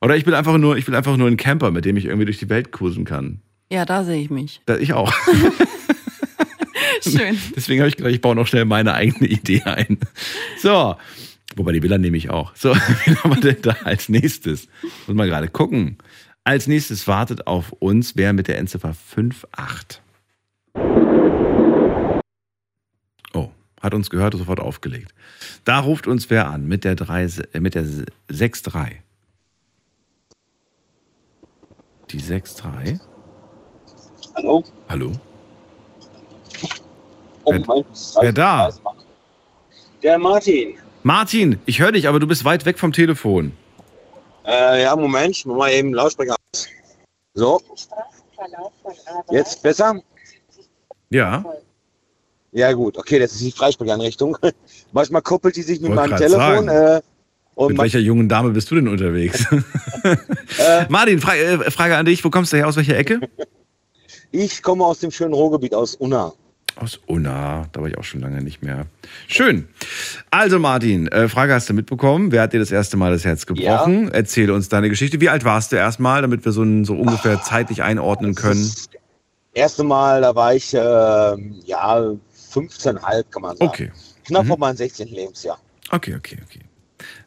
[0.00, 2.26] Oder ich bin einfach nur, ich will einfach nur ein Camper, mit dem ich irgendwie
[2.26, 3.40] durch die Welt cruisen kann.
[3.70, 4.62] Ja, da sehe ich mich.
[4.66, 5.12] Da, ich auch.
[7.02, 7.38] Schön.
[7.54, 9.98] Deswegen habe ich gedacht, ich baue noch schnell meine eigene Idee ein.
[10.58, 10.96] So.
[11.56, 12.54] Wobei die Villa nehme ich auch.
[12.54, 12.74] So,
[13.04, 14.68] wen haben wir denn da als nächstes?
[15.06, 15.98] Muss mal gerade gucken.
[16.44, 20.00] Als nächstes wartet auf uns wer mit der Endziffer 58.
[23.34, 23.50] Oh,
[23.88, 25.14] hat uns gehört und sofort aufgelegt.
[25.64, 27.84] Da ruft uns wer an mit der, 3, äh, mit der
[28.30, 28.96] 6-3.
[32.10, 33.00] Die 6-3.
[34.36, 34.62] Hallo?
[34.88, 35.12] Hallo?
[37.44, 37.84] Oh, Wer- mein
[38.20, 38.70] wer da?
[40.02, 40.74] Der Martin.
[41.02, 43.52] Martin, ich höre dich, aber du bist weit weg vom Telefon.
[44.44, 46.68] Äh, ja, Moment, ich mach mal eben Lautsprecher aus.
[47.34, 47.60] So.
[49.30, 50.00] Jetzt besser?
[51.10, 51.42] Ja.
[52.58, 52.98] Ja, gut.
[52.98, 54.36] Okay, das ist die Freisprechanrichtung.
[54.92, 56.68] Manchmal koppelt die sich mit meinem Telefon.
[56.68, 57.00] Äh,
[57.54, 59.46] und Mit welcher jungen Dame bist du denn unterwegs?
[60.88, 63.20] Martin, Fra äh, Frage an dich, wo kommst du her, aus welcher Ecke?
[64.32, 66.32] ich komme aus dem schönen Ruhrgebiet, aus Unna.
[66.74, 68.86] Aus Unna, da war ich auch schon lange nicht mehr.
[69.28, 69.68] Schön.
[70.32, 72.32] Also Martin, äh, Frage hast du mitbekommen.
[72.32, 74.10] Wer hat dir das erste Mal das Herz gebrochen?
[74.10, 75.20] Erzähle uns deine Geschichte.
[75.20, 78.68] Wie alt warst du erstmal, damit wir so, so ungefähr zeitlich einordnen können?
[79.54, 80.78] Erste Mal, da war ich, äh,
[81.64, 82.14] ja,
[82.52, 83.68] 15,5 kann man sagen.
[83.70, 83.92] Okay.
[84.24, 84.48] Knapp Mhm.
[84.48, 85.08] vor meinem 16.
[85.08, 85.58] Lebensjahr.
[85.90, 86.60] Okay, okay, okay.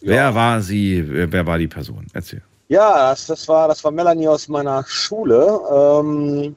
[0.02, 2.06] Wer war sie, wer war die Person?
[2.14, 2.42] Erzähl.
[2.68, 5.60] Ja, das, das, war, das war Melanie aus meiner Schule.
[5.72, 6.56] Ähm,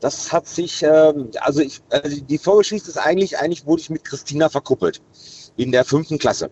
[0.00, 4.04] das hat sich, ähm, also, ich, also die Vorgeschichte ist eigentlich, eigentlich wurde ich mit
[4.04, 5.00] Christina verkuppelt
[5.56, 6.50] in der fünften Klasse.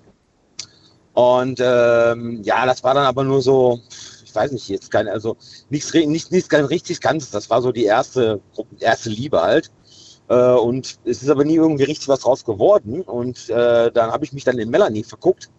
[1.12, 3.80] Und ähm, ja, das war dann aber nur so,
[4.24, 5.36] ich weiß nicht, jetzt kein, also
[5.70, 7.30] nichts, re- nicht, nichts ganz richtig Ganzes.
[7.30, 8.40] Das war so die erste,
[8.80, 9.70] erste Liebe halt.
[10.28, 13.02] Äh, und es ist aber nie irgendwie richtig was draus geworden.
[13.02, 15.50] Und äh, dann habe ich mich dann in Melanie verguckt.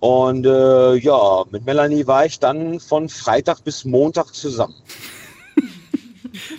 [0.00, 4.74] Und äh, ja, mit Melanie war ich dann von Freitag bis Montag zusammen.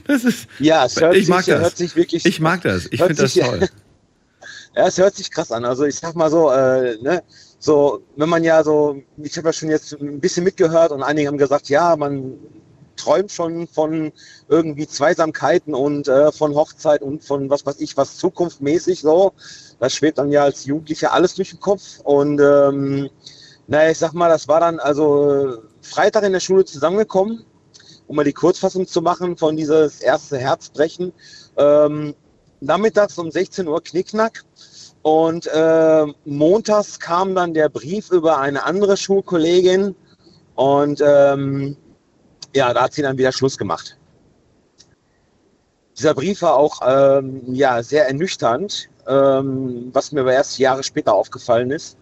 [0.08, 1.62] Das ist, Ja, es hört, ich sich, mag das.
[1.62, 2.26] hört sich wirklich.
[2.26, 2.88] Ich mag das.
[2.92, 3.70] Ich finde das toll.
[4.76, 5.66] Ja, es hört sich krass an.
[5.66, 7.24] Also ich sag mal so, äh, ne,
[7.58, 11.28] so, wenn man ja so, ich habe ja schon jetzt ein bisschen mitgehört und einige
[11.28, 12.38] haben gesagt, ja, man
[13.10, 14.12] träumt schon von
[14.49, 19.34] irgendwie Zweisamkeiten und äh, von Hochzeit und von was weiß ich, was zukunftmäßig so.
[19.80, 21.99] Das schwebt dann ja als Jugendlicher alles durch den Kopf.
[22.03, 23.10] Und ähm,
[23.66, 27.43] naja, ich sag mal, das war dann also Freitag in der Schule zusammengekommen,
[28.05, 31.12] um mal die Kurzfassung zu machen von dieses erste Herzbrechen.
[31.57, 32.14] Ähm,
[32.60, 34.43] nachmittags um 16 Uhr Knickknack.
[35.01, 39.95] Und äh, montags kam dann der Brief über eine andere Schulkollegin
[40.55, 41.78] und ähm,
[42.56, 43.97] ja, da hat sie dann wieder Schluss gemacht.
[45.97, 51.14] Dieser Brief war auch ähm, ja, sehr ernüchternd, ähm, was mir aber erst Jahre später
[51.14, 51.97] aufgefallen ist.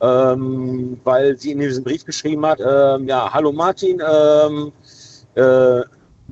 [0.00, 4.72] ähm, weil sie in diesem Brief geschrieben hat, ähm, ja, hallo Martin, ähm,
[5.34, 5.82] äh,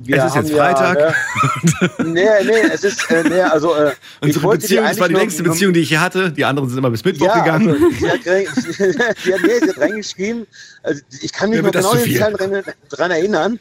[0.07, 0.97] Es ist jetzt Freitag.
[0.99, 5.15] Ja, ne, nee, nee, es ist, äh, nee, also äh, Unsere Beziehung, das war die
[5.15, 6.31] längste nur- Beziehung, die ich hier hatte.
[6.31, 7.69] Die anderen sind immer bis Mittwoch ja, gegangen.
[7.69, 8.23] Also, sie, hat,
[9.23, 10.47] sie, hat, nee, sie hat reingeschrieben,
[10.83, 12.19] also ich kann mich noch das genau viel.
[12.19, 13.59] Zeilen dran, dran erinnern.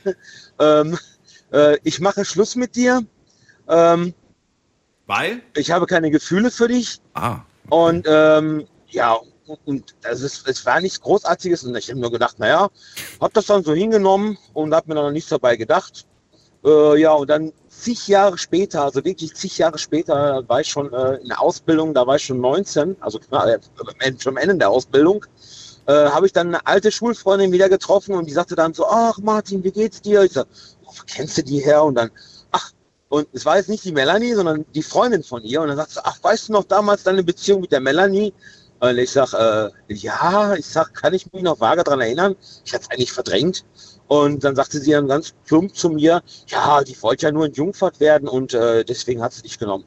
[0.59, 0.99] Ähm,
[1.53, 3.03] äh, ich mache Schluss mit dir.
[3.69, 4.15] Ähm,
[5.07, 5.43] Weil?
[5.57, 7.01] ich habe keine Gefühle für dich.
[7.15, 7.41] Ah.
[7.69, 9.19] Und ähm, ja,
[9.65, 12.69] und also es, es war nichts Großartiges und ich habe nur gedacht, naja,
[13.21, 16.07] habe das dann so hingenommen und habe mir dann noch nichts dabei gedacht.
[16.69, 20.93] Äh, ja, und dann zig Jahre später, also wirklich zig Jahre später, war ich schon
[20.93, 23.59] äh, in der Ausbildung, da war ich schon 19, also äh,
[24.19, 25.25] schon am Ende der Ausbildung,
[25.87, 29.19] äh, habe ich dann eine alte Schulfreundin wieder getroffen und die sagte dann so, ach
[29.19, 30.23] Martin, wie geht's dir?
[30.23, 30.43] Ich so,
[30.85, 31.83] wo kennst du die her?
[31.85, 32.11] Und dann,
[32.51, 32.73] ach,
[33.09, 35.63] und es war jetzt nicht die Melanie, sondern die Freundin von ihr.
[35.63, 38.35] Und dann sagt sie, ach, weißt du noch damals deine Beziehung mit der Melanie?
[38.81, 42.37] Und ich sag, äh, ja, ich sag, kann ich mich noch vage daran erinnern?
[42.65, 43.65] Ich hatte es eigentlich verdrängt.
[44.09, 47.53] Und dann sagte sie dann ganz plump zu mir, ja, die wollte ja nur in
[47.53, 49.85] Jungfahrt werden und äh, deswegen hat sie dich genommen.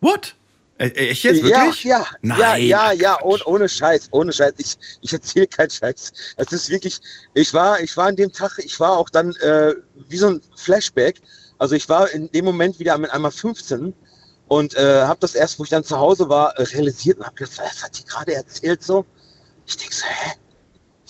[0.00, 0.34] What?
[0.78, 1.44] Echt jetzt?
[1.44, 1.84] Wirklich?
[1.84, 2.38] Ja, ja, Nein.
[2.40, 4.54] ja, ja, ja, ohne, ohne Scheiß, ohne Scheiß.
[4.58, 6.12] Ich, ich erzähle keinen Scheiß.
[6.36, 6.98] Das ist wirklich,
[7.34, 9.74] ich war, ich war an dem Tag, ich war auch dann äh,
[10.08, 11.20] wie so ein Flashback.
[11.58, 13.94] Also ich war in dem Moment wieder mit einmal 15
[14.48, 17.60] und äh, habe das erst, wo ich dann zu Hause war, realisiert und habe gedacht,
[17.62, 19.04] was hat die gerade erzählt so?
[19.66, 20.32] Ich denk so, hä?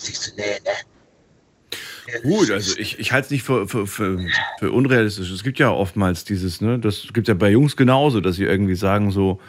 [0.05, 2.19] Denk so, nee, nee.
[2.21, 4.19] Gut, also ich, ich halte es nicht für, für, für,
[4.59, 5.31] für unrealistisch.
[5.31, 8.75] Es gibt ja oftmals dieses, ne, das gibt ja bei Jungs genauso, dass sie irgendwie
[8.75, 9.39] sagen so,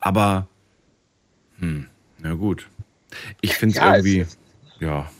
[0.00, 0.48] aber,
[1.58, 1.86] hm,
[2.18, 2.66] na gut.
[3.40, 4.26] Ich finde Ja, es es irgendwie,
[4.80, 5.10] ja.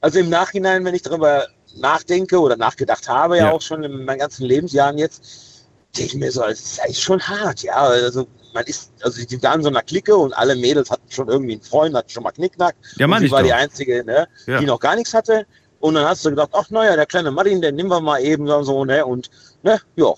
[0.00, 3.52] Also im Nachhinein, wenn ich darüber nachdenke oder nachgedacht habe, ja, Ja.
[3.52, 5.66] auch schon in meinen ganzen Lebensjahren jetzt,
[5.96, 7.76] denke ich mir so, es ist eigentlich schon hart, ja.
[7.76, 11.54] Also man ist, also die waren so einer Clique und alle Mädels hatten schon irgendwie
[11.54, 12.74] einen Freund, hatten schon mal Knickknack.
[12.96, 13.56] Ja, sie ich war die doch.
[13.56, 14.58] einzige, ne, Ja.
[14.60, 15.46] die noch gar nichts hatte.
[15.80, 18.46] Und dann hast du gedacht, ach naja, der kleine Martin, den nehmen wir mal eben
[18.64, 19.30] so, ne, und
[19.62, 20.14] ne, ja.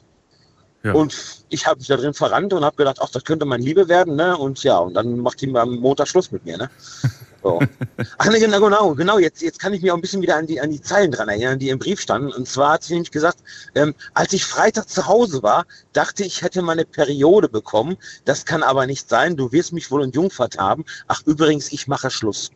[0.84, 0.92] Ja.
[0.92, 1.16] Und
[1.48, 4.14] ich habe mich da drin verrannt und habe gedacht, ach, das könnte meine Liebe werden,
[4.14, 4.36] ne?
[4.36, 6.70] Und ja, und dann macht die am Montag Schluss mit mir, ne?
[7.42, 7.60] So.
[8.18, 9.18] Ach nee, genau, genau, genau.
[9.18, 11.28] Jetzt, jetzt kann ich mich auch ein bisschen wieder an die, an die Zeilen dran
[11.28, 12.32] erinnern, die im Brief standen.
[12.32, 13.38] Und zwar hat sie nämlich gesagt,
[13.74, 17.96] ähm, als ich Freitag zu Hause war, dachte ich, hätte meine Periode bekommen.
[18.24, 19.36] Das kann aber nicht sein.
[19.36, 20.84] Du wirst mich wohl in Jungfahrt haben.
[21.08, 22.50] Ach, übrigens, ich mache Schluss.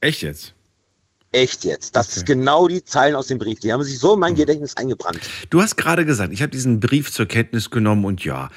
[0.00, 0.54] Echt jetzt?
[1.32, 1.96] Echt jetzt.
[1.96, 3.60] Das ist genau die Zeilen aus dem Brief.
[3.60, 5.20] Die haben sich so in mein Gedächtnis eingebrannt.
[5.48, 8.50] Du hast gerade gesagt, ich habe diesen Brief zur Kenntnis genommen und ja,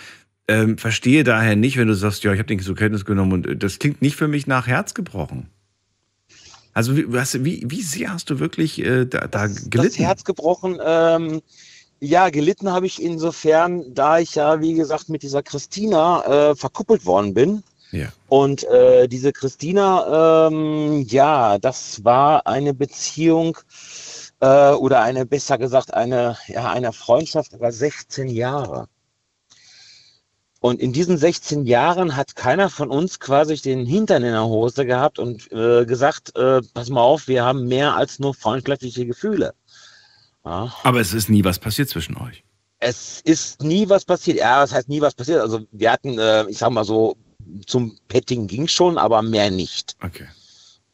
[0.48, 3.48] ähm, verstehe daher nicht, wenn du sagst, ja, ich habe den zur Kenntnis genommen und
[3.48, 5.50] äh, das klingt nicht für mich nach Herz gebrochen.
[6.74, 10.04] Also wie, was, wie, wie sehr hast du wirklich äh, da, da Das gelitten?
[10.04, 10.78] Herz gebrochen.
[10.86, 11.42] Ähm,
[12.02, 17.06] ja, gelitten habe ich insofern, da ich ja, wie gesagt, mit dieser Christina äh, verkuppelt
[17.06, 17.64] worden bin.
[17.92, 18.10] Ja.
[18.28, 23.58] Und äh, diese Christina, ähm, ja, das war eine Beziehung
[24.42, 28.88] äh, oder eine, besser gesagt, eine, ja, eine Freundschaft über 16 Jahre.
[30.66, 34.88] Und in diesen 16 Jahren hat keiner von uns quasi den Hintern in der Hose
[34.88, 39.54] gehabt und äh, gesagt, äh, pass mal auf, wir haben mehr als nur freundschaftliche Gefühle.
[40.44, 40.74] Ja.
[40.82, 42.44] Aber es ist nie was passiert zwischen euch.
[42.80, 44.40] Es ist nie was passiert.
[44.40, 45.40] Ja, was heißt nie was passiert?
[45.40, 47.16] Also wir hatten, äh, ich sag mal so,
[47.68, 49.96] zum Petting ging schon, aber mehr nicht.
[50.02, 50.26] Okay.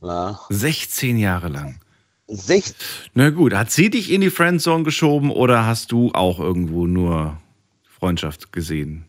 [0.02, 0.38] Ja.
[0.50, 1.80] 16 Jahre lang.
[2.28, 2.74] Sech
[3.14, 7.42] Na gut, hat sie dich in die Friendzone geschoben oder hast du auch irgendwo nur
[7.86, 9.06] Freundschaft gesehen?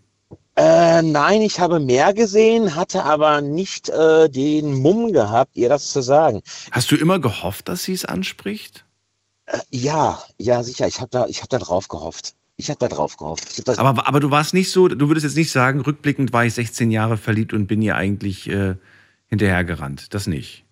[0.56, 5.90] Äh, nein, ich habe mehr gesehen, hatte aber nicht äh, den Mumm gehabt, ihr das
[5.92, 6.42] zu sagen.
[6.70, 8.84] Hast du immer gehofft, dass sie es anspricht?
[9.46, 10.86] Äh, ja, ja, sicher.
[10.86, 12.34] Ich habe da, ich habe da drauf gehofft.
[12.56, 13.62] Ich habe da drauf gehofft.
[13.66, 16.52] Hab Aber, aber du warst nicht so, du würdest jetzt nicht sagen, rückblickend war ich
[16.52, 18.76] 16 Jahre verliebt und bin ihr eigentlich äh,
[19.28, 20.12] hinterhergerannt.
[20.12, 20.66] Das nicht.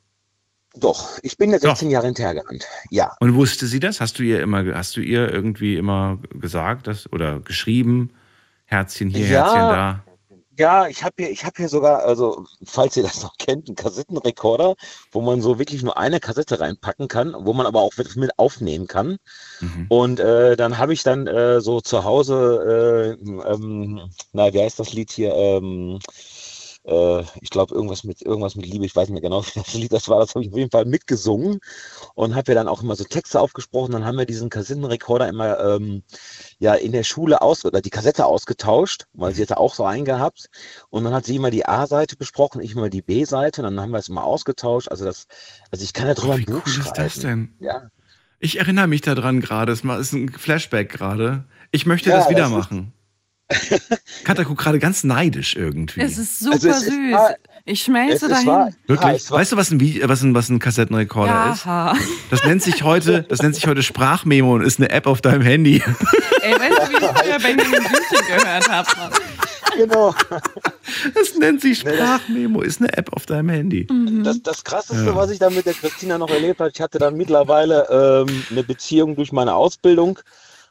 [0.76, 1.60] doch, ich bin Doch.
[1.60, 2.66] 16 Jahre hinterhergerannt.
[2.90, 3.16] Ja.
[3.18, 4.02] Und wusste sie das?
[4.02, 8.10] Hast du ihr immer, hast du ihr irgendwie immer gesagt, dass, oder geschrieben,
[8.70, 9.44] Herzchen hier, Ja.
[9.44, 10.04] Herzchen da?
[10.58, 13.76] Ja, ich habe hier, ich habe hier sogar, also falls ihr das noch kennt, einen
[13.76, 14.74] Kassettenrekorder,
[15.10, 18.86] wo man so wirklich nur eine Kassette reinpacken kann, wo man aber auch mit aufnehmen
[18.86, 19.16] kann.
[19.60, 19.86] Mhm.
[19.88, 24.78] Und äh, dann habe ich dann äh, so zu Hause, äh, ähm, na, wie heißt
[24.78, 25.32] das Lied hier?
[25.34, 25.98] Ähm,
[26.84, 29.74] äh, ich glaube irgendwas mit irgendwas mit Liebe, ich weiß nicht mehr genau, wie das
[29.74, 31.58] Lied das war, das habe ich auf jeden Fall mitgesungen
[32.14, 33.92] und habe ja dann auch immer so Texte aufgesprochen.
[33.92, 36.02] Dann haben wir diesen Kassettenrekorder immer ähm,
[36.58, 40.04] ja in der Schule aus oder die Kassette ausgetauscht, weil sie hatte auch so einen
[40.04, 40.48] gehabt.
[40.90, 43.62] Und dann hat sie immer die A-Seite besprochen, ich immer die B-Seite.
[43.62, 44.88] Und dann haben wir es immer ausgetauscht.
[44.88, 45.26] Also das,
[45.70, 46.94] also ich kann ja drüber Oh, ein wie Buch cool ist schreiben.
[46.96, 47.54] das denn?
[47.60, 47.90] Ja.
[48.38, 49.72] Ich erinnere mich daran gerade.
[49.72, 51.44] Es ist ein Flashback gerade.
[51.72, 52.92] Ich möchte Ja, das wieder das ist- machen.
[54.44, 56.00] Guckt gerade ganz neidisch irgendwie.
[56.00, 57.12] Es ist super Also es ist süß.
[57.12, 57.34] wahr-
[57.66, 58.46] ich schmelze ist dahin.
[58.46, 59.30] wahr- Wirklich?
[59.30, 61.66] War- weißt du, was ein, was ein, was ein Kassettenrekorder ist?
[61.66, 61.94] Ja.
[62.30, 65.42] Das nennt sich heute, das nennt sich heute Sprachmemo und ist eine App auf deinem
[65.42, 65.82] Handy.
[66.42, 68.88] Ey, weißt du, wie ich früher Benjamin Blümchen gehört habe?
[69.76, 70.14] Genau.
[71.14, 73.86] Das nennt sich Sprachmemo, ist eine App auf deinem Handy.
[74.24, 75.14] Das, das Krasseste, Ja.
[75.14, 78.62] was ich da mit der Christina noch erlebt habe, ich hatte dann mittlerweile ähm, eine
[78.64, 80.18] Beziehung durch meine Ausbildung,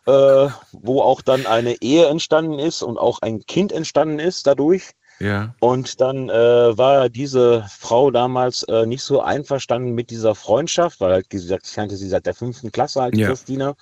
[0.05, 4.91] äh, wo auch dann eine Ehe entstanden ist und auch ein Kind entstanden ist dadurch.
[5.19, 5.53] Ja.
[5.59, 11.11] Und dann äh, war diese Frau damals äh, nicht so einverstanden mit dieser Freundschaft, weil
[11.11, 13.27] halt, gesagt, ich kannte sie seit der fünften Klasse, halt, Ja.
[13.27, 13.76] Christina.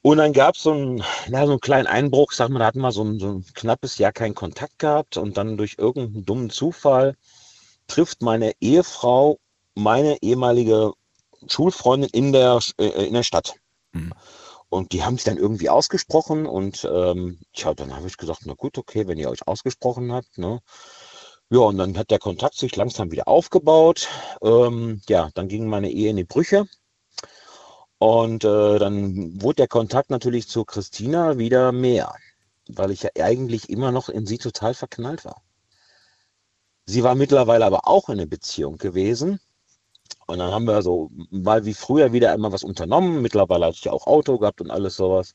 [0.00, 0.98] Und dann gab es so einen,
[1.28, 3.98] ja, so einen kleinen Einbruch, sag mal, da hatten wir so ein, so ein knappes
[3.98, 7.14] Jahr keinen Kontakt gehabt und dann durch irgendeinen dummen Zufall
[7.88, 9.38] trifft meine Ehefrau
[9.78, 10.92] meine ehemalige
[11.46, 13.54] Schulfreundin in der, äh, in der Stadt.
[13.92, 14.12] Mhm.
[14.70, 18.54] Und die haben sich dann irgendwie ausgesprochen und ähm, tja, dann habe ich gesagt, na
[18.54, 20.60] gut, okay, wenn ihr euch ausgesprochen habt, ne?
[21.50, 24.08] Ja, und dann hat der Kontakt sich langsam wieder aufgebaut.
[24.42, 26.66] Ähm, ja, dann ging meine Ehe in die Brüche.
[27.98, 32.14] Und äh, dann wurde der Kontakt natürlich zu Christina wieder mehr,
[32.68, 35.42] weil ich ja eigentlich immer noch in sie total verknallt war.
[36.86, 39.40] Sie war mittlerweile aber auch in einer Beziehung gewesen.
[40.26, 43.22] Und dann haben wir so mal wie früher wieder einmal was unternommen.
[43.22, 45.34] Mittlerweile hatte ich ja auch Auto gehabt und alles sowas.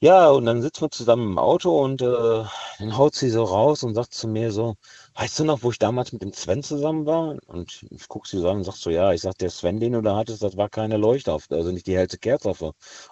[0.00, 2.44] Ja, und dann sitzen wir zusammen im Auto und äh,
[2.78, 4.76] dann haut sie so raus und sagt zu mir so,
[5.14, 7.36] weißt du noch, wo ich damals mit dem Sven zusammen war?
[7.46, 9.92] Und ich gucke sie so an und sag so, ja, ich sag, der Sven, den
[9.92, 12.62] du da hattest, das war keine Leuchte, auf, also nicht die hellste Kerze auf,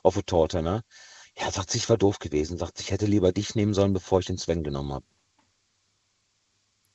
[0.03, 0.83] auf der Torte, ne?
[1.39, 2.59] Ja, sagt sie, ich war doof gewesen.
[2.59, 5.07] Sagt, sie, ich hätte lieber dich nehmen sollen, bevor ich den Sven genommen habe.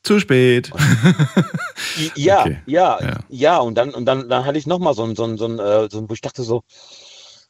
[0.03, 0.71] Zu spät.
[2.15, 3.19] Ja, Okay, ja, ja.
[3.29, 5.59] ja, und dann, und dann, dann hatte ich nochmal so ein, so ein, so ein,
[5.59, 6.63] äh, so ein, wo ich dachte so,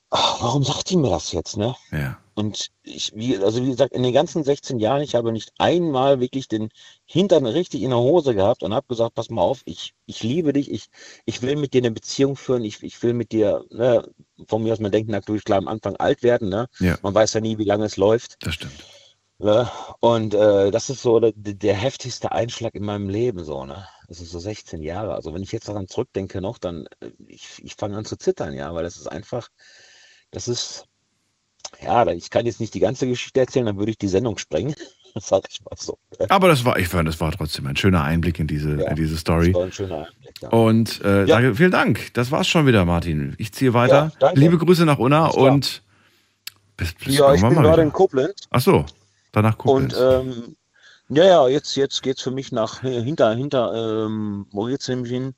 [0.09, 1.75] ach, warum sagt die mir das jetzt, ne?
[1.91, 2.17] Ja.
[2.35, 6.21] Und ich, wie, also wie gesagt, in den ganzen 16 Jahren, ich habe nicht einmal
[6.21, 6.69] wirklich den
[7.05, 10.53] Hintern richtig in der Hose gehabt und habe gesagt, pass mal auf, ich, ich liebe
[10.53, 10.87] dich, ich,
[11.25, 14.07] ich will mit dir eine Beziehung führen, ich, ich will mit dir, ne,
[14.47, 16.67] von mir aus, man denkt natürlich klar am Anfang alt werden, ne?
[16.79, 16.97] Ja.
[17.01, 18.37] Man weiß ja nie, wie lange es läuft.
[18.39, 18.85] Das stimmt.
[19.41, 19.69] Ne?
[20.01, 23.87] Und äh, das ist so der, der heftigste Einschlag in meinem Leben, so, ne?
[24.09, 25.13] Das ist so 16 Jahre.
[25.13, 28.53] Also wenn ich jetzt daran zurückdenke noch, dann äh, ich, ich fange an zu zittern,
[28.53, 29.47] ja, weil das ist einfach,
[30.31, 30.85] das ist,
[31.81, 34.75] ja, ich kann jetzt nicht die ganze Geschichte erzählen, dann würde ich die Sendung sprengen.
[35.15, 35.97] Sag ich mal so.
[36.19, 36.27] ne?
[36.29, 38.95] Aber das war, ich fand, das war trotzdem ein schöner Einblick in diese, Ja, in
[38.97, 39.53] diese Story.
[39.53, 40.49] Das war ein schöner Einblick, ja.
[40.49, 41.25] Und äh, Ja.
[41.25, 42.13] danke, vielen Dank.
[42.13, 43.35] Das war's schon wieder, Martin.
[43.37, 44.11] Ich ziehe weiter.
[44.33, 45.81] Liebe Grüße nach Unna und
[46.75, 47.83] bis, bis Ja, ich bin mal gerade wieder.
[47.83, 48.85] in Koblenz Ach so,
[49.31, 49.97] danach und Koblenz.
[49.97, 50.55] ähm,
[51.09, 55.11] ja, ja, jetzt, jetzt geht's für mich nach äh, hinter, hinter, ähm, wo geht's nämlich
[55.11, 55.33] hin?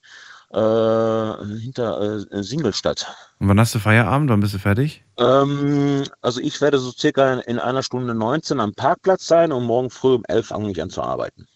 [0.54, 3.08] Äh, hinter äh, Singolstadt.
[3.40, 4.30] und wann hast du Feierabend?
[4.30, 5.06] Wann bist du fertig?
[5.18, 9.90] Ähm, also ich werde so circa in einer Stunde 19 am Parkplatz sein und morgen
[9.90, 11.48] früh um 11 fange ich an zu arbeiten.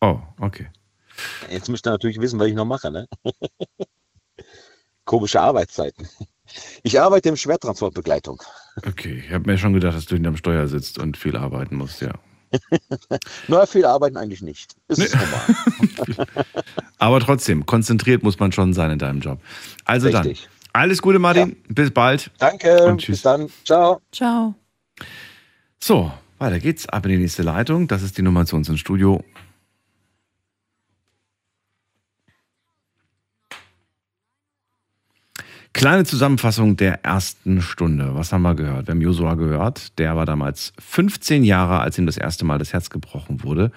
[0.00, 0.68] Oh, okay.
[1.50, 3.08] Jetzt müsst ihr natürlich wissen, was ich noch mache, ne?
[5.04, 6.08] Komische Arbeitszeiten.
[6.84, 8.40] Ich arbeite im Schwertransportbegleitung.
[8.84, 12.02] Okay, ich habe mir schon gedacht, dass du hinterm Steuer sitzt und viel arbeiten musst,
[12.02, 12.12] ja.
[13.48, 14.76] Na, viel arbeiten eigentlich nicht.
[14.88, 16.26] Ist es normal.
[16.98, 19.40] Aber trotzdem, konzentriert muss man schon sein in deinem Job.
[19.84, 20.42] Also Richtig.
[20.42, 21.56] dann, alles Gute, Martin.
[21.68, 22.30] Bis bald.
[22.38, 23.16] Danke, Und tschüss.
[23.16, 23.48] bis dann.
[23.64, 24.00] Ciao.
[24.12, 24.54] Ciao.
[25.82, 26.88] So, weiter geht's.
[26.88, 27.88] Ab in die nächste Leitung.
[27.88, 29.24] Das ist die Nummer zu uns ins Studio.
[35.76, 38.14] Kleine Zusammenfassung der ersten Stunde.
[38.14, 38.86] Was haben wir gehört?
[38.86, 39.98] Wir haben Josua gehört.
[39.98, 43.70] Der war damals 15 Jahre, als ihm das erste Mal das Herz gebrochen wurde.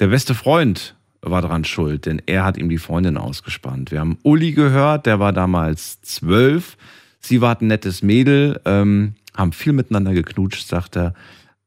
[0.00, 3.92] Der beste Freund war daran schuld, denn er hat ihm die Freundin ausgespannt.
[3.92, 6.76] Wir haben Uli gehört, der war damals 12.
[7.20, 11.14] Sie war ein nettes Mädel, ähm, haben viel miteinander geknutscht, sagt er.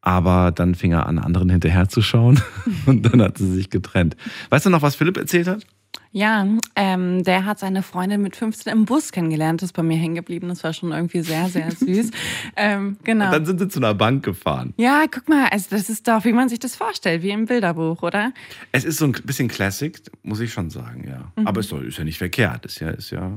[0.02, 2.42] Aber dann fing er an, anderen hinterherzuschauen
[2.88, 4.18] und dann hat sie sich getrennt.
[4.50, 5.66] Weißt du noch, was Philipp erzählt hat?
[6.12, 10.16] Ja, ähm, der hat seine Freundin mit 15 im Bus kennengelernt, ist bei mir hängen
[10.16, 10.48] geblieben.
[10.48, 12.12] Das war schon irgendwie sehr, sehr süß.
[12.56, 13.26] ähm, genau.
[13.26, 14.74] Und dann sind sie zu einer Bank gefahren.
[14.78, 18.02] Ja, guck mal, also das ist doch, wie man sich das vorstellt, wie im Bilderbuch,
[18.02, 18.34] oder?
[18.72, 21.32] Es ist so ein bisschen Classic, muss ich schon sagen, ja.
[21.36, 21.48] Mhm.
[21.48, 22.66] Aber es ist, ja nicht verkehrt.
[22.66, 23.32] Ist ja, ist ja.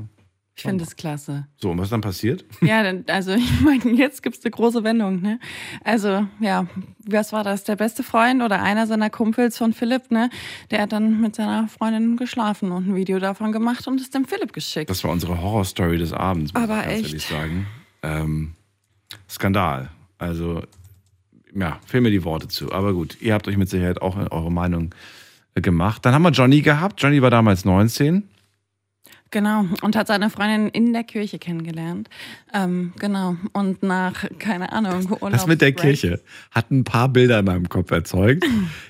[0.63, 1.47] Ich finde es klasse.
[1.57, 2.45] So, und was dann passiert?
[2.61, 5.39] Ja, dann- also ich meine, jetzt gibt's eine große Wendung, ne?
[5.83, 6.67] Also, ja,
[7.05, 7.63] was war das?
[7.63, 10.29] Der beste Freund oder einer seiner Kumpels von Philipp, ne?
[10.69, 14.25] Der hat dann mit seiner Freundin geschlafen und ein Video davon gemacht und es dem
[14.25, 14.89] Philipp geschickt.
[14.89, 17.05] Das war unsere Horrorstory des Abends, muss Aber ich echt.
[17.07, 17.67] ehrlich sagen.
[18.03, 18.53] Ähm,
[19.29, 19.89] Skandal.
[20.17, 20.61] Also,
[21.55, 22.71] ja, fehlen mir die Worte zu.
[22.71, 24.93] Aber gut, ihr habt euch mit Sicherheit auch eure Meinung
[25.55, 26.05] gemacht.
[26.05, 27.01] Dann haben wir Johnny gehabt.
[27.01, 28.23] Johnny war damals 19.
[29.31, 32.09] Genau, und hat seine Freundin in der Kirche kennengelernt.
[32.53, 36.21] Ähm, genau, und nach, keine Ahnung, Das mit der Kirche
[36.51, 38.45] hat ein paar Bilder in meinem Kopf erzeugt,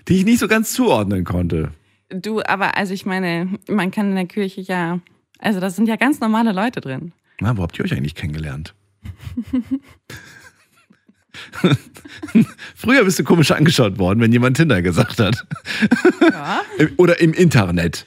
[0.07, 1.69] die ich nicht so ganz zuordnen konnte.
[2.09, 4.99] Du, aber also ich meine, man kann in der Kirche ja,
[5.38, 7.13] also da sind ja ganz normale Leute drin.
[7.39, 8.73] Na, wo habt ihr euch eigentlich kennengelernt?
[12.76, 15.45] Früher bist du komisch angeschaut worden, wenn jemand Tinder gesagt hat.
[16.22, 16.61] Ja.
[16.97, 18.05] Oder im Internet.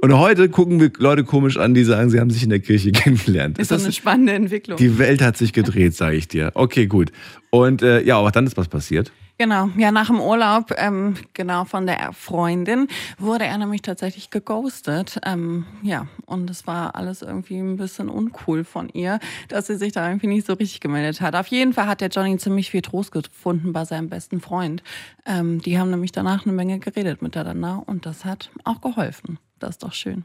[0.00, 2.92] Und heute gucken wir Leute komisch an, die sagen, sie haben sich in der Kirche
[2.92, 3.58] kennengelernt.
[3.58, 4.76] Ist so eine spannende Entwicklung.
[4.76, 6.52] die Welt hat sich gedreht, sage ich dir.
[6.54, 7.10] Okay, gut.
[7.50, 9.10] Und äh, ja, aber dann ist was passiert.
[9.40, 12.88] Genau, ja, nach dem Urlaub, ähm, genau von der Freundin,
[13.18, 15.20] wurde er nämlich tatsächlich geghostet.
[15.24, 19.92] Ähm, ja, und es war alles irgendwie ein bisschen uncool von ihr, dass sie sich
[19.92, 21.36] da irgendwie nicht so richtig gemeldet hat.
[21.36, 24.82] Auf jeden Fall hat der Johnny ziemlich viel Trost gefunden bei seinem besten Freund.
[25.24, 29.38] Ähm, die haben nämlich danach eine Menge geredet miteinander und das hat auch geholfen.
[29.58, 30.24] Das ist doch schön.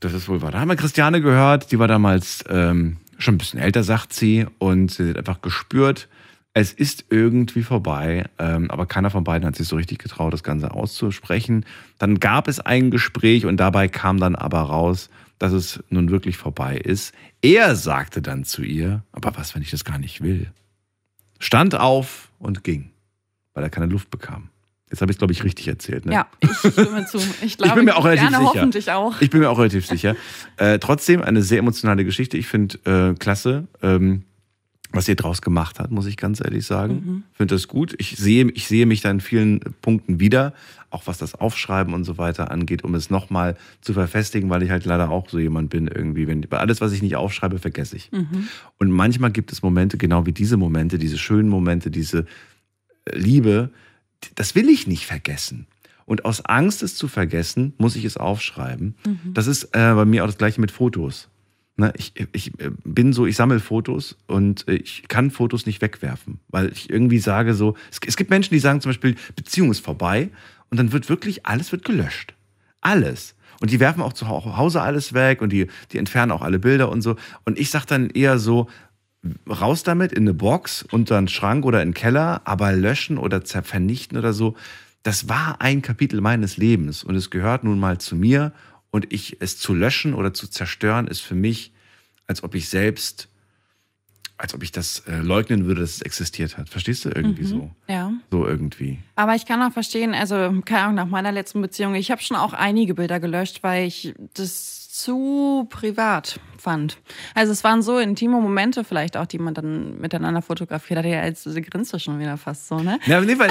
[0.00, 0.52] Das ist wohl wahr.
[0.52, 4.46] Da haben wir Christiane gehört, die war damals ähm, schon ein bisschen älter, sagt sie,
[4.58, 6.08] und sie hat einfach gespürt,
[6.54, 10.42] es ist irgendwie vorbei, ähm, aber keiner von beiden hat sich so richtig getraut, das
[10.42, 11.64] Ganze auszusprechen.
[11.98, 15.08] Dann gab es ein Gespräch und dabei kam dann aber raus,
[15.38, 17.14] dass es nun wirklich vorbei ist.
[17.42, 20.50] Er sagte dann zu ihr, aber was, wenn ich das gar nicht will?
[21.38, 22.90] Stand auf und ging,
[23.54, 24.48] weil er keine Luft bekam.
[24.90, 26.06] Jetzt habe ich es, glaube ich, richtig erzählt.
[26.06, 26.12] Ne?
[26.14, 27.18] Ja, ich stimme zu.
[27.42, 28.60] Ich glaube, ich bin mir auch relativ gerne sicher.
[28.60, 29.20] hoffentlich auch.
[29.20, 30.16] Ich bin mir auch relativ sicher.
[30.56, 32.38] Äh, trotzdem eine sehr emotionale Geschichte.
[32.38, 34.24] Ich finde äh, klasse, ähm,
[34.92, 36.94] was ihr draus gemacht hat, muss ich ganz ehrlich sagen.
[36.94, 37.22] Mhm.
[37.34, 37.94] Finde das gut.
[37.98, 40.54] Ich sehe, ich sehe mich da in vielen Punkten wieder,
[40.88, 44.70] auch was das Aufschreiben und so weiter angeht, um es nochmal zu verfestigen, weil ich
[44.70, 46.26] halt leider auch so jemand bin irgendwie.
[46.26, 48.10] Wenn, bei alles, was ich nicht aufschreibe, vergesse ich.
[48.10, 48.48] Mhm.
[48.78, 52.24] Und manchmal gibt es Momente, genau wie diese Momente, diese schönen Momente, diese
[53.04, 53.70] äh, Liebe,
[54.34, 55.66] das will ich nicht vergessen.
[56.04, 58.94] Und aus Angst, es zu vergessen, muss ich es aufschreiben.
[59.06, 59.34] Mhm.
[59.34, 61.28] Das ist äh, bei mir auch das gleiche mit Fotos.
[61.76, 65.80] Ne, ich, ich äh, bin so, ich sammle Fotos und äh, ich kann Fotos nicht
[65.80, 69.70] wegwerfen, weil ich irgendwie sage so, es, es gibt Menschen, die sagen zum Beispiel, Beziehung
[69.70, 70.30] ist vorbei
[70.70, 72.34] und dann wird wirklich, alles wird gelöscht.
[72.80, 73.36] Alles.
[73.60, 76.58] Und die werfen auch zu Hau- Hause alles weg und die, die entfernen auch alle
[76.58, 77.16] Bilder und so.
[77.44, 78.68] Und ich sage dann eher so,
[79.48, 83.40] raus damit in eine Box, unter einen Schrank oder in den Keller, aber löschen oder
[83.42, 84.54] vernichten oder so,
[85.02, 88.52] das war ein Kapitel meines Lebens und es gehört nun mal zu mir
[88.90, 91.72] und ich es zu löschen oder zu zerstören ist für mich,
[92.26, 93.28] als ob ich selbst,
[94.36, 96.68] als ob ich das äh, leugnen würde, dass es existiert hat.
[96.68, 97.46] Verstehst du irgendwie Mhm.
[97.48, 97.70] so?
[97.88, 98.12] Ja.
[98.30, 98.98] So irgendwie.
[99.16, 102.36] Aber ich kann auch verstehen, also keine Ahnung, nach meiner letzten Beziehung, ich habe schon
[102.36, 106.98] auch einige Bilder gelöscht, weil ich das zu privat fand.
[107.34, 111.06] Also es waren so intime Momente vielleicht auch, die man dann miteinander fotografiert hat.
[111.06, 112.98] Ja, jetzt grinst du schon wieder fast so, ne?
[113.06, 113.50] Ja, nee, weil,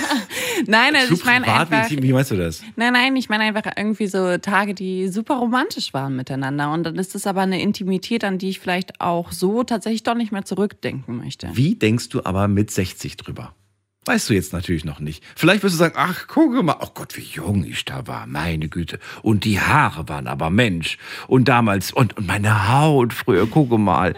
[0.66, 1.90] Nein, also ich meine einfach...
[1.90, 2.62] wie meinst du das?
[2.76, 6.72] Nein, nein, ich meine einfach irgendwie so Tage, die super romantisch waren miteinander.
[6.72, 10.14] Und dann ist es aber eine Intimität, an die ich vielleicht auch so tatsächlich doch
[10.14, 11.50] nicht mehr zurückdenken möchte.
[11.52, 13.52] Wie denkst du aber mit 60 drüber?
[14.08, 15.22] Weißt du jetzt natürlich noch nicht.
[15.36, 18.70] Vielleicht wirst du sagen, ach, gucke mal, oh Gott, wie jung ich da war, meine
[18.70, 18.98] Güte.
[19.20, 20.96] Und die Haare waren aber Mensch.
[21.26, 24.14] Und damals, und, und meine Haut früher, gucke mal.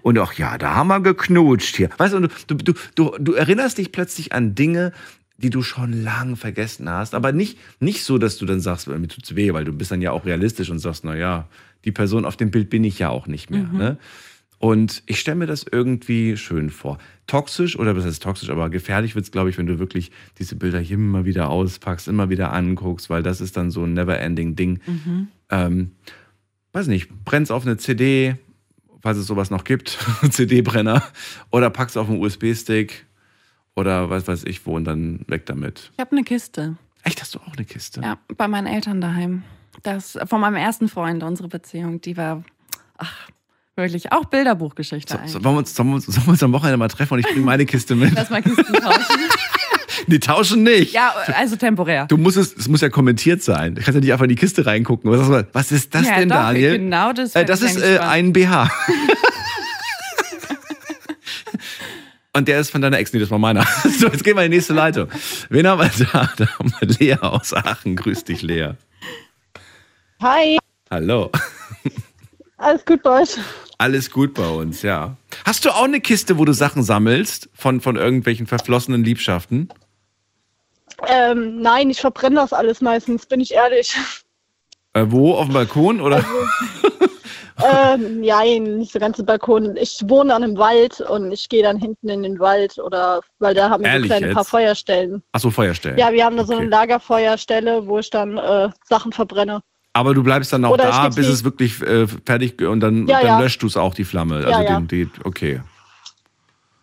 [0.00, 1.90] Und ach ja, da haben wir geknutscht hier.
[1.98, 4.94] Weißt du, du, du, du, du erinnerst dich plötzlich an Dinge,
[5.36, 7.14] die du schon lang vergessen hast.
[7.14, 10.00] Aber nicht, nicht so, dass du dann sagst, mir tut's weh, weil du bist dann
[10.00, 11.48] ja auch realistisch und sagst, na ja,
[11.84, 13.64] die Person auf dem Bild bin ich ja auch nicht mehr.
[13.64, 13.76] Mhm.
[13.76, 13.98] Ne?
[14.64, 16.96] Und ich stelle mir das irgendwie schön vor.
[17.26, 20.56] Toxisch, oder was heißt toxisch, aber gefährlich wird es, glaube ich, wenn du wirklich diese
[20.56, 24.80] Bilder hier immer wieder auspackst, immer wieder anguckst, weil das ist dann so ein never-ending-Ding.
[24.86, 25.28] Mhm.
[25.50, 25.90] Ähm,
[26.72, 28.36] weiß nicht, brennst auf eine CD,
[29.02, 29.98] falls es sowas noch gibt,
[30.30, 31.02] CD-Brenner,
[31.50, 33.04] oder packst auf einen USB-Stick
[33.76, 35.90] oder was weiß ich wo und dann weg damit.
[35.92, 36.78] Ich habe eine Kiste.
[37.02, 38.00] Echt, hast du auch eine Kiste?
[38.00, 39.42] Ja, bei meinen Eltern daheim.
[39.82, 42.42] Das von meinem ersten Freund, unsere Beziehung, die war,
[42.96, 43.28] ach,
[43.76, 45.32] wirklich auch Bilderbuchgeschichte So, eigentlich.
[45.32, 47.20] so, wollen, wir uns, sollen, wir uns, sollen wir uns am Wochenende mal treffen und
[47.20, 48.12] ich bringe meine Kiste mit?
[48.14, 49.04] Lass mal Kisten tauschen.
[50.06, 50.92] Die tauschen nicht.
[50.92, 52.06] ja, also temporär.
[52.06, 53.74] Du musst es, es muss ja kommentiert sein.
[53.74, 55.10] Du kannst ja nicht einfach in die Kiste reingucken.
[55.10, 56.78] Was, was ist das ja, denn, doch, Daniel?
[56.78, 57.34] Genau das.
[57.34, 58.70] Äh, das ist äh, ein BH.
[62.36, 63.64] Und der ist von deiner Ex, nee, das war meiner.
[63.98, 65.08] So, jetzt gehen wir in die nächste Leitung.
[65.50, 66.28] Wen haben wir da?
[66.36, 67.94] Da haben wir Lea aus Aachen.
[67.94, 68.70] Grüß dich, Lea.
[70.20, 70.58] Hi,
[70.90, 71.30] Hallo.
[72.56, 73.36] Alles gut bei euch?
[73.78, 75.16] Alles gut bei uns, ja.
[75.44, 79.68] Hast du auch eine Kiste, wo du Sachen sammelst von, von irgendwelchen verflossenen Liebschaften?
[81.08, 83.94] Ähm, nein, ich verbrenne das alles meistens, bin ich ehrlich.
[84.92, 85.34] Äh, wo?
[85.34, 86.00] Auf dem Balkon?
[86.00, 86.24] Oder?
[87.64, 89.76] ähm, nein, nicht so ganz im Balkon.
[89.76, 93.54] Ich wohne an einem Wald und ich gehe dann hinten in den Wald oder weil
[93.54, 94.34] da haben wir so kleine jetzt?
[94.34, 95.22] paar Feuerstellen.
[95.32, 95.98] Achso, Feuerstellen.
[95.98, 96.70] Ja, wir haben da so eine Okay.
[96.70, 99.62] Lagerfeuerstelle, wo ich dann äh, Sachen verbrenne.
[99.96, 103.26] Aber du bleibst dann auch da, bis es wirklich äh, fertig und dann, Ja, dann
[103.26, 103.38] ja.
[103.40, 104.36] löscht du es auch die Flamme.
[104.44, 104.78] Also Ja.
[104.80, 105.60] Den, die, okay.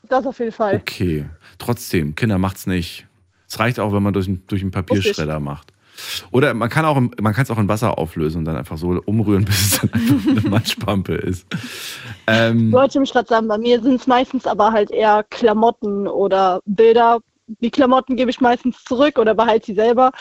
[0.08, 0.76] Das auf jeden Fall.
[0.78, 1.26] Okay.
[1.58, 3.06] Trotzdem, Kinder macht's nicht.
[3.50, 5.74] Es reicht auch, wenn man durch, einen- durch einen Papierschredder macht.
[6.32, 8.78] Oder man kann auch, im- man kann es auch in Wasser auflösen und dann einfach
[8.78, 11.46] so umrühren, bis es dann einfach eine Matschpampe ist.
[12.28, 16.62] Ähm, Wollte ich gerade sagen, bei mir sind es meistens aber halt eher Klamotten oder
[16.66, 17.20] Bilder.
[17.60, 20.12] Die Klamotten gebe ich meistens zurück oder behalte sie selber.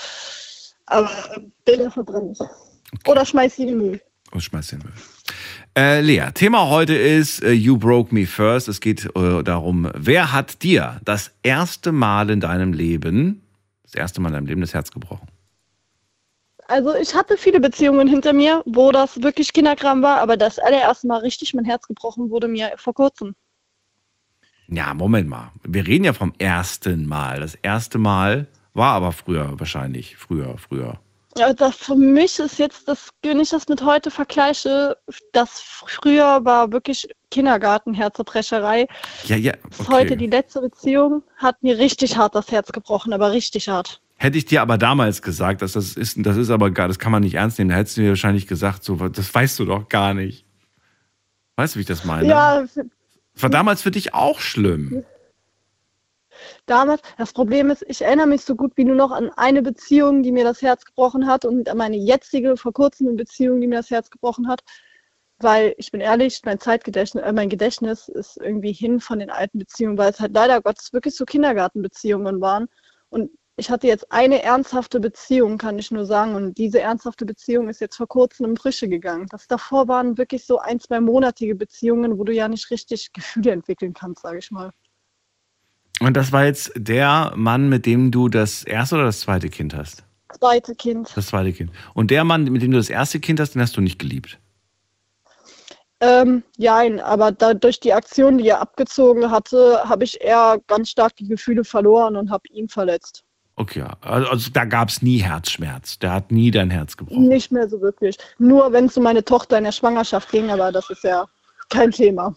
[0.87, 2.39] Aber äh, Bilder verbrenne ich.
[3.07, 4.01] Oder schmeiß sie in den Müll.
[4.33, 4.93] und schmeiß den Müll.
[5.77, 8.69] Äh, Lea, Thema heute ist äh, You Broke Me First.
[8.69, 13.43] Es geht äh, darum, wer hat dir das erste Mal in deinem Leben,
[13.85, 15.29] das erste Mal in deinem Leben das Herz gebrochen?
[16.67, 21.07] Also ich hatte viele Beziehungen hinter mir, wo das wirklich Kinderkram war, aber das allererste
[21.09, 23.35] Mal richtig mein Herz gebrochen wurde mir vor kurzem.
[24.69, 25.51] Ja, Moment mal.
[25.65, 27.41] Wir reden ja vom ersten Mal.
[27.41, 30.17] Das erste Mal war aber früher wahrscheinlich.
[30.17, 31.01] Früher, früher.
[31.39, 34.97] Ja, das für mich ist jetzt, das, wenn ich das mit heute vergleiche,
[35.33, 38.89] das früher war wirklich Kindergarten, Herzebrecherei.
[39.25, 39.55] Ja, ja.
[39.71, 40.17] Ist Heute Okay.
[40.17, 44.01] die letzte Beziehung hat mir richtig hart das Herz gebrochen, aber richtig hart.
[44.17, 47.13] Hätte ich dir aber damals gesagt, dass das ist, das ist aber gar, das kann
[47.13, 49.89] man nicht ernst nehmen, da hättest du mir wahrscheinlich gesagt, so, das weißt du doch
[49.89, 50.45] gar nicht.
[51.57, 52.29] Weißt du, wie ich das meine?
[52.29, 55.05] Ja, Das war damals für dich auch schlimm.
[56.67, 60.23] Damals, das Problem ist, ich erinnere mich so gut wie nur noch an eine Beziehung,
[60.23, 63.77] die mir das Herz gebrochen hat und an meine jetzige, vor kurzem Beziehung, die mir
[63.77, 64.63] das Herz gebrochen hat.
[65.39, 69.59] Weil ich bin ehrlich, mein Zeitgedächtnis, äh, mein Gedächtnis ist irgendwie hin von den alten
[69.59, 72.69] Beziehungen, weil es halt leider Gottes wirklich so Kindergartenbeziehungen waren.
[73.09, 76.35] Und ich hatte jetzt eine ernsthafte Beziehung, kann ich nur sagen.
[76.35, 79.27] Und diese ernsthafte Beziehung ist jetzt vor kurzem in Brüche gegangen.
[79.31, 83.53] Das davor waren wirklich so ein, zwei monatige Beziehungen, wo du ja nicht richtig Gefühle
[83.53, 84.73] entwickeln kannst, sage ich mal.
[86.01, 89.75] Und das war jetzt der Mann, mit dem du das erste oder das zweite Kind
[89.77, 90.03] hast?
[90.39, 91.11] Zweite Kind.
[91.15, 91.71] Das zweite Kind.
[91.93, 94.39] Und der Mann, mit dem du das erste Kind hast, den hast du nicht geliebt.
[96.01, 100.89] Ähm, jein, aber da, durch die Aktion, die er abgezogen hatte, habe ich eher ganz
[100.89, 103.23] stark die Gefühle verloren und habe ihn verletzt.
[103.57, 105.99] Okay, also, also da gab es nie Herzschmerz.
[105.99, 107.29] Der hat nie dein Herz gebrochen.
[107.29, 108.17] Nicht mehr so wirklich.
[108.39, 111.27] Nur wenn es um meine Tochter in der Schwangerschaft ging, aber das ist ja
[111.71, 112.35] kein Thema.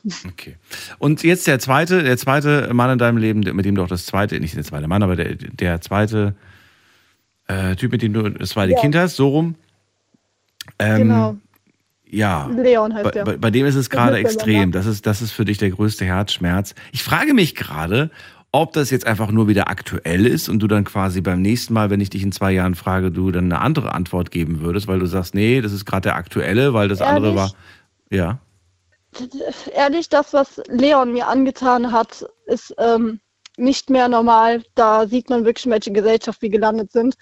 [0.99, 4.05] Und jetzt der zweite, der zweite Mann in deinem Leben, mit dem du auch das
[4.05, 6.35] zweite, nicht der zweite Mann, aber der, der zweite
[7.47, 8.79] äh, Typ, mit dem du das zweite Ja.
[8.81, 9.55] Kind hast, so rum.
[10.79, 11.37] Ähm, Genau.
[12.09, 12.47] Ja.
[12.55, 13.25] Leon heißt bei, der.
[13.25, 14.33] bei, bei dem ist es gerade Mitbewohner.
[14.35, 14.71] extrem.
[14.71, 16.75] Das ist, das ist für dich der größte Herzschmerz.
[16.91, 18.11] Ich frage mich gerade,
[18.51, 21.89] ob das jetzt einfach nur wieder aktuell ist und du dann quasi beim nächsten Mal,
[21.89, 24.99] wenn ich dich in zwei Jahren frage, du dann eine andere Antwort geben würdest, weil
[24.99, 27.41] du sagst, nee, das ist gerade der aktuelle, weil das andere Ehrlich?
[27.41, 27.53] war.
[28.11, 28.39] Ja.
[29.73, 33.19] Ehrlich, das, was Leon mir angetan hat, ist ähm,
[33.57, 34.63] nicht mehr normal.
[34.75, 37.15] Da sieht man wirklich, in welche Gesellschaft wir gelandet sind.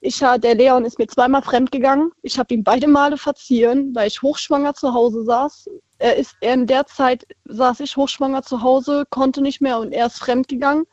[0.00, 2.12] Ich, der Leon ist mir zweimal fremdgegangen.
[2.22, 5.68] Ich habe ihm beide Male verziehen, weil ich hochschwanger zu Hause saß.
[5.98, 10.06] Er ist, in der Zeit saß ich hochschwanger zu Hause, konnte nicht mehr und er
[10.06, 10.84] ist fremdgegangen.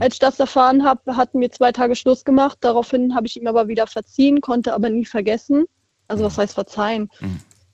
[0.00, 2.58] Als ich das erfahren habe, hatten wir zwei Tage Schluss gemacht.
[2.60, 5.64] Daraufhin habe ich ihm aber wieder verziehen, konnte aber nie vergessen.
[6.08, 7.08] Also was heißt verzeihen?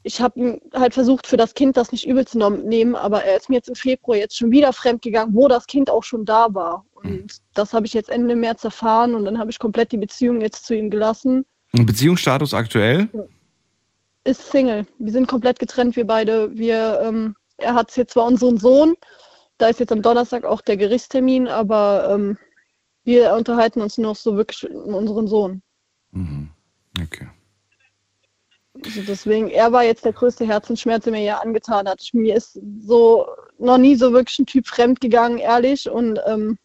[0.06, 3.48] Ich habe halt versucht, für das Kind das nicht übel zu nehmen, aber er ist
[3.48, 6.86] mir jetzt im Februar jetzt schon wieder fremdgegangen, wo das Kind auch schon da war.
[6.94, 10.40] Und das habe ich jetzt Ende März erfahren und dann habe ich komplett die Beziehung
[10.40, 11.44] jetzt zu ihm gelassen.
[11.72, 13.08] Und Beziehungsstatus aktuell?
[14.22, 14.86] Ist Single.
[15.00, 16.56] Wir sind komplett getrennt, wir beide.
[16.56, 18.94] Wir, ähm, er hat jetzt zwar unseren Sohn,
[19.58, 22.38] da ist jetzt am Donnerstag auch der Gerichtstermin, aber ähm,
[23.02, 25.62] wir unterhalten uns noch so wirklich um unseren Sohn.
[27.02, 27.26] Okay.
[28.84, 32.02] Also deswegen, er war jetzt der größte Herzensschmerz, der mir ja angetan hat.
[32.12, 33.26] Mir ist so
[33.58, 35.88] noch nie so wirklich ein Typ fremd gegangen, ehrlich.
[35.88, 36.58] Und ähm,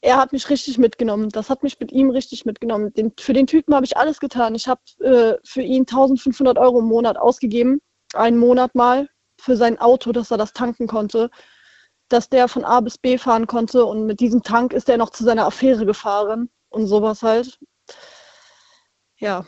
[0.00, 1.30] er hat mich richtig mitgenommen.
[1.30, 2.92] Das hat mich mit ihm richtig mitgenommen.
[2.92, 4.54] Den, für den Typen habe ich alles getan.
[4.54, 7.80] Ich habe äh, für ihn 1500 Euro im Monat ausgegeben.
[8.14, 9.08] Einen Monat mal
[9.40, 11.30] für sein Auto, dass er das tanken konnte.
[12.08, 13.84] Dass der von A bis B fahren konnte.
[13.86, 16.50] Und mit diesem Tank ist er noch zu seiner Affäre gefahren.
[16.68, 17.58] Und sowas halt.
[19.18, 19.46] Ja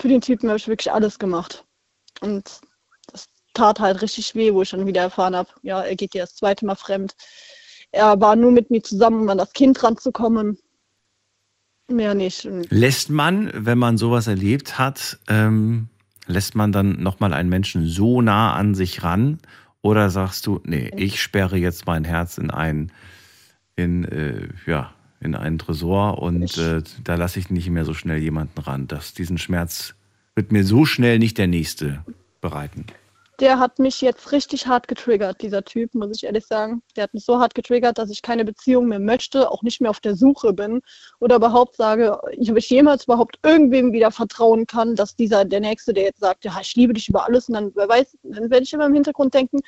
[0.00, 1.64] für den Typen habe ich wirklich alles gemacht.
[2.20, 2.60] Und
[3.12, 6.22] das tat halt richtig weh, wo ich dann wieder erfahren habe, ja, er geht ja
[6.24, 7.14] das zweite Mal fremd.
[7.92, 10.58] Er war nur mit mir zusammen, um an das Kind ranzukommen.
[11.88, 12.48] Mehr nicht.
[12.70, 15.88] Lässt man, wenn man sowas erlebt hat, ähm,
[16.26, 19.38] lässt man dann nochmal einen Menschen so nah an sich ran?
[19.82, 22.90] Oder sagst du, nee, ich sperre jetzt mein Herz in ein,
[23.76, 24.94] in, äh, ja,
[25.24, 28.86] in einen Tresor und äh, da lasse ich nicht mehr so schnell jemanden ran.
[28.86, 29.94] Das, diesen Schmerz
[30.34, 32.04] wird mir so schnell nicht der nächste
[32.40, 32.86] bereiten.
[33.40, 36.82] der hat mich jetzt richtig hart getriggert, dieser Typ, muss ich ehrlich sagen.
[36.94, 39.90] Der hat mich so hart getriggert, dass ich keine Beziehung mehr möchte, auch nicht mehr
[39.90, 40.82] auf der Suche bin
[41.20, 45.60] oder überhaupt sage, ich, ob ich jemals überhaupt irgendwem wieder vertrauen kann, dass dieser, der
[45.60, 48.50] Nächste, der jetzt sagt, ja, ich liebe dich über alles und dann, wer weiß, dann
[48.50, 49.60] werde ich immer im Hintergrund denken,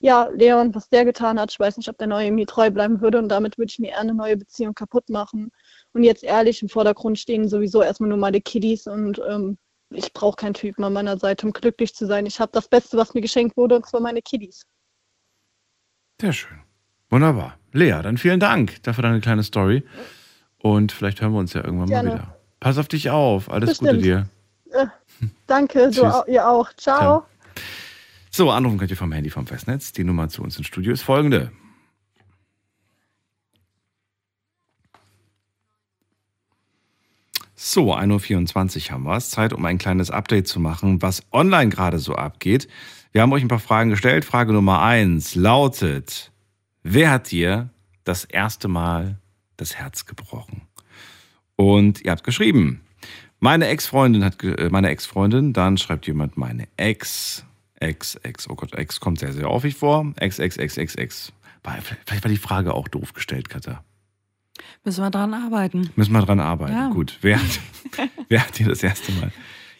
[0.00, 3.00] ja, Leon, was der getan hat, ich weiß nicht, ob der Neue mir treu bleiben
[3.00, 5.50] würde und damit würde ich mir eher eine neue Beziehung kaputt machen.
[5.92, 9.58] Und jetzt ehrlich, im Vordergrund stehen sowieso erstmal nur meine Kiddies und ähm,
[9.90, 12.26] ich brauche keinen Typen an meiner Seite, um glücklich zu sein.
[12.26, 14.66] Ich habe das Beste, was mir geschenkt wurde, und zwar meine Kiddies.
[16.20, 16.58] Sehr schön.
[17.10, 17.58] Wunderbar.
[17.72, 19.84] Lea, dann vielen Dank dafür deine kleine Story.
[20.58, 22.08] Und vielleicht hören wir uns ja irgendwann Gerne.
[22.08, 22.36] mal wieder.
[22.60, 23.50] Pass auf dich auf.
[23.50, 23.90] Alles Bestimmt.
[23.90, 24.28] Gute dir.
[24.72, 24.86] Äh,
[25.46, 26.72] danke, du, ihr auch.
[26.76, 27.24] Ciao.
[28.30, 29.92] So, anrufen könnt ihr vom Handy vom Festnetz.
[29.92, 31.52] Die Nummer zu uns ins Studio ist folgende.
[37.60, 39.30] So, 1.24 Uhr haben wir es.
[39.30, 42.68] Zeit, um ein kleines Update zu machen, was online gerade so abgeht.
[43.12, 44.24] Wir haben euch ein paar Fragen gestellt.
[44.24, 46.30] Frage Nummer eins lautet,
[46.82, 47.70] wer hat dir
[48.04, 49.18] das erste Mal
[49.56, 50.62] das Herz gebrochen?
[51.56, 52.82] Und ihr habt geschrieben,
[53.40, 57.44] meine Ex-Freundin hat, äh, meine Ex-Freundin, dann schreibt jemand meine Ex,
[57.80, 60.12] Ex, Ex, oh Gott, Ex kommt sehr, sehr häufig vor.
[60.16, 61.32] Ex, Ex, Ex, Ex, Ex.
[62.06, 63.84] Vielleicht war die Frage auch doof gestellt, Katha.
[64.84, 65.90] Müssen wir dran arbeiten.
[65.96, 66.72] Müssen wir dran arbeiten.
[66.72, 66.90] Ja.
[66.90, 67.18] Gut.
[67.20, 67.60] Wer hat,
[68.28, 69.32] wer hat dir das erste Mal?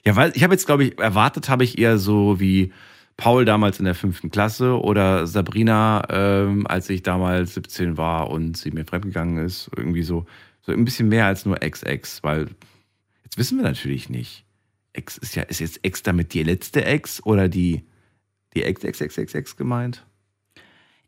[0.04, 2.72] Ja, weil ich habe jetzt, glaube ich, erwartet habe ich eher so wie
[3.16, 8.56] Paul damals in der fünften Klasse oder Sabrina, ähm, als ich damals 17 war und
[8.56, 9.70] sie mir fremdgegangen ist.
[9.76, 10.26] Irgendwie so,
[10.62, 12.48] so ein bisschen mehr als nur Ex-Ex, weil
[13.24, 14.44] jetzt wissen wir natürlich nicht.
[14.92, 17.84] Ex ist ja, ist jetzt Ex damit die letzte Ex oder die,
[18.54, 20.04] die Ex-Ex-Ex-Ex gemeint?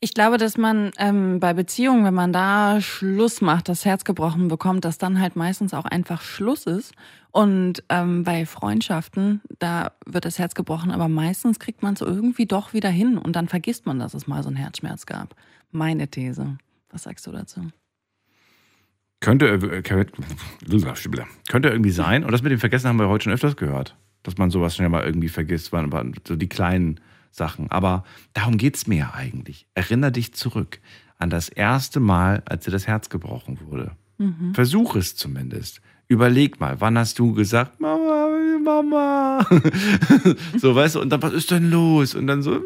[0.02, 4.48] Ich glaube, dass man ähm, bei Beziehungen, wenn man da Schluss macht, das Herz gebrochen
[4.48, 6.94] bekommt, dass dann halt meistens auch einfach Schluss ist.
[7.32, 12.46] Und ähm, bei Freundschaften, da wird das Herz gebrochen, aber meistens kriegt man es irgendwie
[12.46, 15.36] doch wieder hin und dann vergisst man, dass es mal so einen Herzschmerz gab.
[15.70, 16.56] Meine These.
[16.88, 17.70] Was sagst du dazu?
[19.20, 20.12] Könnte, äh, könnte,
[21.68, 22.24] irgendwie sein.
[22.24, 23.96] Und das mit dem Vergessen haben wir heute schon öfters gehört.
[24.22, 25.72] Dass man sowas schnell mal irgendwie vergisst,
[26.26, 27.70] so die kleinen Sachen.
[27.70, 29.66] Aber darum geht's mir ja eigentlich.
[29.74, 30.80] Erinner dich zurück
[31.18, 33.92] an das erste Mal, als dir das Herz gebrochen wurde.
[34.18, 34.54] Mhm.
[34.54, 35.80] Versuch es zumindest.
[36.08, 38.28] Überleg mal, wann hast du gesagt, Mama,
[38.62, 39.46] Mama?
[40.58, 42.14] so, weißt du, und dann, was ist denn los?
[42.14, 42.60] Und dann so,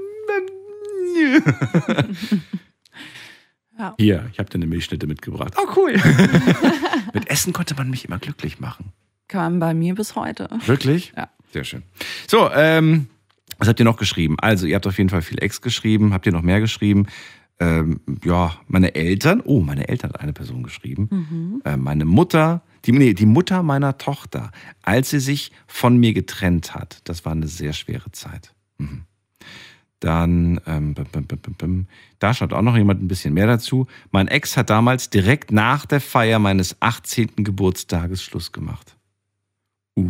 [3.79, 3.95] Ja.
[3.99, 5.55] hier, ich habe dir eine Milchschnitte mitgebracht.
[5.57, 5.95] Oh, cool.
[7.13, 8.93] Mit Essen konnte man mich immer glücklich machen.
[9.29, 10.49] Kann man bei mir bis heute.
[10.67, 11.13] Wirklich?
[11.17, 11.29] Ja.
[11.53, 11.83] Sehr schön.
[12.29, 13.09] So, ähm,
[13.59, 14.37] was habt ihr noch geschrieben?
[14.41, 16.13] Also, ihr habt auf jeden Fall viel Ex geschrieben.
[16.13, 17.07] Habt ihr noch mehr geschrieben?
[17.61, 19.41] Ähm, ja, meine Eltern.
[19.45, 21.09] Oh, meine Eltern hat eine Person geschrieben.
[21.11, 21.63] Mhm.
[21.65, 24.51] Äh, meine Mutter, die, nee, die Mutter meiner Tochter,
[24.83, 27.01] als sie sich von mir getrennt hat.
[27.05, 28.53] Das war eine sehr schwere Zeit.
[28.79, 29.03] Mhm.
[30.05, 31.87] Dann, ähm, bim, bim, bim,
[32.19, 33.87] da schaut auch noch jemand ein bisschen mehr dazu.
[34.11, 37.37] Mein Ex hat damals direkt nach der Feier meines 18.
[37.37, 38.97] Geburtstages Schluss gemacht.
[39.99, 40.07] Uh.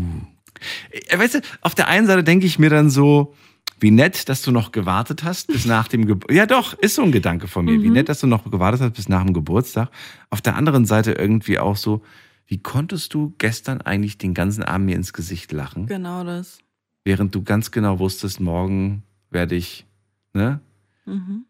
[0.91, 3.35] Äh, Weißt du, auf der einen Seite denke ich mir dann so,
[3.79, 6.37] wie nett, dass du noch gewartet hast bis nach dem Geburtstag.
[6.37, 7.81] Ja, doch, ist so ein Gedanke von mir.
[7.81, 7.93] Wie Mhm.
[7.93, 9.91] nett, dass du noch gewartet hast bis nach dem Geburtstag.
[10.31, 12.03] Auf der anderen Seite irgendwie auch so,
[12.47, 16.59] wie konntest du gestern eigentlich den ganzen Abend mir ins Gesicht lachen, Genau das.
[17.05, 19.03] während du ganz genau wusstest, morgen
[19.35, 19.86] werde ich,
[20.32, 20.61] ne?
[21.05, 21.44] Mhm.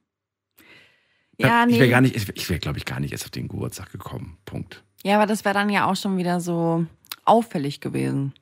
[1.38, 1.80] Ja, ich nee.
[1.80, 4.38] wäre gar nicht, ich wäre, glaube ich, gar nicht erst auf den Geburtstag gekommen.
[4.44, 4.84] Punkt.
[5.02, 6.86] Ja, aber das wäre dann ja auch schon wieder so
[7.24, 8.32] auffällig gewesen.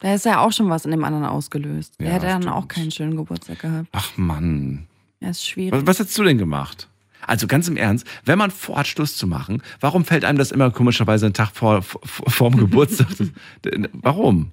[0.00, 1.98] Da ist ja auch schon was in dem anderen ausgelöst.
[1.98, 3.88] Der Ja, hätte dann auch keinen schönen Geburtstag gehabt.
[3.92, 4.86] Ach Mann.
[5.20, 5.72] Ja, ist schwierig.
[5.72, 6.88] Was, was hast du denn gemacht?
[7.26, 10.70] Also ganz im Ernst, wenn man vorhat, Schluss zu machen, warum fällt einem das immer
[10.70, 13.08] komischerweise einen Tag vor, vor, vor dem Geburtstag?
[13.16, 13.30] Das-
[13.94, 14.52] warum?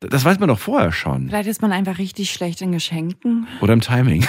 [0.00, 1.28] Das weiß man doch vorher schon.
[1.28, 3.46] Vielleicht ist man einfach richtig schlecht in Geschenken.
[3.60, 4.26] Oder im Timing.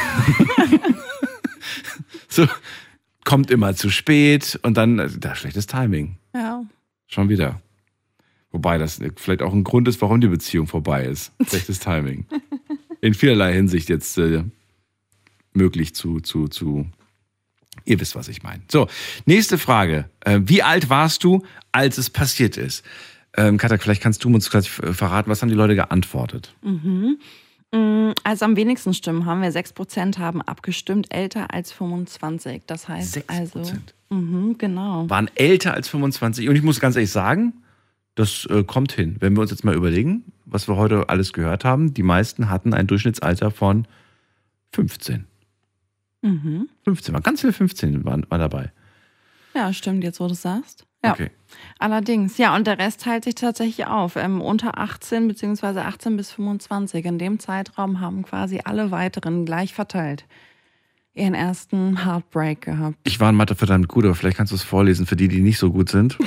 [2.27, 2.45] so,
[3.23, 6.17] kommt immer zu spät und dann, äh, da schlechtes Timing.
[6.33, 6.63] Ja.
[7.07, 7.61] Schon wieder.
[8.51, 11.31] Wobei das vielleicht auch ein Grund ist, warum die Beziehung vorbei ist.
[11.47, 12.25] Schlechtes Timing.
[12.99, 14.43] In vielerlei Hinsicht jetzt äh,
[15.53, 16.87] möglich zu, zu, zu.
[17.85, 18.61] Ihr wisst, was ich meine.
[18.69, 18.87] So,
[19.25, 20.09] nächste Frage.
[20.19, 22.83] Äh, wie alt warst du, als es passiert ist?
[23.37, 26.53] Ähm, Katja, vielleicht kannst du uns gleich verraten, was haben die Leute geantwortet?
[26.61, 27.17] Mhm.
[27.73, 29.51] Mm, Also am wenigsten Stimmen haben wir.
[29.51, 32.63] 6% haben abgestimmt, älter als 25.
[32.67, 33.23] Das heißt 6%?
[33.27, 33.63] also.
[34.09, 35.09] Mhm, genau.
[35.09, 36.49] Waren älter als 25.
[36.49, 37.53] Und ich muss ganz ehrlich sagen,
[38.15, 39.15] das äh, kommt hin.
[39.21, 42.73] Wenn wir uns jetzt mal überlegen, was wir heute alles gehört haben, die meisten hatten
[42.73, 43.87] ein Durchschnittsalter von
[44.73, 45.25] 15.
[46.21, 46.67] Mhm.
[46.83, 48.71] 15, war ganz viele 15 waren, waren dabei.
[49.55, 50.85] Ja, stimmt, jetzt wo du es sagst.
[51.03, 51.13] Ja.
[51.13, 51.31] Okay.
[51.79, 54.15] Allerdings, ja, und der Rest teilt sich tatsächlich auf.
[54.15, 57.05] Ähm, unter 18 beziehungsweise 18 bis 25.
[57.05, 60.25] In dem Zeitraum haben quasi alle weiteren gleich verteilt
[61.13, 62.95] ihren ersten Heartbreak gehabt.
[63.03, 65.41] Ich war in Mathe verdammt gut, aber vielleicht kannst du es vorlesen für die, die
[65.41, 66.17] nicht so gut sind.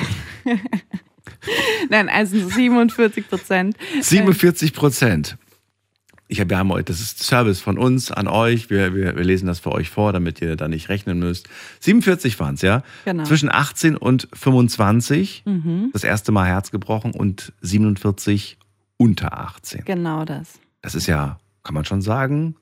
[1.91, 3.77] Nein, also 47 Prozent.
[4.01, 5.37] 47 Prozent.
[6.27, 8.71] Ich habe ja, das ist Service von uns an euch.
[8.71, 11.49] Wir, wir, wir lesen das für euch vor, damit ihr da nicht rechnen müsst.
[11.81, 12.83] 47 waren es, ja?
[13.05, 13.25] Genau.
[13.25, 15.91] Zwischen 18 und 25 Mhm.
[15.93, 18.57] das erste Mal Herz gebrochen und 47
[18.97, 19.85] unter 18.
[19.85, 20.59] Genau das.
[20.81, 22.57] Das ist ja, kann man schon sagen,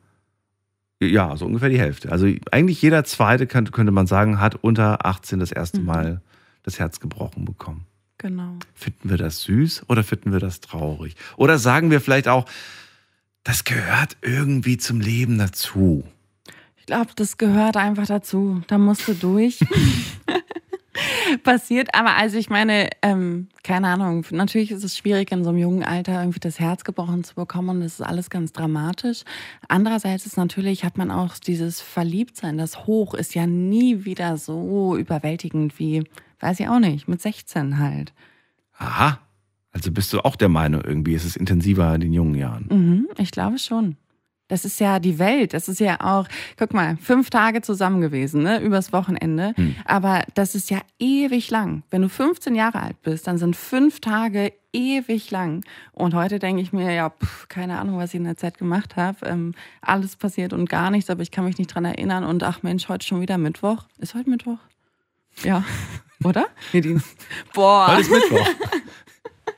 [1.01, 2.10] ja, so ungefähr die Hälfte.
[2.12, 5.86] Also eigentlich jeder Zweite, könnte, könnte man sagen, hat unter 18 das erste Mhm.
[5.86, 6.20] Mal
[6.64, 7.86] das Herz gebrochen bekommen.
[8.18, 8.56] Genau.
[8.74, 11.16] Finden wir das süß oder finden wir das traurig?
[11.36, 12.47] Oder sagen wir vielleicht auch,
[13.44, 16.05] das gehört irgendwie zum Leben dazu.
[16.77, 18.62] Ich glaube, das gehört einfach dazu.
[18.66, 19.60] Da musst du durch.
[21.43, 25.59] Passiert, aber also ich meine, ähm, keine Ahnung, natürlich ist es schwierig, in so einem
[25.59, 29.23] jungen Alter irgendwie das Herz gebrochen zu bekommen und das ist alles ganz dramatisch.
[29.69, 34.97] Andererseits ist natürlich, hat man auch dieses Verliebtsein, das Hoch ist ja nie wieder so
[34.97, 36.05] überwältigend wie,
[36.40, 38.12] weiß ich auch nicht, mit 16 halt.
[38.77, 39.19] Aha.
[39.72, 42.66] Also bist du auch der Meinung, irgendwie ist es intensiver in den jungen Jahren.
[42.70, 43.96] Mhm, ich glaube schon.
[44.52, 45.54] Das ist ja die Welt.
[45.54, 46.28] Das ist ja auch,
[46.58, 49.54] guck mal, fünf Tage zusammen gewesen, ne, übers Wochenende.
[49.56, 49.76] Hm.
[49.86, 51.84] Aber das ist ja ewig lang.
[51.88, 55.64] Wenn du 15 Jahre alt bist, dann sind fünf Tage ewig lang.
[55.92, 58.96] Und heute denke ich mir, ja, pff, keine Ahnung, was ich in der Zeit gemacht
[58.96, 59.24] habe.
[59.24, 62.22] Ähm, alles passiert und gar nichts, aber ich kann mich nicht dran erinnern.
[62.22, 63.86] Und ach Mensch, heute schon wieder Mittwoch.
[64.00, 64.58] Ist heute Mittwoch?
[65.44, 65.64] Ja.
[66.24, 66.44] Oder?
[66.74, 66.98] Nee,
[67.54, 67.88] Boah.
[67.88, 68.46] Heute ist Mittwoch.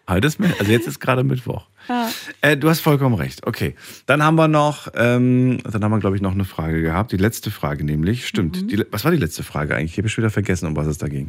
[0.06, 0.60] Ist Mittwoch.
[0.60, 1.66] Also jetzt ist gerade Mittwoch.
[1.86, 2.08] Ja.
[2.40, 3.46] Äh, du hast vollkommen recht.
[3.46, 3.74] Okay.
[4.06, 7.12] Dann haben wir noch, ähm, dann haben wir, glaube ich, noch eine Frage gehabt.
[7.12, 8.26] Die letzte Frage nämlich.
[8.26, 8.62] Stimmt.
[8.62, 8.68] Mhm.
[8.68, 9.92] Die, was war die letzte Frage eigentlich?
[9.92, 11.28] Ich habe schon wieder vergessen, um was es da ging.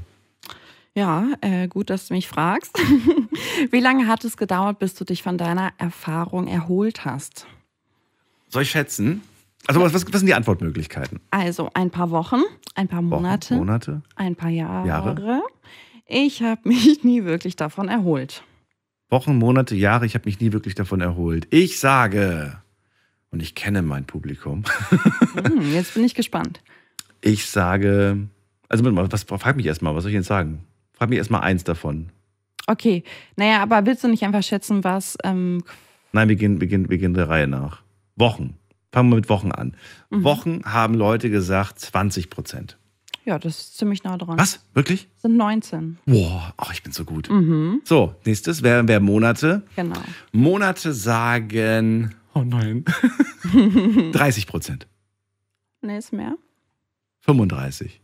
[0.94, 2.80] Ja, äh, gut, dass du mich fragst.
[3.72, 7.48] Wie lange hat es gedauert, bis du dich von deiner Erfahrung erholt hast?
[8.48, 9.22] Soll ich schätzen?
[9.68, 11.20] Also, was, was was sind die Antwortmöglichkeiten?
[11.32, 12.42] Also ein paar Wochen,
[12.76, 14.04] ein paar Monate, Monate?
[14.16, 14.88] ein paar Jahre.
[14.88, 15.42] Jahre?
[16.08, 18.44] Ich habe mich nie wirklich davon erholt.
[19.16, 21.48] Wochen, Monate, Jahre, ich habe mich nie wirklich davon erholt.
[21.50, 22.58] Ich sage,
[23.32, 24.66] und ich kenne mein Publikum,
[25.36, 26.60] Hm, jetzt bin ich gespannt.
[27.22, 28.28] ich sage,
[28.68, 30.66] also mal, was, frag mich erstmal, was soll ich jetzt sagen?
[30.92, 32.10] Frag mich erstmal eins davon.
[32.68, 33.06] Okay,
[33.38, 35.18] naja, aber willst du nicht einfach schätzen, was...
[35.24, 35.64] Ähm,
[36.12, 37.84] Nein, wir gehen, wir, gehen, wir gehen der Reihe nach.
[38.18, 38.58] Wochen.
[38.92, 39.78] Fangen wir mit Wochen an.
[40.10, 40.24] Mhm.
[40.26, 42.78] Wochen haben Leute gesagt 20 Prozent.
[43.26, 44.38] Ja, das ist ziemlich nah dran.
[44.38, 44.60] Was?
[44.74, 45.08] Wirklich?
[45.18, 45.98] Sind 19.
[46.06, 47.30] Boah, oh, ich bin so gut.
[47.30, 49.64] Mhm, So, nächstes wären wär Monate.
[49.76, 50.00] genau.
[50.32, 52.86] Monate sagen, oh nein,
[54.12, 54.88] 30 Prozent.
[55.82, 56.36] Nee, ist mehr.
[57.22, 58.02] 35,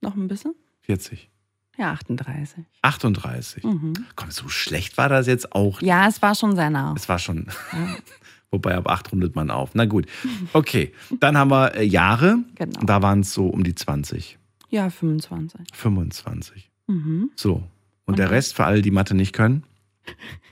[0.00, 0.54] Noch ein bisschen?
[0.82, 1.30] 40,
[1.76, 2.64] Ja, 38.
[2.82, 3.64] 38.
[3.64, 3.92] Mhm.
[4.16, 5.80] Komm, so schlecht war das jetzt auch.
[5.82, 6.94] Ja, es war schon sehr nah.
[6.96, 7.96] Es war schon, Ja.
[8.50, 9.74] wobei ab 8 rundet man auf.
[9.74, 10.06] Na gut,
[10.52, 10.92] okay.
[11.20, 12.38] Dann haben wir äh, Jahre.
[12.56, 12.80] Genau.
[12.84, 15.60] Da waren es so um die 20, Ja, 25.
[15.72, 16.70] 25.
[16.86, 17.30] Mhm.
[17.36, 17.62] So.
[18.04, 19.64] Und der Rest für alle, die Mathe nicht können?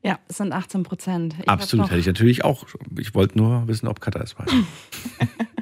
[0.04, 1.36] Ja, es sind 18 Prozent.
[1.40, 2.66] Ich Absolut, hätte ich natürlich auch.
[2.98, 4.50] Ich wollte nur wissen, ob Katha es weiß.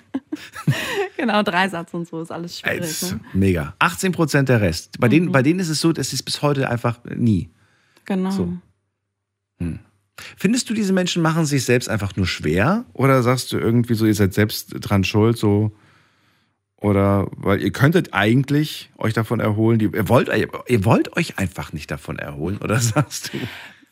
[1.16, 2.80] Genau, Dreisatz und so ist alles schwierig.
[2.80, 3.20] Jetzt, Ne?
[3.34, 3.74] Mega.
[3.78, 4.98] 18 Prozent der Rest.
[4.98, 7.50] Bei, denen, bei denen ist es so, das ist bis heute einfach nie.
[8.06, 8.30] Genau.
[8.30, 8.52] So.
[9.58, 9.80] Hm.
[10.36, 12.86] Findest du, diese Menschen machen sich selbst einfach nur schwer?
[12.94, 15.76] Oder sagst du irgendwie so, ihr seid selbst dran schuld, so?
[16.80, 20.30] Oder, weil ihr könntet eigentlich euch davon erholen, ihr, wollt,
[20.66, 23.38] ihr wollt euch einfach nicht davon erholen, oder sagst du?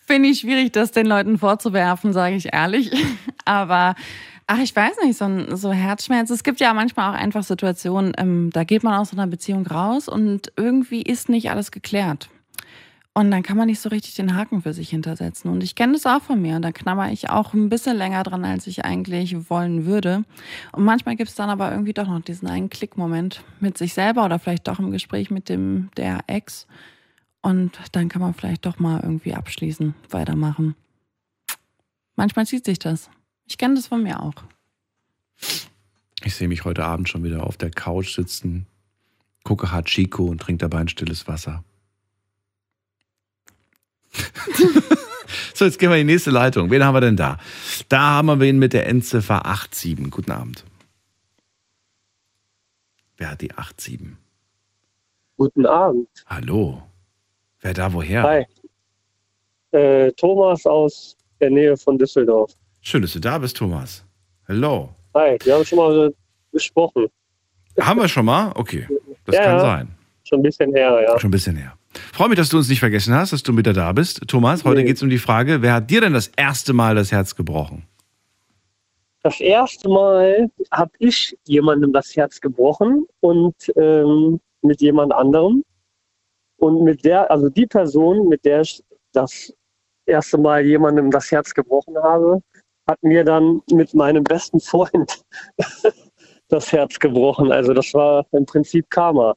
[0.07, 2.91] Finde ich schwierig, das den Leuten vorzuwerfen, sage ich ehrlich.
[3.45, 3.95] Aber,
[4.47, 6.31] ach, ich weiß nicht, so, ein, so Herzschmerz.
[6.31, 10.09] Es gibt ja manchmal auch einfach Situationen, ähm, da geht man aus einer Beziehung raus
[10.09, 12.31] und irgendwie ist nicht alles geklärt.
[13.15, 15.51] Und dann kann man nicht so richtig den Haken für sich hintersetzen.
[15.51, 16.61] Und ich kenne das auch von mir.
[16.61, 20.25] Da knabber ich auch ein bisschen länger dran, als ich eigentlich wollen würde.
[20.73, 24.25] Und manchmal gibt es dann aber irgendwie doch noch diesen einen Klickmoment mit sich selber
[24.25, 26.69] oder vielleicht doch im Gespräch mit dem der Ex.
[27.41, 30.77] Und dann kann man vielleicht doch mal irgendwie abschließen, weitermachen.
[32.15, 33.11] Manchmal zieht sich das.
[33.47, 34.35] Ich kenne das von mir auch.
[36.25, 38.67] Ich sehe mich heute Abend schon wieder auf der Couch sitzen,
[39.45, 41.65] gucke Hachiko und trinke dabei ein stilles Wasser.
[45.55, 46.71] so, jetzt gehen wir in die nächste Leitung.
[46.71, 47.39] Wen haben wir denn da?
[47.89, 50.11] Da haben wir wen mit der Endziffer 87.
[50.11, 50.65] Guten Abend.
[53.17, 54.17] Wer hat die 87?
[55.37, 56.09] Guten Abend.
[56.27, 56.83] Hallo.
[57.61, 58.23] Wer da woher?
[58.23, 58.45] Hi.
[59.73, 62.53] Äh, Thomas aus der Nähe von Düsseldorf.
[62.81, 64.05] Schön, dass du da bist, Thomas.
[64.49, 64.95] Hallo.
[65.15, 66.15] Hi, wir haben schon mal
[66.53, 67.07] gesprochen.
[67.81, 68.53] Haben wir schon mal?
[68.55, 68.89] Okay,
[69.25, 69.89] das Ja, kann sein.
[70.25, 71.19] schon ein bisschen her, ja.
[71.21, 71.78] Schon ein bisschen her.
[72.13, 74.27] Freue mich, dass du uns nicht vergessen hast, dass du wieder da bist.
[74.29, 74.87] Thomas, heute Nee.
[74.87, 77.87] geht es um die Frage, wer hat dir denn das erste Mal das Herz gebrochen?
[79.23, 85.65] Das erste Mal habe ich jemandem das Herz gebrochen und ähm, mit jemand anderem.
[86.57, 89.53] Und mit der, also die Person, mit der ich das
[90.07, 92.41] erste Mal jemandem das Herz gebrochen habe,
[92.89, 95.23] hat mir dann mit meinem besten Freund
[96.49, 97.53] das Herz gebrochen.
[97.53, 99.35] Also das war im Prinzip Karma.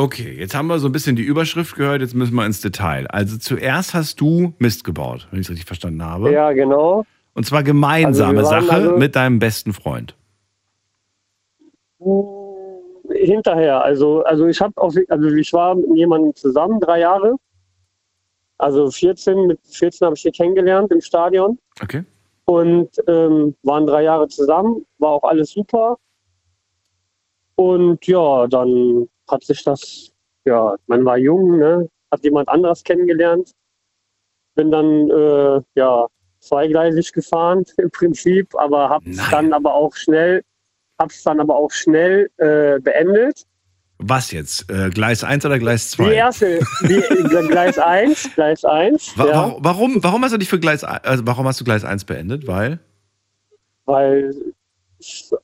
[0.00, 3.06] Okay, jetzt haben wir so ein bisschen die Überschrift gehört, jetzt müssen wir ins Detail.
[3.08, 6.32] Also zuerst hast du Mist gebaut, wenn ich es richtig verstanden habe.
[6.32, 7.04] Ja, genau.
[7.34, 10.16] Und zwar gemeinsame Also Sache also- mit deinem besten Freund.
[13.10, 17.36] Hinterher, also, also ich habe also ich war mit jemandem zusammen, drei Jahre.
[18.56, 21.58] Also 14, mit 14 habe ich sie kennengelernt im Stadion.
[21.82, 22.04] Okay.
[22.46, 25.98] Und ähm, waren drei Jahre zusammen, war auch alles super.
[27.56, 30.10] Und ja, dann hat sich das,
[30.44, 31.88] ja, man war jung, ne?
[32.10, 33.52] hat jemand anderes kennengelernt.
[34.56, 36.06] Bin dann, äh, ja,
[36.40, 40.42] zweigleisig gefahren im Prinzip, aber hab's dann aber auch schnell,
[40.98, 43.44] hab's dann aber auch schnell äh, beendet.
[44.02, 44.70] Was jetzt?
[44.70, 46.08] Äh, Gleis 1 oder Gleis 2?
[46.08, 47.02] Die erste, die,
[47.48, 51.04] Gleis 1, Gleis 1, Wa ja, wa- warum, warum hast du dich für Gleis 1,
[51.04, 52.46] also warum hast du Gleis 1 beendet?
[52.46, 52.80] Weil?
[53.84, 54.32] weil
[55.00, 55.34] es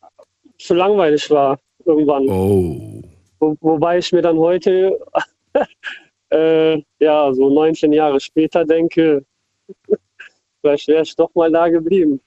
[0.58, 2.28] zu langweilig war irgendwann.
[2.28, 3.02] Oh.
[3.38, 4.98] Wo, wobei ich mir dann heute,
[6.30, 9.24] äh, ja, so 19 Jahre später denke,
[10.60, 12.20] vielleicht wäre ich doch mal da geblieben.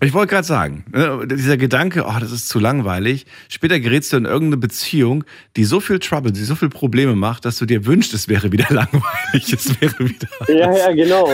[0.00, 3.26] Ich wollte gerade sagen, ne, dieser Gedanke, oh, das ist zu langweilig.
[3.48, 5.22] Später gerätst du in irgendeine Beziehung,
[5.56, 8.50] die so viel Trouble, die so viel Probleme macht, dass du dir wünschst, es wäre
[8.50, 9.52] wieder langweilig.
[9.52, 10.28] Es wäre wieder.
[10.48, 11.28] Ja, ja, genau.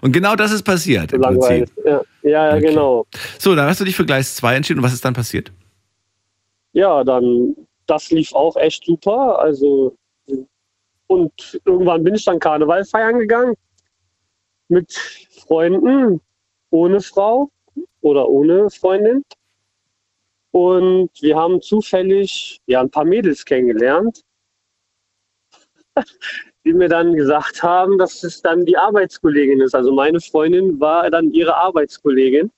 [0.00, 1.70] Und genau das ist passiert im langweilig.
[1.72, 1.84] Prinzip.
[1.86, 3.06] Ja, ja, ja genau.
[3.38, 5.52] So, dann hast du dich für Gleis 2 entschieden und was ist dann passiert?
[6.72, 7.54] Ja, dann,
[7.88, 9.38] das lief auch echt super.
[9.40, 9.96] Also,
[11.08, 13.54] und irgendwann bin ich dann Karneval feiern gegangen.
[14.68, 16.20] Mit Freunden,
[16.70, 17.50] ohne Frau
[18.02, 19.24] oder ohne Freundin.
[20.50, 24.22] Und wir haben zufällig ja, ein paar Mädels kennengelernt,
[26.64, 29.74] die mir dann gesagt haben, dass es dann die Arbeitskollegin ist.
[29.74, 32.50] Also meine Freundin war dann ihre Arbeitskollegin.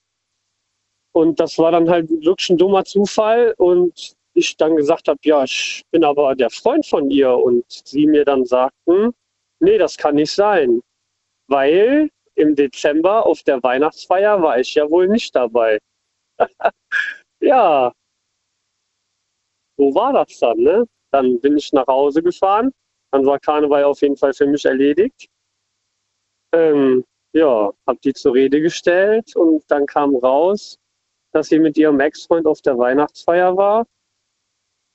[1.13, 3.53] Und das war dann halt wirklich ein dummer Zufall.
[3.57, 7.33] Und ich dann gesagt habe, ja, ich bin aber der Freund von ihr.
[7.33, 9.13] Und sie mir dann sagten,
[9.59, 10.81] nee, das kann nicht sein.
[11.47, 15.79] Weil im Dezember auf der Weihnachtsfeier war ich ja wohl nicht dabei.
[17.41, 17.91] ja.
[19.77, 20.85] So war das dann, ne?
[21.11, 22.71] Dann bin ich nach Hause gefahren.
[23.11, 25.27] Dann war Karneval auf jeden Fall für mich erledigt.
[26.53, 27.03] Ähm,
[27.33, 30.77] ja, habe die zur Rede gestellt und dann kam raus,
[31.31, 33.85] dass sie mit ihrem Ex-Freund auf der Weihnachtsfeier war.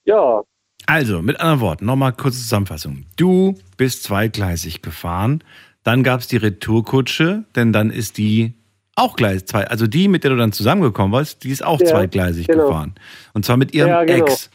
[0.06, 0.42] Ja,
[0.86, 3.04] Also, mit anderen Worten, nochmal kurze Zusammenfassung.
[3.16, 5.42] Du bist zweigleisig gefahren,
[5.82, 8.54] dann gab es die Retourkutsche, denn dann ist die
[8.94, 11.86] auch gleich zwei, also die, mit der du dann zusammengekommen warst, die ist auch Ja,
[11.86, 12.68] zweigleisig genau.
[12.68, 12.94] gefahren.
[13.34, 14.24] Und zwar mit ihrem Ja, genau.
[14.24, 14.50] Ex.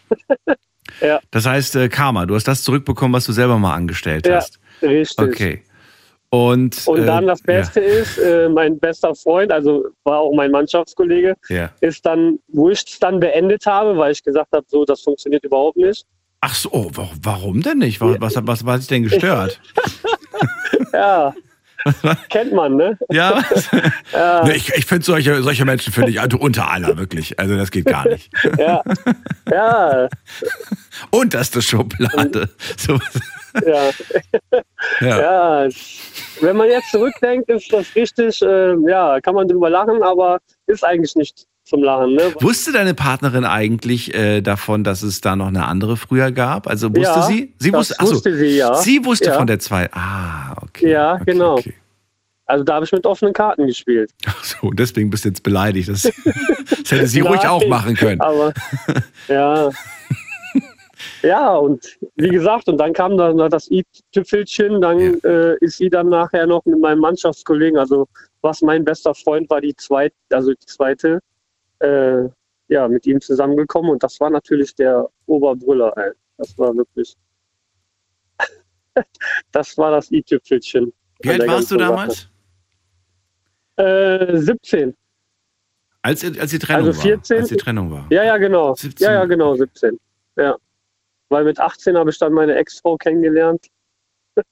[1.02, 4.38] ja, Das heißt, äh, Karma, du hast das zurückbekommen, was du selber mal angestellt ja,
[4.38, 4.60] hast.
[4.82, 5.20] richtig.
[5.28, 5.64] Okay.
[6.34, 10.50] Und, Und dann äh, das Beste ist, äh, mein bester Freund, also war auch mein
[10.52, 11.56] Mannschaftskollege, Ja.
[11.56, 11.70] ja.
[11.82, 15.44] ist dann, wo ich es dann beendet habe, weil ich gesagt habe, so, das funktioniert
[15.44, 16.06] überhaupt nicht.
[16.40, 18.00] Ach so, oh, wa- warum denn nicht?
[18.00, 19.60] Was, was, was, was hat dich denn gestört?
[20.94, 21.34] Ja,
[22.30, 22.98] kennt man, ne?
[23.10, 23.42] Ja?
[24.14, 24.46] Ja.
[24.50, 27.40] Ich ich finde solche, solche Menschen finde ich also unter aller, wirklich.
[27.40, 28.30] Also das geht gar nicht.
[28.58, 28.84] Ja,
[29.50, 30.08] ja,
[31.12, 32.50] Unterste Schublade.
[32.78, 33.00] So,
[33.66, 33.90] ja.
[35.00, 35.64] ja.
[35.64, 35.70] Ja,
[36.40, 40.84] wenn man jetzt zurückdenkt, ist das richtig, äh, ja, kann man drüber lachen, aber ist
[40.86, 42.16] eigentlich nicht zum Lachen.
[42.16, 42.34] Ne?
[42.40, 46.68] Wusste deine Partnerin eigentlich äh, davon, dass es da noch eine andere früher gab?
[46.68, 47.54] Also wusste Ja, sie?
[47.60, 48.74] Sie das wusste, ach so, wusste sie, ja.
[48.76, 49.34] Sie wusste Ja.
[49.38, 49.90] von der zwei.
[49.94, 50.92] Ah, okay.
[50.92, 51.60] Ja, genau.
[52.48, 54.12] Also da habe ich mit offenen Karten gespielt.
[54.26, 55.88] Ach so, deswegen bist du jetzt beleidigt.
[55.88, 56.02] Das,
[56.82, 58.20] das hätte sie ruhig Nein, auch machen können.
[58.20, 58.54] Aber
[59.30, 59.70] ja.
[61.22, 66.10] Ja, und wie gesagt, und dann kam dann das i-Tüpfelchen, dann äh, ist sie dann
[66.10, 68.08] nachher noch mit meinem Mannschaftskollegen, also
[68.42, 71.20] was mein bester Freund war, die zweite, also die zweite,
[71.80, 72.24] äh,
[72.68, 76.12] ja, mit ihm zusammengekommen und das war natürlich der Oberbrüller, ey.
[76.38, 77.16] Das war wirklich,
[79.52, 80.92] das war das i-Tüpfelchen.
[81.22, 82.30] Wie alt warst du damals?
[83.76, 84.96] Äh, 17.
[86.02, 87.36] Als, als die Trennung Also 14.
[87.36, 87.42] war.
[87.42, 88.08] Als die Trennung war.
[88.10, 88.74] Ja, ja, genau.
[88.74, 89.06] 17.
[89.06, 90.00] Ja, ja, genau, 17.
[90.36, 90.58] Ja.
[91.32, 93.66] Weil mit 18 habe ich dann meine Ex-Frau kennengelernt.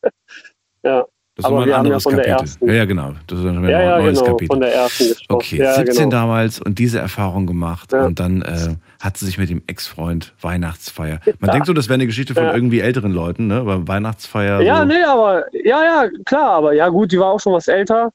[0.84, 1.06] ja.
[1.36, 2.68] Das ist Aber ein ja anderes der Kapitel.
[2.68, 3.14] Ja, ja, genau.
[3.28, 4.48] Das ist ein Ja, ja, neues genau, Kapitel.
[4.54, 5.36] von der ersten gesprochen.
[5.38, 6.10] Okay, Ja, 17 genau.
[6.10, 7.94] damals und diese Erfahrung gemacht.
[7.94, 11.20] Und dann äh, hat sie sich mit dem Ex-Freund Weihnachtsfeier.
[11.40, 12.54] Man denkt so, das wäre eine Geschichte von Ja.
[12.54, 13.66] irgendwie älteren Leuten, ne?
[13.66, 14.62] Weil Weihnachtsfeier.
[14.62, 14.86] Ja, so.
[14.86, 18.12] nee, aber, ja, ja, klar, aber ja, gut, die war auch schon was älter.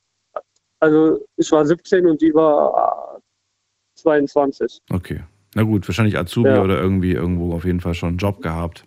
[0.80, 4.80] Also, ich war 17 und die war äh, 22.
[4.90, 5.22] Okay.
[5.54, 6.62] Na gut, wahrscheinlich Azubi Ja.
[6.62, 8.84] oder irgendwie irgendwo auf jeden Fall schon einen Job gehabt.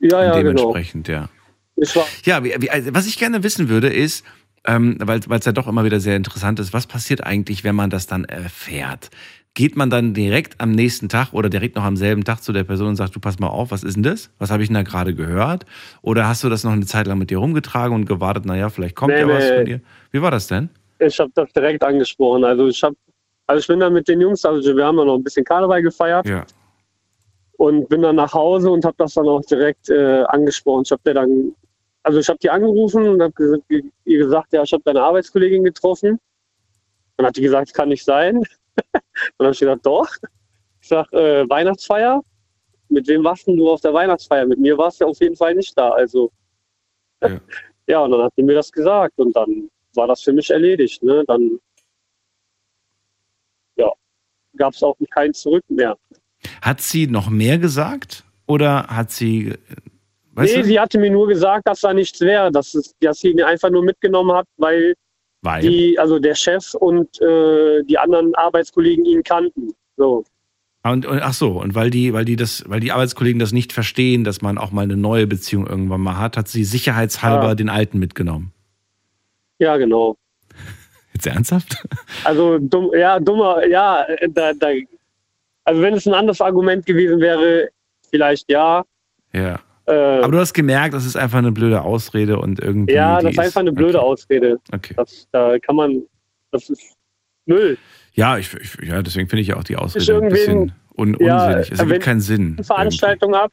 [0.00, 0.36] Ja, ja, genau.
[0.36, 1.28] dementsprechend, ja.
[1.76, 4.24] Ich war, Ja, wie, wie, also, was ich gerne wissen würde, ist,
[4.66, 7.90] ähm, weil es ja doch immer wieder sehr interessant ist, was passiert eigentlich, wenn man
[7.90, 9.10] das dann erfährt?
[9.56, 12.64] Geht man dann direkt am nächsten Tag oder direkt noch am selben Tag zu der
[12.64, 14.30] Person und sagt, du pass mal auf, was ist denn das?
[14.38, 15.64] Was habe ich denn da gerade gehört?
[16.02, 18.96] Oder hast du das noch eine Zeit lang mit dir rumgetragen und gewartet, naja, vielleicht
[18.96, 19.56] kommt Nee, ja was nee.
[19.56, 19.80] von dir?
[20.10, 20.70] Wie war das denn?
[20.98, 22.44] ich habe das direkt angesprochen.
[22.44, 22.96] Also, ich habe,
[23.46, 25.82] also ich bin dann mit den Jungs, also wir haben dann noch ein bisschen Karneval
[25.82, 26.44] gefeiert Ja.
[27.58, 30.82] und bin dann nach Hause und habe das dann auch direkt äh, angesprochen.
[30.86, 31.54] Ich habe der dann,
[32.02, 33.60] also ich habe die angerufen und habe
[34.04, 36.18] ihr gesagt, ja, ich habe deine Arbeitskollegin getroffen.
[37.16, 38.42] Dann hat die gesagt, kann nicht sein.
[38.92, 40.08] dann habe ich gesagt, doch.
[40.80, 42.22] Ich sag, äh, Weihnachtsfeier.
[42.88, 44.46] Mit wem warst denn du auf der Weihnachtsfeier?
[44.46, 45.90] Mit mir warst du auf jeden Fall nicht da.
[45.90, 46.30] Also
[47.22, 47.40] Ja.
[47.86, 51.02] ja, und dann hat die mir das gesagt und dann war das für mich erledigt.
[51.02, 51.24] Ne?
[51.26, 51.58] Dann
[54.56, 55.96] gab es auch kein Zurück mehr.
[56.62, 58.24] Hat sie noch mehr gesagt?
[58.46, 59.48] Oder hat sie.
[59.48, 59.56] äh,
[60.32, 60.66] Weißt nee, du?
[60.68, 63.70] sie hatte mir nur gesagt, dass da nichts wäre, dass, es, dass sie ihn einfach
[63.70, 64.94] nur mitgenommen hat, weil
[65.42, 65.62] Weil.
[65.62, 69.72] die, also der Chef und äh, die anderen Arbeitskollegen ihn kannten.
[69.96, 70.24] So.
[70.82, 73.72] Und, und ach so, und weil die, weil die das, weil die Arbeitskollegen das nicht
[73.72, 77.54] verstehen, dass man auch mal eine neue Beziehung irgendwann mal hat, hat sie sicherheitshalber Ah.
[77.54, 78.52] den alten mitgenommen.
[79.60, 80.16] Ja, genau.
[81.14, 81.82] Jetzt ernsthaft?
[82.24, 84.68] Also dumm, ja, dummer, ja, da, da,
[85.64, 87.68] also wenn es ein anderes Argument gewesen wäre,
[88.10, 88.82] vielleicht ja.
[89.32, 89.60] Ja.
[89.86, 92.94] Äh, Aber du hast gemerkt, das ist einfach eine blöde Ausrede und irgendwie.
[92.94, 94.06] ja, das ist einfach eine blöde okay.
[94.06, 94.60] Ausrede.
[94.72, 94.94] Okay.
[94.96, 96.02] Das, da kann man,
[96.50, 96.82] das ist
[97.46, 97.76] Müll.
[98.14, 101.16] Ja, ich, ich, ja, deswegen finde ich ja auch die Ich Ausrede ein bisschen un,
[101.20, 101.70] ja, unsinnig.
[101.72, 102.54] Es wenn- ergibt keinen Sinn.
[102.56, 103.52] eine Veranstaltung habe,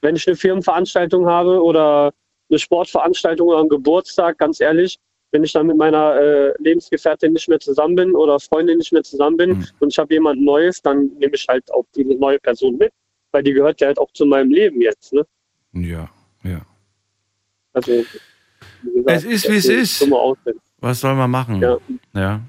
[0.00, 2.12] wenn ich eine Firmenveranstaltung habe oder
[2.50, 4.98] eine Sportveranstaltung oder einen Geburtstag, ganz ehrlich,
[5.30, 9.02] wenn ich dann mit meiner äh, Lebensgefährtin nicht mehr zusammen bin oder Freundin nicht mehr
[9.02, 9.66] zusammen bin Mhm.
[9.80, 12.92] und ich habe jemand Neues, dann nehme ich halt auch die neue Person mit,
[13.32, 15.12] weil die gehört ja halt auch zu meinem Leben jetzt.
[15.12, 15.26] Ne?
[15.72, 16.08] Ja,
[16.44, 16.62] ja.
[17.74, 20.10] Also, gesagt, Es ist, wie es ist.
[20.80, 21.60] Was soll man machen?
[21.60, 21.76] Ja.
[22.14, 22.40] ja.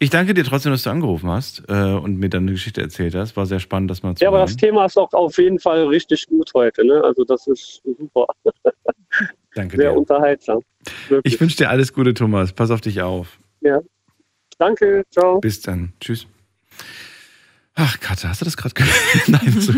[0.00, 3.36] Ich danke dir trotzdem, dass du angerufen hast äh, und mir deine Geschichte erzählt hast.
[3.36, 5.86] War sehr spannend, das mal zu Ja, aber das Thema ist auch auf jeden Fall
[5.86, 6.86] richtig gut heute.
[6.86, 7.02] Ne?
[7.02, 8.26] Also das ist super.
[9.58, 9.98] Danke Sehr dir.
[9.98, 10.60] unterhaltsam.
[11.08, 11.34] Wirklich.
[11.34, 12.52] Ich wünsche dir alles Gute, Thomas.
[12.52, 13.40] Pass auf dich auf.
[13.60, 13.80] Ja.
[14.56, 15.40] Danke, ciao.
[15.40, 15.94] Bis dann.
[16.00, 16.28] Tschüss.
[17.74, 18.94] Ach, Katja, hast du das gerade gehört?
[19.26, 19.72] Nein, so,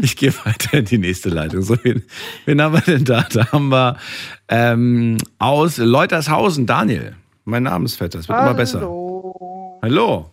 [0.00, 1.60] ich gehe weiter in die nächste Leitung.
[1.60, 2.02] So, wen,
[2.46, 3.26] wen haben wir denn da?
[3.30, 3.98] Da haben wir
[4.48, 7.14] ähm, aus Leutershausen Daniel.
[7.44, 8.80] Mein Namensvetter, es wird immer besser.
[9.82, 10.30] Hallo.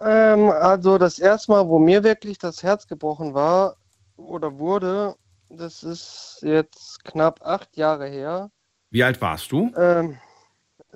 [0.00, 3.74] Ähm, also das erste Mal, wo mir wirklich das Herz gebrochen war
[4.16, 5.16] oder wurde,
[5.50, 8.50] das ist jetzt knapp acht Jahre her.
[8.90, 9.72] Wie alt warst du?
[9.76, 10.18] Ähm,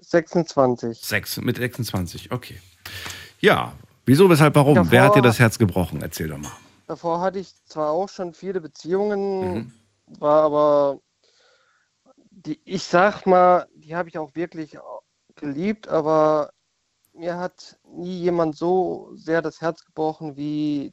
[0.01, 1.01] 26.
[1.01, 2.61] Sechs, mit 26, okay.
[3.41, 3.73] Ja,
[4.07, 4.75] wieso, weshalb, warum?
[4.77, 6.01] Davor- Wer hat dir das Herz gebrochen?
[6.03, 6.53] Erzähl doch mal.
[6.87, 9.73] Davor hatte ich zwar auch schon viele Beziehungen, Mhm.
[10.19, 11.01] war aber,
[12.31, 14.77] die, ich sag mal, die habe ich auch wirklich
[15.37, 16.53] geliebt, aber
[17.15, 20.93] mir hat nie jemand so sehr das Herz gebrochen wie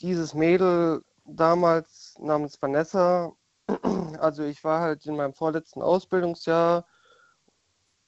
[0.00, 3.32] dieses Mädel damals namens Vanessa.
[4.18, 6.86] Also ich war halt in meinem vorletzten Ausbildungsjahr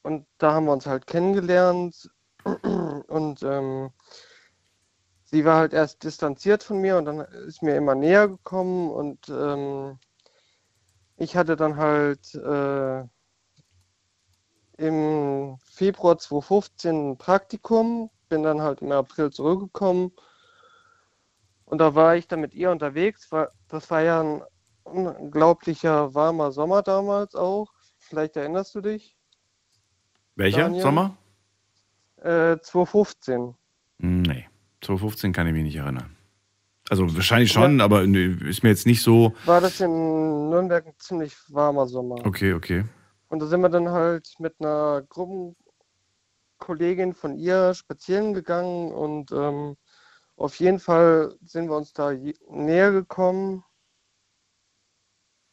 [0.03, 2.11] und da haben wir uns halt kennengelernt
[2.45, 3.91] und ähm,
[5.25, 9.29] sie war halt erst distanziert von mir und dann ist mir immer näher gekommen und
[9.29, 9.99] ähm,
[11.17, 13.05] ich hatte dann halt äh,
[14.79, 20.13] im Februar 2015 ein Praktikum, bin dann halt im April zurückgekommen
[21.69, 23.31] und da war ich dann mit ihr unterwegs.
[23.31, 24.43] War, das war ja ein
[24.85, 27.71] unglaublicher warmer Sommer damals auch.
[27.99, 29.17] Vielleicht erinnerst du dich?
[30.35, 30.63] Welcher?
[30.63, 30.83] Daniel?
[30.83, 31.17] Sommer?
[32.17, 33.55] Äh, 2015.
[34.01, 34.47] Hm, Nee,
[34.81, 36.17] 2015 kann ich mich nicht erinnern.
[36.89, 39.35] Also wahrscheinlich schon, aber nee, ist mir jetzt nicht so.
[39.45, 42.25] War das in Nürnberg ein ziemlich warmer Sommer.
[42.25, 42.87] Okay, okay.
[43.29, 49.77] Und da sind wir dann halt mit einer Gruppenkollegin von ihr spazieren gegangen und ähm,
[50.39, 52.13] auf jeden Fall sind wir uns da
[52.49, 53.65] näher gekommen.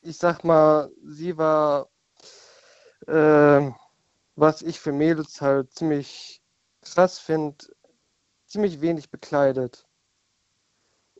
[0.02, 1.90] Ich sag mal, sie war,
[3.08, 3.72] äh,
[4.36, 6.42] was ich für Mädels halt ziemlich
[6.82, 7.66] krass finde,
[8.46, 9.88] ziemlich wenig bekleidet.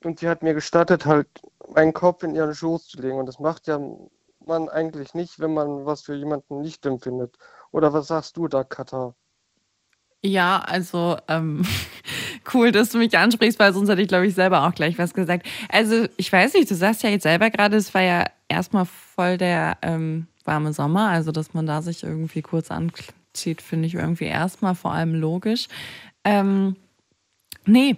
[0.04, 1.28] Und sie hat mir gestattet, halt
[1.68, 3.18] meinen Kopf in ihren Schoß zu legen.
[3.18, 3.80] Und das macht ja
[4.46, 7.36] man eigentlich nicht, wenn man was für jemanden nicht empfindet.
[7.72, 9.16] Oder was sagst du da, Katha?
[10.24, 11.64] Ja, also ähm,
[12.54, 15.14] cool, dass du mich ansprichst, weil sonst hätte ich, glaube ich, selber auch gleich was
[15.14, 15.48] gesagt.
[15.70, 19.38] Also, ich weiß nicht, du sagst ja jetzt selber gerade, es war ja erstmal voll
[19.38, 24.26] der ähm, warme Sommer, also dass man da sich irgendwie kurz anzieht, finde ich irgendwie
[24.26, 25.68] erstmal vor allem logisch.
[26.24, 26.76] Ähm,
[27.66, 27.98] nee,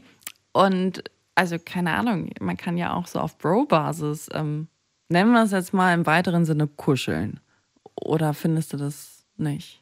[0.54, 1.04] und
[1.36, 4.68] also keine Ahnung, man kann ja auch so auf Bro-Basis, ähm,
[5.10, 7.40] nennen wir es jetzt mal im weiteren Sinne kuscheln.
[7.96, 9.82] Oder findest du das nicht?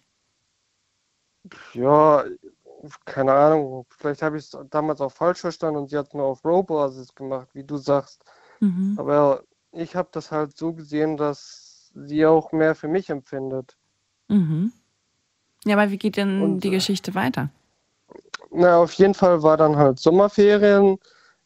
[1.73, 2.23] Ja,
[3.05, 3.85] keine Ahnung.
[3.89, 7.49] Vielleicht habe ich es damals auch falsch verstanden und sie hat nur auf Row-Basis gemacht,
[7.53, 8.23] wie du sagst.
[8.59, 8.95] Mhm.
[8.97, 13.77] Aber ich habe das halt so gesehen, dass sie auch mehr für mich empfindet.
[14.27, 14.71] Mhm.
[15.65, 17.49] Ja, aber wie geht denn Und, die äh, Geschichte weiter?
[18.51, 20.97] Na, auf jeden Fall war dann halt Sommerferien.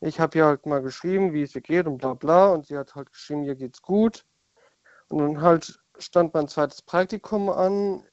[0.01, 2.53] Ich habe ihr halt mal geschrieben, wie es ihr geht und bla bla.
[2.53, 4.25] Und sie hat halt geschrieben, ihr geht's gut.
[5.09, 8.03] Und dann halt stand mein zweites Praktikum an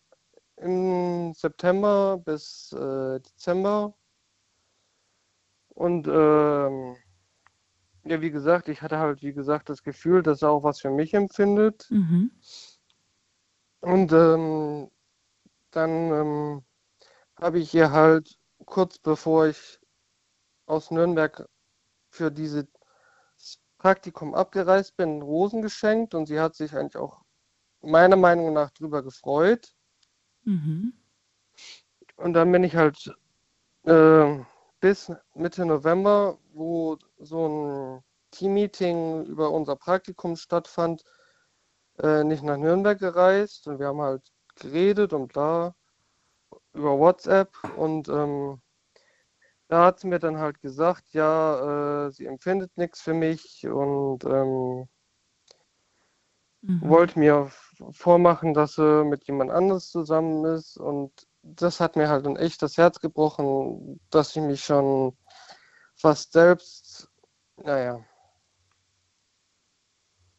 [0.57, 3.95] im September bis äh, Dezember.
[5.69, 6.97] Und ähm,
[8.05, 10.91] ja, wie gesagt, ich hatte halt, wie gesagt, das Gefühl, dass er auch was für
[10.91, 11.87] mich empfindet.
[11.91, 12.31] Mhm.
[13.81, 14.91] Und ähm,
[15.71, 16.65] dann ähm,
[17.39, 19.79] habe ich ihr halt kurz bevor ich
[20.67, 21.49] aus Nürnberg
[22.09, 22.67] für dieses
[23.79, 27.23] Praktikum abgereist bin, Rosen geschenkt und sie hat sich eigentlich auch
[27.83, 29.76] meiner Meinung nach drüber gefreut.
[30.47, 30.95] Mhm.
[32.17, 33.15] Und dann bin ich halt
[33.85, 34.39] äh,
[34.81, 41.05] bis Mitte November, wo so ein Teammeeting über unser Praktikum stattfand,
[41.99, 43.67] äh, nicht nach Nürnberg gereist.
[43.69, 44.23] Und wir haben halt
[44.55, 45.75] geredet und bla
[46.73, 47.53] über WhatsApp.
[47.77, 48.61] Und ähm,
[49.69, 53.67] da hat sie mir dann halt gesagt, ja, äh, sie empfindet nichts für mich.
[53.67, 54.89] Und ähm,
[56.81, 57.51] wollte mir
[57.93, 61.13] vormachen, dass sie mit jemand anderes zusammen ist und
[61.43, 65.17] das hat mir halt dann echt das Herz gebrochen, dass ich mich schon
[65.95, 67.09] fast selbst,
[67.57, 68.01] naja,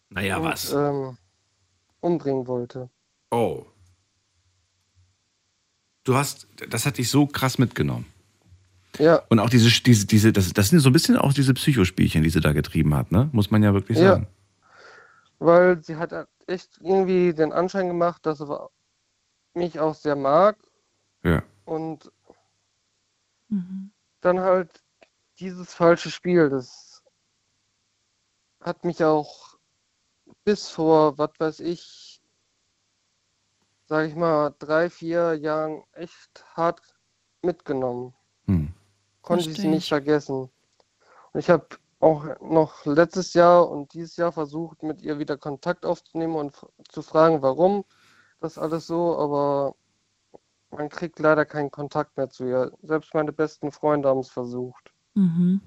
[0.09, 0.71] Naja, und, was?
[0.71, 1.17] Ähm,
[2.01, 2.89] umbringen wollte.
[3.31, 3.65] Oh.
[6.03, 8.05] Du hast, das hat dich so krass mitgenommen.
[8.97, 9.21] Ja.
[9.29, 12.29] Und auch diese, diese, diese, das, das sind so ein bisschen auch diese Psychospielchen, die
[12.29, 13.29] sie da getrieben hat, ne?
[13.31, 14.13] Muss man ja wirklich Ja.
[14.13, 14.27] sagen.
[15.39, 16.13] Weil sie hat
[16.47, 18.69] echt irgendwie den Anschein gemacht, dass sie
[19.53, 20.57] mich auch sehr mag
[21.23, 21.43] Ja.
[21.65, 22.11] und
[23.49, 23.91] Mhm.
[24.21, 24.83] dann halt
[25.39, 27.03] dieses falsche Spiel, das
[28.61, 29.57] hat mich auch
[30.43, 32.21] bis vor, was weiß ich,
[33.85, 36.81] sag ich mal, drei, vier Jahren echt hart
[37.41, 38.13] mitgenommen.
[38.45, 38.73] Hm.
[39.21, 39.89] Konnte ich nicht ich.
[39.89, 40.49] vergessen.
[41.31, 41.67] Und ich habe
[41.99, 46.55] auch noch letztes Jahr und dieses Jahr versucht, mit ihr wieder Kontakt aufzunehmen und
[46.89, 47.85] zu fragen, warum
[48.39, 49.75] das alles so, aber
[50.69, 52.71] man kriegt leider keinen Kontakt mehr zu ihr.
[52.83, 54.93] Selbst meine besten Freunde haben es versucht.
[55.15, 55.61] Mhm.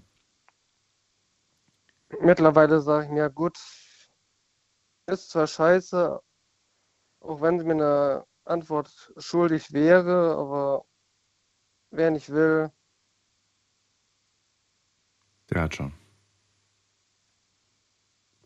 [2.20, 3.58] Mittlerweile sage ich mir, gut,
[5.06, 6.20] ist zwar scheiße,
[7.20, 10.84] auch wenn sie mir eine Antwort schuldig wäre, aber
[11.90, 12.70] wer nicht will,
[15.50, 15.99] Der hat schon.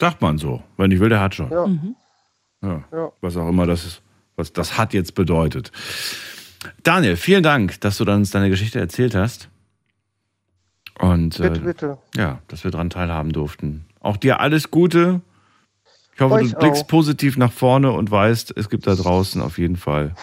[0.00, 0.62] Sagt man so.
[0.76, 1.50] Wenn ich will, der hat schon.
[1.50, 1.66] ja.
[1.66, 1.96] Mhm.
[2.62, 2.84] Ja.
[2.92, 3.12] Ja.
[3.20, 4.02] Was auch immer das ist,
[4.36, 5.70] was das hat jetzt bedeutet.
[6.82, 9.48] Daniel, vielen Dank, dass du uns deine Geschichte erzählt hast.
[10.98, 11.98] Und Bitte, äh, bitte.
[12.16, 13.84] ja, dass wir daran teilhaben durften.
[14.00, 15.20] Auch dir alles Gute.
[16.14, 16.86] Ich hoffe, Euch du blickst auch.
[16.88, 20.14] positiv nach vorne und weißt, es gibt da draußen auf jeden Fall.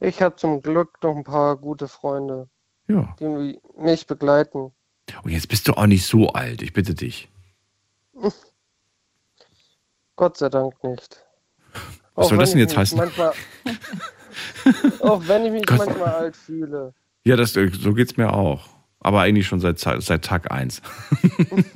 [0.00, 2.48] Ich habe zum Glück noch ein paar gute Freunde,
[2.88, 3.14] Ja.
[3.18, 4.72] die mi- mich begleiten.
[5.22, 7.28] Und jetzt bist du auch nicht so alt, ich bitte dich.
[10.16, 11.22] Gott sei Dank nicht.
[12.14, 12.98] Was Auch soll das wenn denn ich jetzt mich heißen?
[12.98, 13.32] Manchmal,
[15.00, 15.78] auch wenn ich mich Gott.
[15.78, 16.94] manchmal alt fühle.
[17.24, 18.68] Ja, das, äh, so geht's mir auch.
[19.00, 20.80] Aber eigentlich schon seit, seit Tag 1.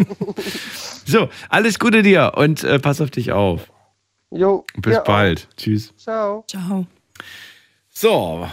[1.07, 3.71] so, alles Gute dir und äh, pass auf dich auf.
[4.31, 5.05] Jo, Bis ihr auch.
[5.07, 5.49] bald.
[5.57, 5.95] Tschüss.
[5.97, 6.45] Ciao.
[6.49, 6.87] Ciao.
[7.91, 8.49] So,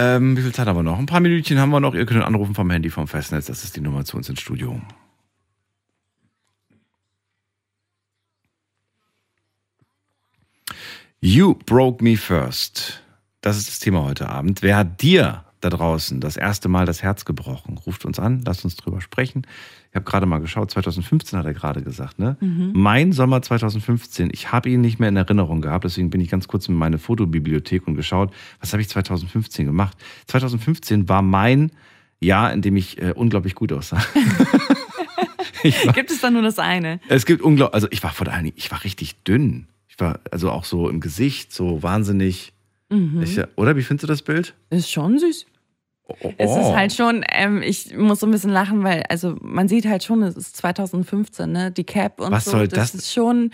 [0.00, 0.96] ähm, wie viel Zeit haben wir noch?
[0.96, 1.92] Ein paar Minütchen haben wir noch.
[1.92, 3.46] Ihr könnt anrufen vom Handy vom Festnetz.
[3.46, 4.80] Das ist die Nummer zu uns ins Studio.
[11.20, 13.02] You broke me first.
[13.40, 14.62] Das ist das Thema heute Abend.
[14.62, 17.78] Wer hat dir da draußen das erste Mal das Herz gebrochen?
[17.78, 19.42] Ruft uns an, lasst uns drüber sprechen.
[19.90, 22.36] Ich habe gerade mal geschaut, 2015 hat er gerade gesagt, ne?
[22.40, 22.72] Mhm.
[22.74, 26.46] Mein Sommer 2015, ich habe ihn nicht mehr in Erinnerung gehabt, deswegen bin ich ganz
[26.46, 29.96] kurz in meine Fotobibliothek und geschaut, was habe ich 2015 gemacht.
[30.26, 31.72] 2015 war mein
[32.20, 34.02] Jahr, in dem ich äh, unglaublich gut aussah.
[35.62, 37.00] war, Gibt es da nur das eine?
[37.08, 39.68] es gibt unglaublich, also ich war vor allen Dingen, ich war richtig dünn.
[39.88, 42.52] Ich war also auch so im Gesicht, so wahnsinnig.
[42.90, 43.22] Mhm.
[43.22, 44.54] Ich, oder wie findest du das Bild?
[44.70, 45.46] Ist schon süß.
[46.38, 46.60] Es Oh.
[46.60, 50.02] ist halt schon, ähm, ich muss so ein bisschen lachen, weil, also man sieht halt
[50.02, 51.70] schon, es ist 2015, ne?
[51.70, 52.52] Die Cap und Was so.
[52.52, 53.50] soll das das- ist schon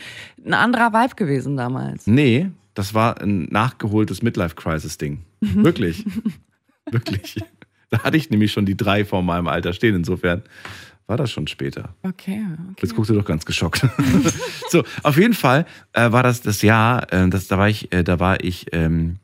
[0.47, 2.07] ein anderer Vibe gewesen damals.
[2.07, 5.25] Nee, das war ein nachgeholtes Midlife-Crisis-Ding.
[5.41, 6.05] Wirklich.
[6.91, 7.37] Wirklich.
[7.91, 9.95] Da hatte ich nämlich schon die drei vor meinem Alter stehen.
[9.97, 10.43] Insofern
[11.07, 11.95] war das schon später.
[12.03, 12.45] Okay.
[12.81, 13.85] Jetzt guckst du doch ganz geschockt.
[14.71, 18.05] so, auf jeden Fall äh, war das das Jahr, äh, das, da war ich, äh,
[18.05, 19.17] da war ich ähm,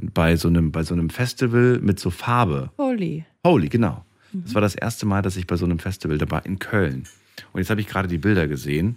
[0.00, 2.70] bei, so einem, bei so einem Festival mit so Farbe.
[2.78, 3.24] Holy.
[3.44, 4.04] Holy, genau.
[4.32, 7.04] Das war das erste Mal, dass ich bei so einem Festival, da war in Köln.
[7.52, 8.96] Und jetzt habe ich gerade die Bilder gesehen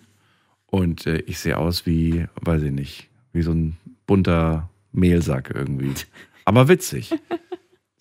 [0.67, 5.93] und äh, ich sehe aus wie, weiß ich nicht, wie so ein bunter Mehlsack irgendwie.
[6.45, 7.13] Aber witzig.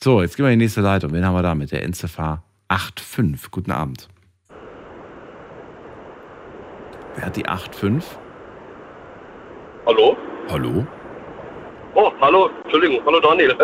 [0.03, 1.13] So, jetzt gehen wir in die nächste Leitung.
[1.13, 3.51] Wen haben wir da mit der Enzefahr 85?
[3.51, 4.09] Guten Abend.
[7.17, 8.19] Wer hat die 85?
[9.87, 10.17] Hallo?
[10.49, 10.87] Hallo?
[11.95, 13.55] Oh, hallo, Entschuldigung, hallo Daniel.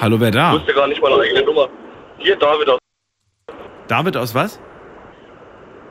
[0.00, 0.52] Hallo, wer Ich da?
[0.52, 1.68] wusste gar nicht meine eigene Nummer.
[2.18, 2.78] Hier, David aus
[3.88, 4.60] David aus was?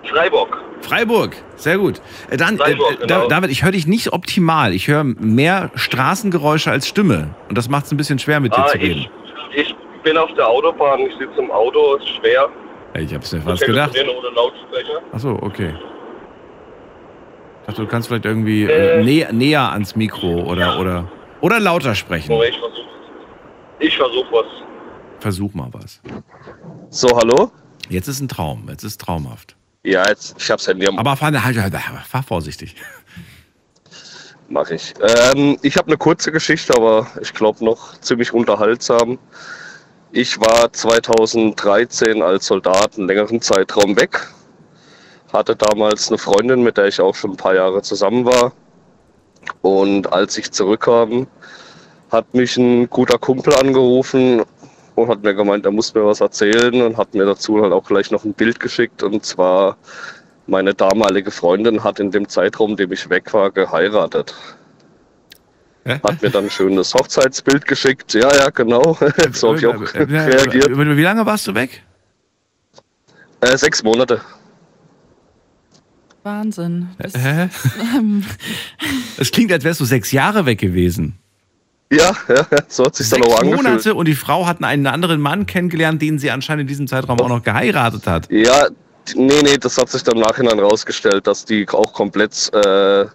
[0.03, 0.57] Freiburg.
[0.81, 2.01] Freiburg, sehr gut.
[2.29, 3.21] Äh, dann, Freiburg, äh, genau.
[3.21, 4.73] Da- David, ich höre dich nicht optimal.
[4.73, 7.33] Ich höre mehr Straßengeräusche als Stimme.
[7.49, 9.07] Und das macht es ein bisschen schwer, mit dir Ah, zu reden.
[9.55, 12.47] ich, ich bin auf der Autobahn, ich sitze im Auto, ist schwer.
[12.93, 13.95] Ja, Ich hab's mir fast gedacht.
[15.11, 15.73] Achso, okay.
[17.61, 19.03] Ich dachte, du kannst vielleicht irgendwie äh, Äh.
[19.03, 21.05] nä näher ans Mikro oder, oder,
[21.41, 22.31] oder lauter sprechen.
[22.31, 22.85] Moment, ich versuche
[23.79, 24.45] ich versuch was.
[25.19, 26.01] Versuch mal was.
[26.89, 27.51] So, hallo?
[27.89, 28.67] Jetzt ist ein Traum.
[28.69, 29.55] Jetzt ist traumhaft.
[29.83, 31.75] Ja, jetzt, ich hab's Handy am Aber fahr, halt, halt,
[32.07, 32.75] fahr vorsichtig.
[34.47, 34.93] Mach ich.
[35.01, 39.19] Ähm, ich habe eine kurze Geschichte, aber ich glaube noch ziemlich unterhaltsam.
[40.11, 44.27] Ich war 2013 als Soldat einen längeren Zeitraum weg.
[45.33, 48.53] Hatte damals eine Freundin, mit der ich auch schon ein paar Jahre zusammen war.
[49.61, 51.27] Und als ich zurückkam,
[52.11, 54.43] hat mich ein guter Kumpel angerufen
[54.95, 57.83] und hat mir gemeint, er muss mir was erzählen und hat mir dazu halt auch
[57.83, 59.03] gleich noch ein Bild geschickt.
[59.03, 59.77] Und zwar
[60.47, 64.33] meine damalige Freundin hat in dem Zeitraum, in dem ich weg war, geheiratet.
[65.87, 68.13] Hat mir dann ein schönes Hochzeitsbild geschickt.
[68.15, 68.97] Ja, ja, genau.
[69.33, 70.69] so habe ich auch reagiert.
[70.75, 71.83] Wie lange warst du weg?
[73.41, 74.21] Äh, sechs Monate.
[76.25, 76.89] Wahnsinn.
[76.97, 77.49] Das, Hä?
[77.95, 78.23] ähm,
[79.17, 81.19] Es klingt, als wärst du sechs Jahre weg gewesen.
[81.91, 83.63] Ja, ja, so hat sich dann auch angefühlt.
[83.63, 87.19] Monate und die Frau hat einen anderen Mann kennengelernt, den sie anscheinend in diesem Zeitraum
[87.21, 88.27] auch noch geheiratet hat.
[88.31, 88.67] Ja,
[89.15, 93.05] nee, nee, das hat sich dann im Nachhinein rausgestellt, dass die auch komplett äh,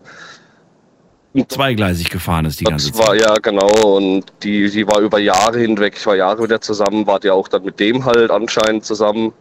[1.49, 3.09] Zweigleisig gefahren ist die ganze das Zeit.
[3.09, 6.61] war ja genau und die, die war über Jahre hinweg, ich war Jahre mit der
[6.61, 9.33] zusammen, war ja auch dann mit dem halt anscheinend zusammen.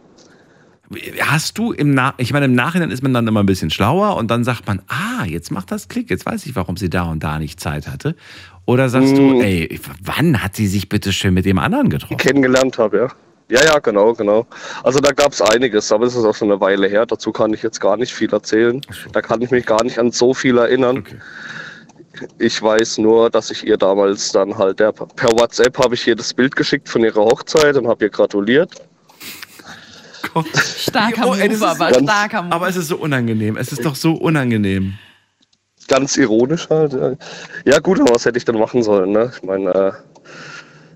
[1.20, 4.16] Hast du im Nach ich meine, im Nachhinein ist man dann immer ein bisschen schlauer
[4.16, 7.04] und dann sagt man, ah, jetzt macht das Klick, jetzt weiß ich, warum sie da
[7.04, 8.16] und da nicht Zeit hatte.
[8.66, 9.40] Oder sagst du, Mm.
[9.40, 12.16] ey, wann hat sie sich bitte schön mit dem anderen getroffen?
[12.16, 13.08] kennengelernt habe, ja.
[13.56, 14.46] Ja, ja, genau, genau.
[14.84, 17.04] Also da gab es einiges, aber es ist auch schon eine Weile her.
[17.06, 18.80] Dazu kann ich jetzt gar nicht viel erzählen.
[19.12, 21.04] Da kann ich mich gar nicht an so viel erinnern.
[22.38, 26.14] Ich weiß nur, dass ich ihr damals dann halt der, per WhatsApp habe ich ihr
[26.16, 28.72] das Bild geschickt von ihrer Hochzeit und habe ihr gratuliert.
[30.54, 32.52] Starker Oh, Move, aber ganz- starker Move.
[32.54, 33.56] Aber es ist so unangenehm.
[33.56, 34.94] Es ist doch so unangenehm.
[35.88, 36.92] Ganz ironisch halt.
[36.92, 37.12] Ja,
[37.64, 39.10] ja gut, aber was hätte ich denn machen sollen?
[39.12, 39.32] Ne?
[39.34, 39.92] Ich meine, äh,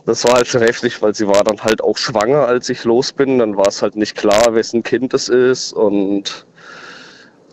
[0.07, 3.13] das war halt schon heftig, weil sie war dann halt auch schwanger, als ich los
[3.13, 3.39] bin.
[3.39, 6.47] Dann war es halt nicht klar, wessen Kind es ist und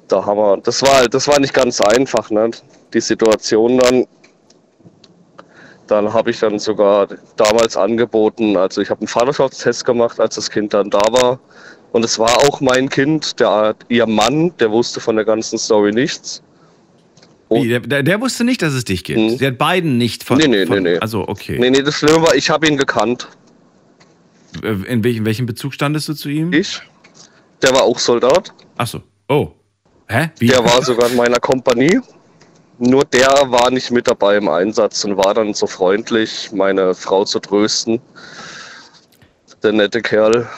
[0.07, 2.51] da haben wir, das war halt, das war nicht ganz einfach, ne?
[2.93, 4.05] Die Situation dann.
[5.91, 10.49] Dann habe ich dann sogar damals angeboten, also ich habe einen Vaterschaftstest gemacht, als das
[10.49, 11.37] Kind dann da war.
[11.91, 15.91] Und es war auch mein Kind, der, ihr Mann, der wusste von der ganzen Story
[15.91, 16.41] nichts.
[17.49, 19.41] Wie, der, der, wusste nicht, dass es dich gibt.
[19.41, 20.37] Der hat beiden nicht von.
[20.37, 20.99] Nee, nee, von, nee, nee.
[20.99, 21.59] Also, okay.
[21.59, 23.27] Nee, nee, das Schlimme war, ich habe ihn gekannt.
[24.63, 26.53] In welchem, welchem Bezug standest du zu ihm?
[26.53, 26.81] Ich?
[27.61, 28.53] Der war auch Soldat.
[28.77, 29.01] Ach so.
[29.27, 29.49] Oh.
[30.07, 30.31] Hä?
[30.39, 30.47] Wie?
[30.47, 31.99] Der war sogar in meiner Kompanie.
[32.83, 37.23] Nur der war nicht mit dabei im Einsatz und war dann so freundlich, meine Frau
[37.23, 38.01] zu trösten.
[39.61, 40.49] Der nette Kerl.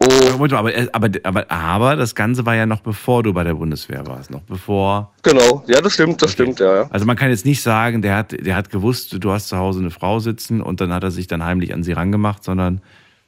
[0.00, 4.06] Mal, Aber, aber, aber, aber das Ganze war ja noch bevor du bei der Bundeswehr
[4.06, 4.30] warst.
[4.30, 5.12] Noch bevor.
[5.24, 6.86] Genau, ja, das stimmt, das stimmt, ja, ja.
[6.90, 9.80] Also man kann jetzt nicht sagen, der hat, der hat gewusst, du hast zu Hause
[9.80, 12.80] eine Frau sitzen und dann hat er sich dann heimlich an sie rangemacht, sondern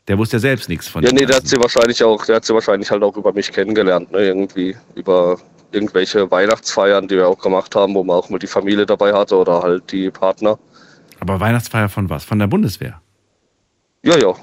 [0.07, 2.45] der wusste ja selbst nichts von Ja, nee, der hat sie wahrscheinlich auch, der hat
[2.45, 4.27] sie wahrscheinlich halt auch über mich kennengelernt, ne?
[4.27, 5.39] Irgendwie über
[5.73, 9.37] irgendwelche Weihnachtsfeiern, die wir auch gemacht haben, wo man auch mal die Familie dabei hatte
[9.37, 10.59] oder halt die Partner.
[11.21, 12.25] Aber Weihnachtsfeier von was?
[12.25, 13.01] Von der Bundeswehr?
[14.03, 14.35] Ja, ja.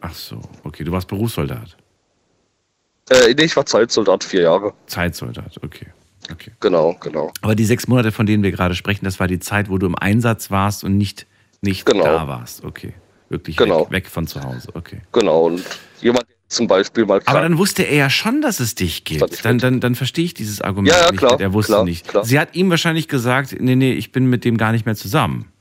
[0.00, 1.76] Ach so, okay, du warst Berufssoldat.
[3.10, 4.74] Äh, nee, ich war Zeitsoldat vier Jahre.
[4.86, 5.86] Zeitsoldat, okay.
[6.30, 6.52] okay.
[6.60, 7.32] Genau, genau.
[7.40, 9.86] Aber die sechs Monate, von denen wir gerade sprechen, das war die Zeit, wo du
[9.86, 11.26] im Einsatz warst und nicht,
[11.62, 12.04] nicht Genau.
[12.04, 12.64] da warst.
[12.64, 12.94] Okay.
[13.28, 13.80] Wirklich Genau.
[13.86, 14.70] weg, weg von zu Hause.
[14.74, 15.00] Okay.
[15.12, 15.64] Genau, und
[16.00, 19.04] jemand der zum Beispiel mal Aber krank dann wusste er ja schon, dass es dich
[19.04, 19.44] gibt.
[19.44, 21.18] Dann, dann, dann verstehe ich dieses Argument Ja, ja, nicht.
[21.18, 22.08] klar, er wusste klar, nicht.
[22.08, 22.24] klar.
[22.24, 25.52] Sie hat ihm wahrscheinlich gesagt, nee, nee, ich bin mit dem gar nicht mehr zusammen.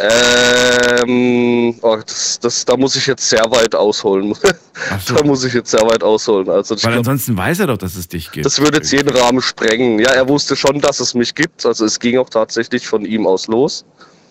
[0.00, 4.32] Ähm, oh, das, das, da muss ich jetzt sehr weit ausholen.
[5.08, 6.48] da muss ich jetzt sehr weit ausholen.
[6.48, 8.46] Also Weil glaub, ansonsten weiß er doch, dass es dich gibt.
[8.46, 9.98] das würde jetzt jeden Rahmen sprengen.
[9.98, 11.66] Ja, er wusste schon, dass es mich gibt.
[11.66, 13.84] Also es ging auch tatsächlich von ihm aus los,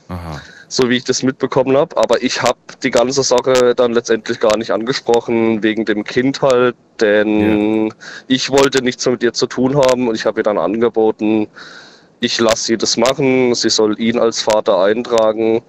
[0.07, 0.41] Aha.
[0.67, 1.95] So wie ich das mitbekommen habe.
[1.97, 6.75] Aber ich habe die ganze Sache dann letztendlich gar nicht angesprochen, wegen dem Kind halt.
[6.99, 7.93] Denn
[8.27, 11.47] ich wollte nichts mit ihr zu tun haben und ich habe ihr dann angeboten,
[12.19, 15.61] ich lasse sie das machen, sie soll ihn als Vater eintragen.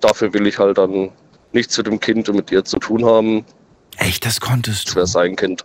[0.00, 1.10] Dafür will ich halt dann
[1.52, 3.44] nichts mit dem Kind und mit ihr zu tun haben.
[3.96, 4.86] Echt, das konntest du?
[4.88, 5.64] Das wäre sein Kind.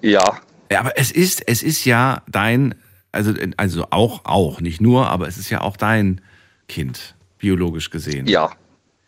[0.00, 0.38] Ja.
[0.70, 2.74] Ja, aber es ist, es ist ja dein,
[3.12, 6.20] also, also auch, auch, nicht nur, aber es ist ja auch dein
[6.68, 8.26] Kind, biologisch gesehen.
[8.26, 8.52] Ja.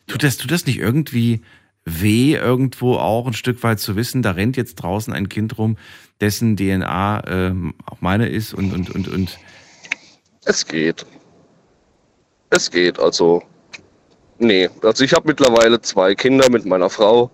[0.06, 1.42] Tut das, tut das nicht irgendwie
[1.84, 5.76] weh, irgendwo auch ein Stück weit zu wissen, da rennt jetzt draußen ein Kind rum,
[6.20, 9.38] dessen DNA ähm, auch meine ist und, und, und, und
[10.44, 11.06] Es geht.
[12.50, 13.42] Es geht, also.
[14.38, 17.30] Nee, also ich habe mittlerweile zwei Kinder mit meiner Frau.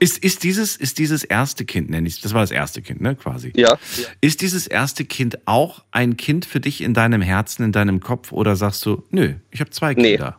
[0.00, 3.16] Ist, ist, dieses, ist dieses erste Kind, nenne ich das war das erste Kind, ne,
[3.16, 3.52] quasi.
[3.56, 3.78] Ja.
[4.20, 8.30] Ist dieses erste Kind auch ein Kind für dich in deinem Herzen, in deinem Kopf
[8.30, 10.38] oder sagst du, nö, ich habe zwei Kinder?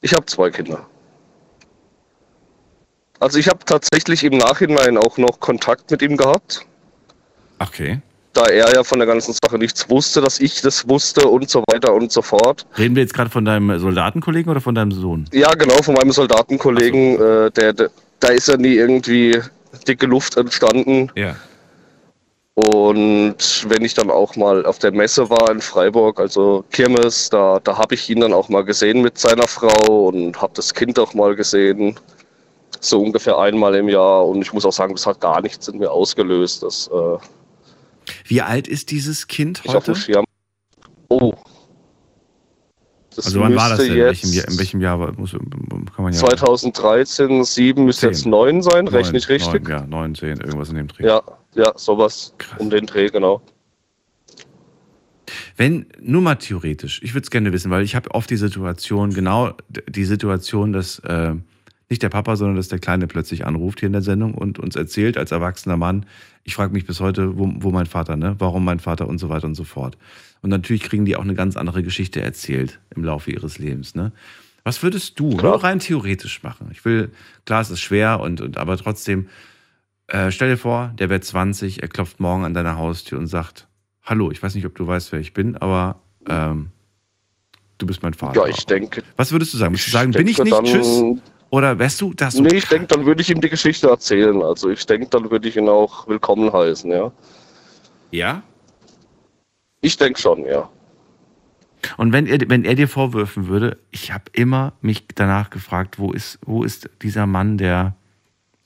[0.00, 0.86] Ich habe zwei Kinder.
[3.20, 6.66] Also ich habe tatsächlich im Nachhinein auch noch Kontakt mit ihm gehabt.
[7.60, 8.00] Okay.
[8.32, 11.62] Da er ja von der ganzen Sache nichts wusste, dass ich das wusste und so
[11.68, 12.66] weiter und so fort.
[12.76, 15.26] Reden wir jetzt gerade von deinem Soldatenkollegen oder von deinem Sohn?
[15.32, 17.90] Ja, genau, von meinem Soldatenkollegen, äh, der, der,
[18.22, 19.40] da ist ja nie irgendwie
[19.86, 21.10] dicke Luft entstanden.
[21.16, 21.36] Ja.
[22.54, 27.58] Und wenn ich dann auch mal auf der Messe war in Freiburg, also Kirmes, da,
[27.64, 30.98] da habe ich ihn dann auch mal gesehen mit seiner Frau und habe das Kind
[30.98, 31.98] auch mal gesehen.
[32.80, 34.26] So ungefähr einmal im Jahr.
[34.26, 36.62] Und ich muss auch sagen, das hat gar nichts in mir ausgelöst.
[36.62, 37.18] Das, äh,
[38.26, 39.92] Wie alt ist dieses Kind ich auf heute?
[39.92, 40.24] dem Schirm.
[41.08, 41.32] Oh.
[43.16, 43.92] Das also wann war das denn?
[43.92, 48.62] In welchem, Jahr, in welchem Jahr muss, kann man ja 2013, 7 müsste jetzt 9
[48.62, 49.68] sein, rechne ich richtig?
[49.68, 51.06] Neun, ja, 9, 10, irgendwas in dem Dreh.
[51.06, 51.22] Ja,
[51.54, 53.42] ja, sowas um den Dreh, genau.
[55.56, 59.12] Wenn, nur mal theoretisch, ich würde es gerne wissen, weil ich habe oft die Situation,
[59.12, 61.34] genau die Situation, dass äh,
[61.92, 64.74] nicht der Papa, sondern dass der Kleine plötzlich anruft hier in der Sendung und uns
[64.74, 66.06] erzählt als erwachsener Mann,
[66.42, 68.34] ich frage mich bis heute, wo, wo mein Vater, ne?
[68.38, 69.96] Warum mein Vater und so weiter und so fort.
[70.40, 74.10] Und natürlich kriegen die auch eine ganz andere Geschichte erzählt im Laufe ihres Lebens, ne?
[74.64, 76.68] Was würdest du nur rein theoretisch machen?
[76.72, 77.10] Ich will,
[77.44, 79.28] klar, es ist schwer und, und aber trotzdem,
[80.06, 83.68] äh, stell dir vor, der wird 20, er klopft morgen an deiner Haustür und sagt,
[84.02, 86.70] hallo, ich weiß nicht, ob du weißt, wer ich bin, aber ähm,
[87.78, 88.40] du bist mein Vater.
[88.40, 89.02] Ja, ich denke.
[89.16, 89.72] Was würdest du sagen?
[89.72, 91.02] Würdest du sagen, bin ich nicht, tschüss?
[91.52, 92.34] Oder wärst du das?
[92.36, 94.40] Nee, ich denke, dann würde ich ihm die Geschichte erzählen.
[94.42, 97.12] Also ich denke, dann würde ich ihn auch willkommen heißen, ja.
[98.10, 98.42] Ja?
[99.82, 100.70] Ich denke schon, ja.
[101.98, 106.12] Und wenn er, wenn er dir vorwürfen würde, ich habe immer mich danach gefragt, wo
[106.12, 107.96] ist, wo ist dieser Mann, der,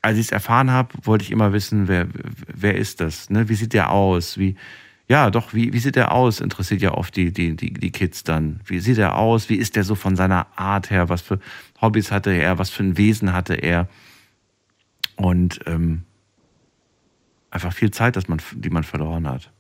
[0.01, 2.07] als ich es erfahren habe, wollte ich immer wissen, wer,
[2.47, 3.31] wer ist das?
[3.31, 3.49] Ne?
[3.49, 4.39] Wie sieht der aus?
[4.39, 4.55] Wie,
[5.09, 6.41] ja, doch, wie, wie sieht der aus?
[6.41, 8.61] Interessiert ja oft die, die, die, die Kids dann.
[8.65, 9.49] Wie sieht er aus?
[9.49, 11.09] Wie ist der so von seiner Art her?
[11.09, 11.39] Was für
[11.81, 12.59] Hobbys hatte er?
[12.59, 13.89] Was für ein Wesen hatte er?
[15.17, 16.03] Und ähm,
[17.51, 19.51] einfach viel Zeit, dass man, die man verloren hat.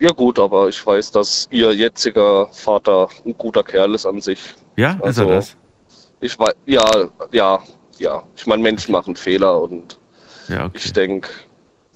[0.00, 4.40] Ja gut, aber ich weiß, dass ihr jetziger Vater ein guter Kerl ist an sich.
[4.76, 5.56] Ja, ist Also, er das?
[6.20, 6.84] Ich weiß, ja,
[7.32, 7.62] ja,
[7.98, 8.22] ja.
[8.34, 9.98] Ich meine, Menschen machen Fehler und
[10.48, 10.78] Ja, okay.
[10.78, 11.28] ich denke,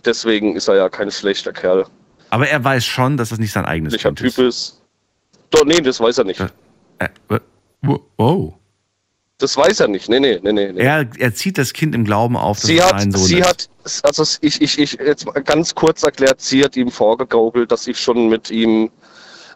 [0.06, 1.86] deswegen ist er ja kein schlechter Kerl.
[2.30, 4.82] Aber er weiß schon, dass das nicht sein eigenes Welcher Kind Typ ist.
[5.50, 6.40] Doch, nee, das weiß er nicht.
[6.98, 7.08] Äh,
[8.16, 8.54] Oh.
[9.38, 10.08] Das weiß er nicht.
[10.08, 10.80] Nee, nee, nee, nee.
[10.80, 13.38] Er, er zieht das Kind im Glauben auf, dass Sie es hat, sein Sohn sie
[13.40, 13.48] ist.
[13.48, 13.68] hat,
[14.02, 17.98] also ich, ich, ich, jetzt mal ganz kurz erklärt, sie hat ihm vorgegaukelt, dass ich
[18.00, 18.90] schon mit ihm,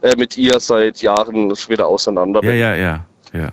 [0.02, 2.60] äh, mit ihr seit Jahren wieder auseinander ja, bin.
[2.60, 3.52] ja, ja, ja.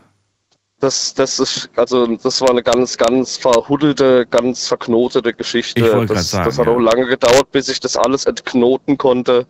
[0.80, 5.84] Das, das ist, also das war eine ganz, ganz verhuddelte, ganz verknotete Geschichte.
[5.84, 6.72] Ich wollte das, sagen, das hat ja.
[6.72, 9.48] auch lange gedauert, bis ich das alles entknoten konnte.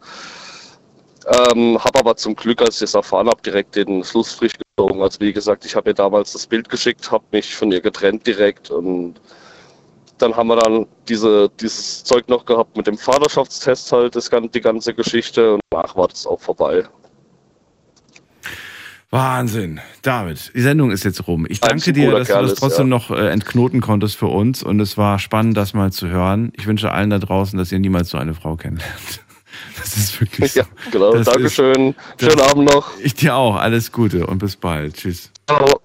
[1.28, 5.02] Ähm, habe aber zum Glück, als ich es erfahren habe, direkt den Schlussstrich gezogen.
[5.02, 8.26] Also wie gesagt, ich habe ihr damals das Bild geschickt, habe mich von ihr getrennt
[8.26, 9.16] direkt und
[10.20, 14.62] dann haben wir dann diese, dieses Zeug noch gehabt mit dem Vaterschaftstest halt, das, die
[14.62, 16.88] ganze Geschichte und danach war das auch vorbei.
[19.10, 19.80] Wahnsinn.
[20.02, 21.46] David, die Sendung ist jetzt rum.
[21.50, 22.90] Ich danke dir, dass du das ist, trotzdem ja.
[22.90, 26.52] noch äh, entknoten konntest für uns und es war spannend, das mal zu hören.
[26.58, 29.22] Ich wünsche allen da draußen, dass ihr niemals so eine Frau kennenlernt.
[29.80, 30.60] Das ist wirklich so.
[30.60, 31.14] Ja, genau.
[31.14, 31.96] Das Dankeschön.
[32.18, 32.92] das- Schönen Abend noch.
[33.00, 33.56] Ich dir auch.
[33.56, 34.96] Alles Gute und bis bald.
[34.98, 35.32] Tschüss.
[35.48, 35.82] Ciao.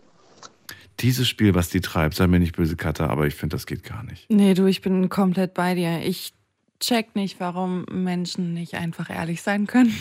[1.00, 3.82] Dieses Spiel, was die treibt, sei mir nicht böse, Katha, aber ich finde, das geht
[3.82, 4.26] gar nicht.
[4.28, 6.00] Nee, du, ich bin komplett bei dir.
[6.04, 6.34] Ich
[6.80, 9.96] check nicht, warum Menschen nicht einfach ehrlich sein können.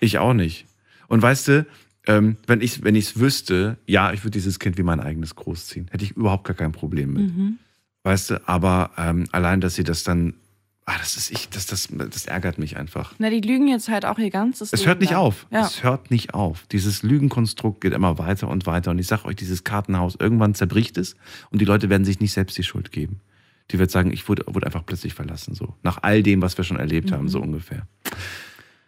[0.00, 0.66] Ich auch nicht.
[1.06, 1.66] Und weißt du,
[2.06, 5.88] ähm, wenn ich es wüsste, ja, ich würde dieses Kind wie mein eigenes großziehen.
[5.90, 7.36] Hätte ich überhaupt gar kein Problem mit.
[7.36, 7.58] Mhm.
[8.02, 10.34] Weißt du, aber ähm, allein, dass sie das dann.
[10.86, 13.14] Ah, das ist ich, das, das, das ärgert mich einfach.
[13.18, 15.20] Na, die lügen jetzt halt auch ihr ganzes Es Leben hört nicht lang.
[15.20, 15.46] auf.
[15.50, 15.64] Ja.
[15.64, 16.66] Es hört nicht auf.
[16.70, 18.90] Dieses Lügenkonstrukt geht immer weiter und weiter.
[18.90, 21.16] Und ich sage euch, dieses Kartenhaus, irgendwann zerbricht es
[21.50, 23.20] und die Leute werden sich nicht selbst die Schuld geben.
[23.70, 25.74] Die wird sagen, ich wurde, wurde einfach plötzlich verlassen, so.
[25.82, 27.28] Nach all dem, was wir schon erlebt haben, Mhm.
[27.30, 27.86] so ungefähr.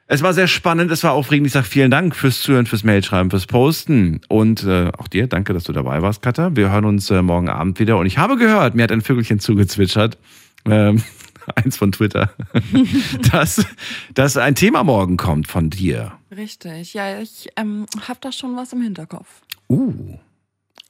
[0.08, 1.48] Es war sehr spannend, es war aufregend.
[1.48, 4.20] Ich sage vielen Dank fürs Zuhören, fürs Mailschreiben, fürs Posten.
[4.28, 6.54] Und äh, auch dir, danke, dass du dabei warst, Katha.
[6.54, 7.98] Wir hören uns äh, morgen Abend wieder.
[7.98, 10.16] Und ich habe gehört, mir hat ein Vögelchen zugezwitschert.
[10.64, 11.02] Ähm,
[11.56, 12.30] eins von Twitter.
[13.32, 13.66] dass,
[14.14, 16.12] dass ein Thema morgen kommt von dir.
[16.30, 16.94] Richtig.
[16.94, 19.42] Ja, ich ähm, habe da schon was im Hinterkopf.
[19.68, 20.18] Uh.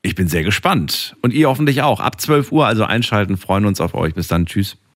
[0.03, 1.17] Ich bin sehr gespannt.
[1.23, 2.01] Und ihr hoffentlich auch.
[2.01, 4.13] Ab 12 Uhr also einschalten, freuen uns auf euch.
[4.13, 4.45] Bis dann.
[4.45, 4.77] Tschüss.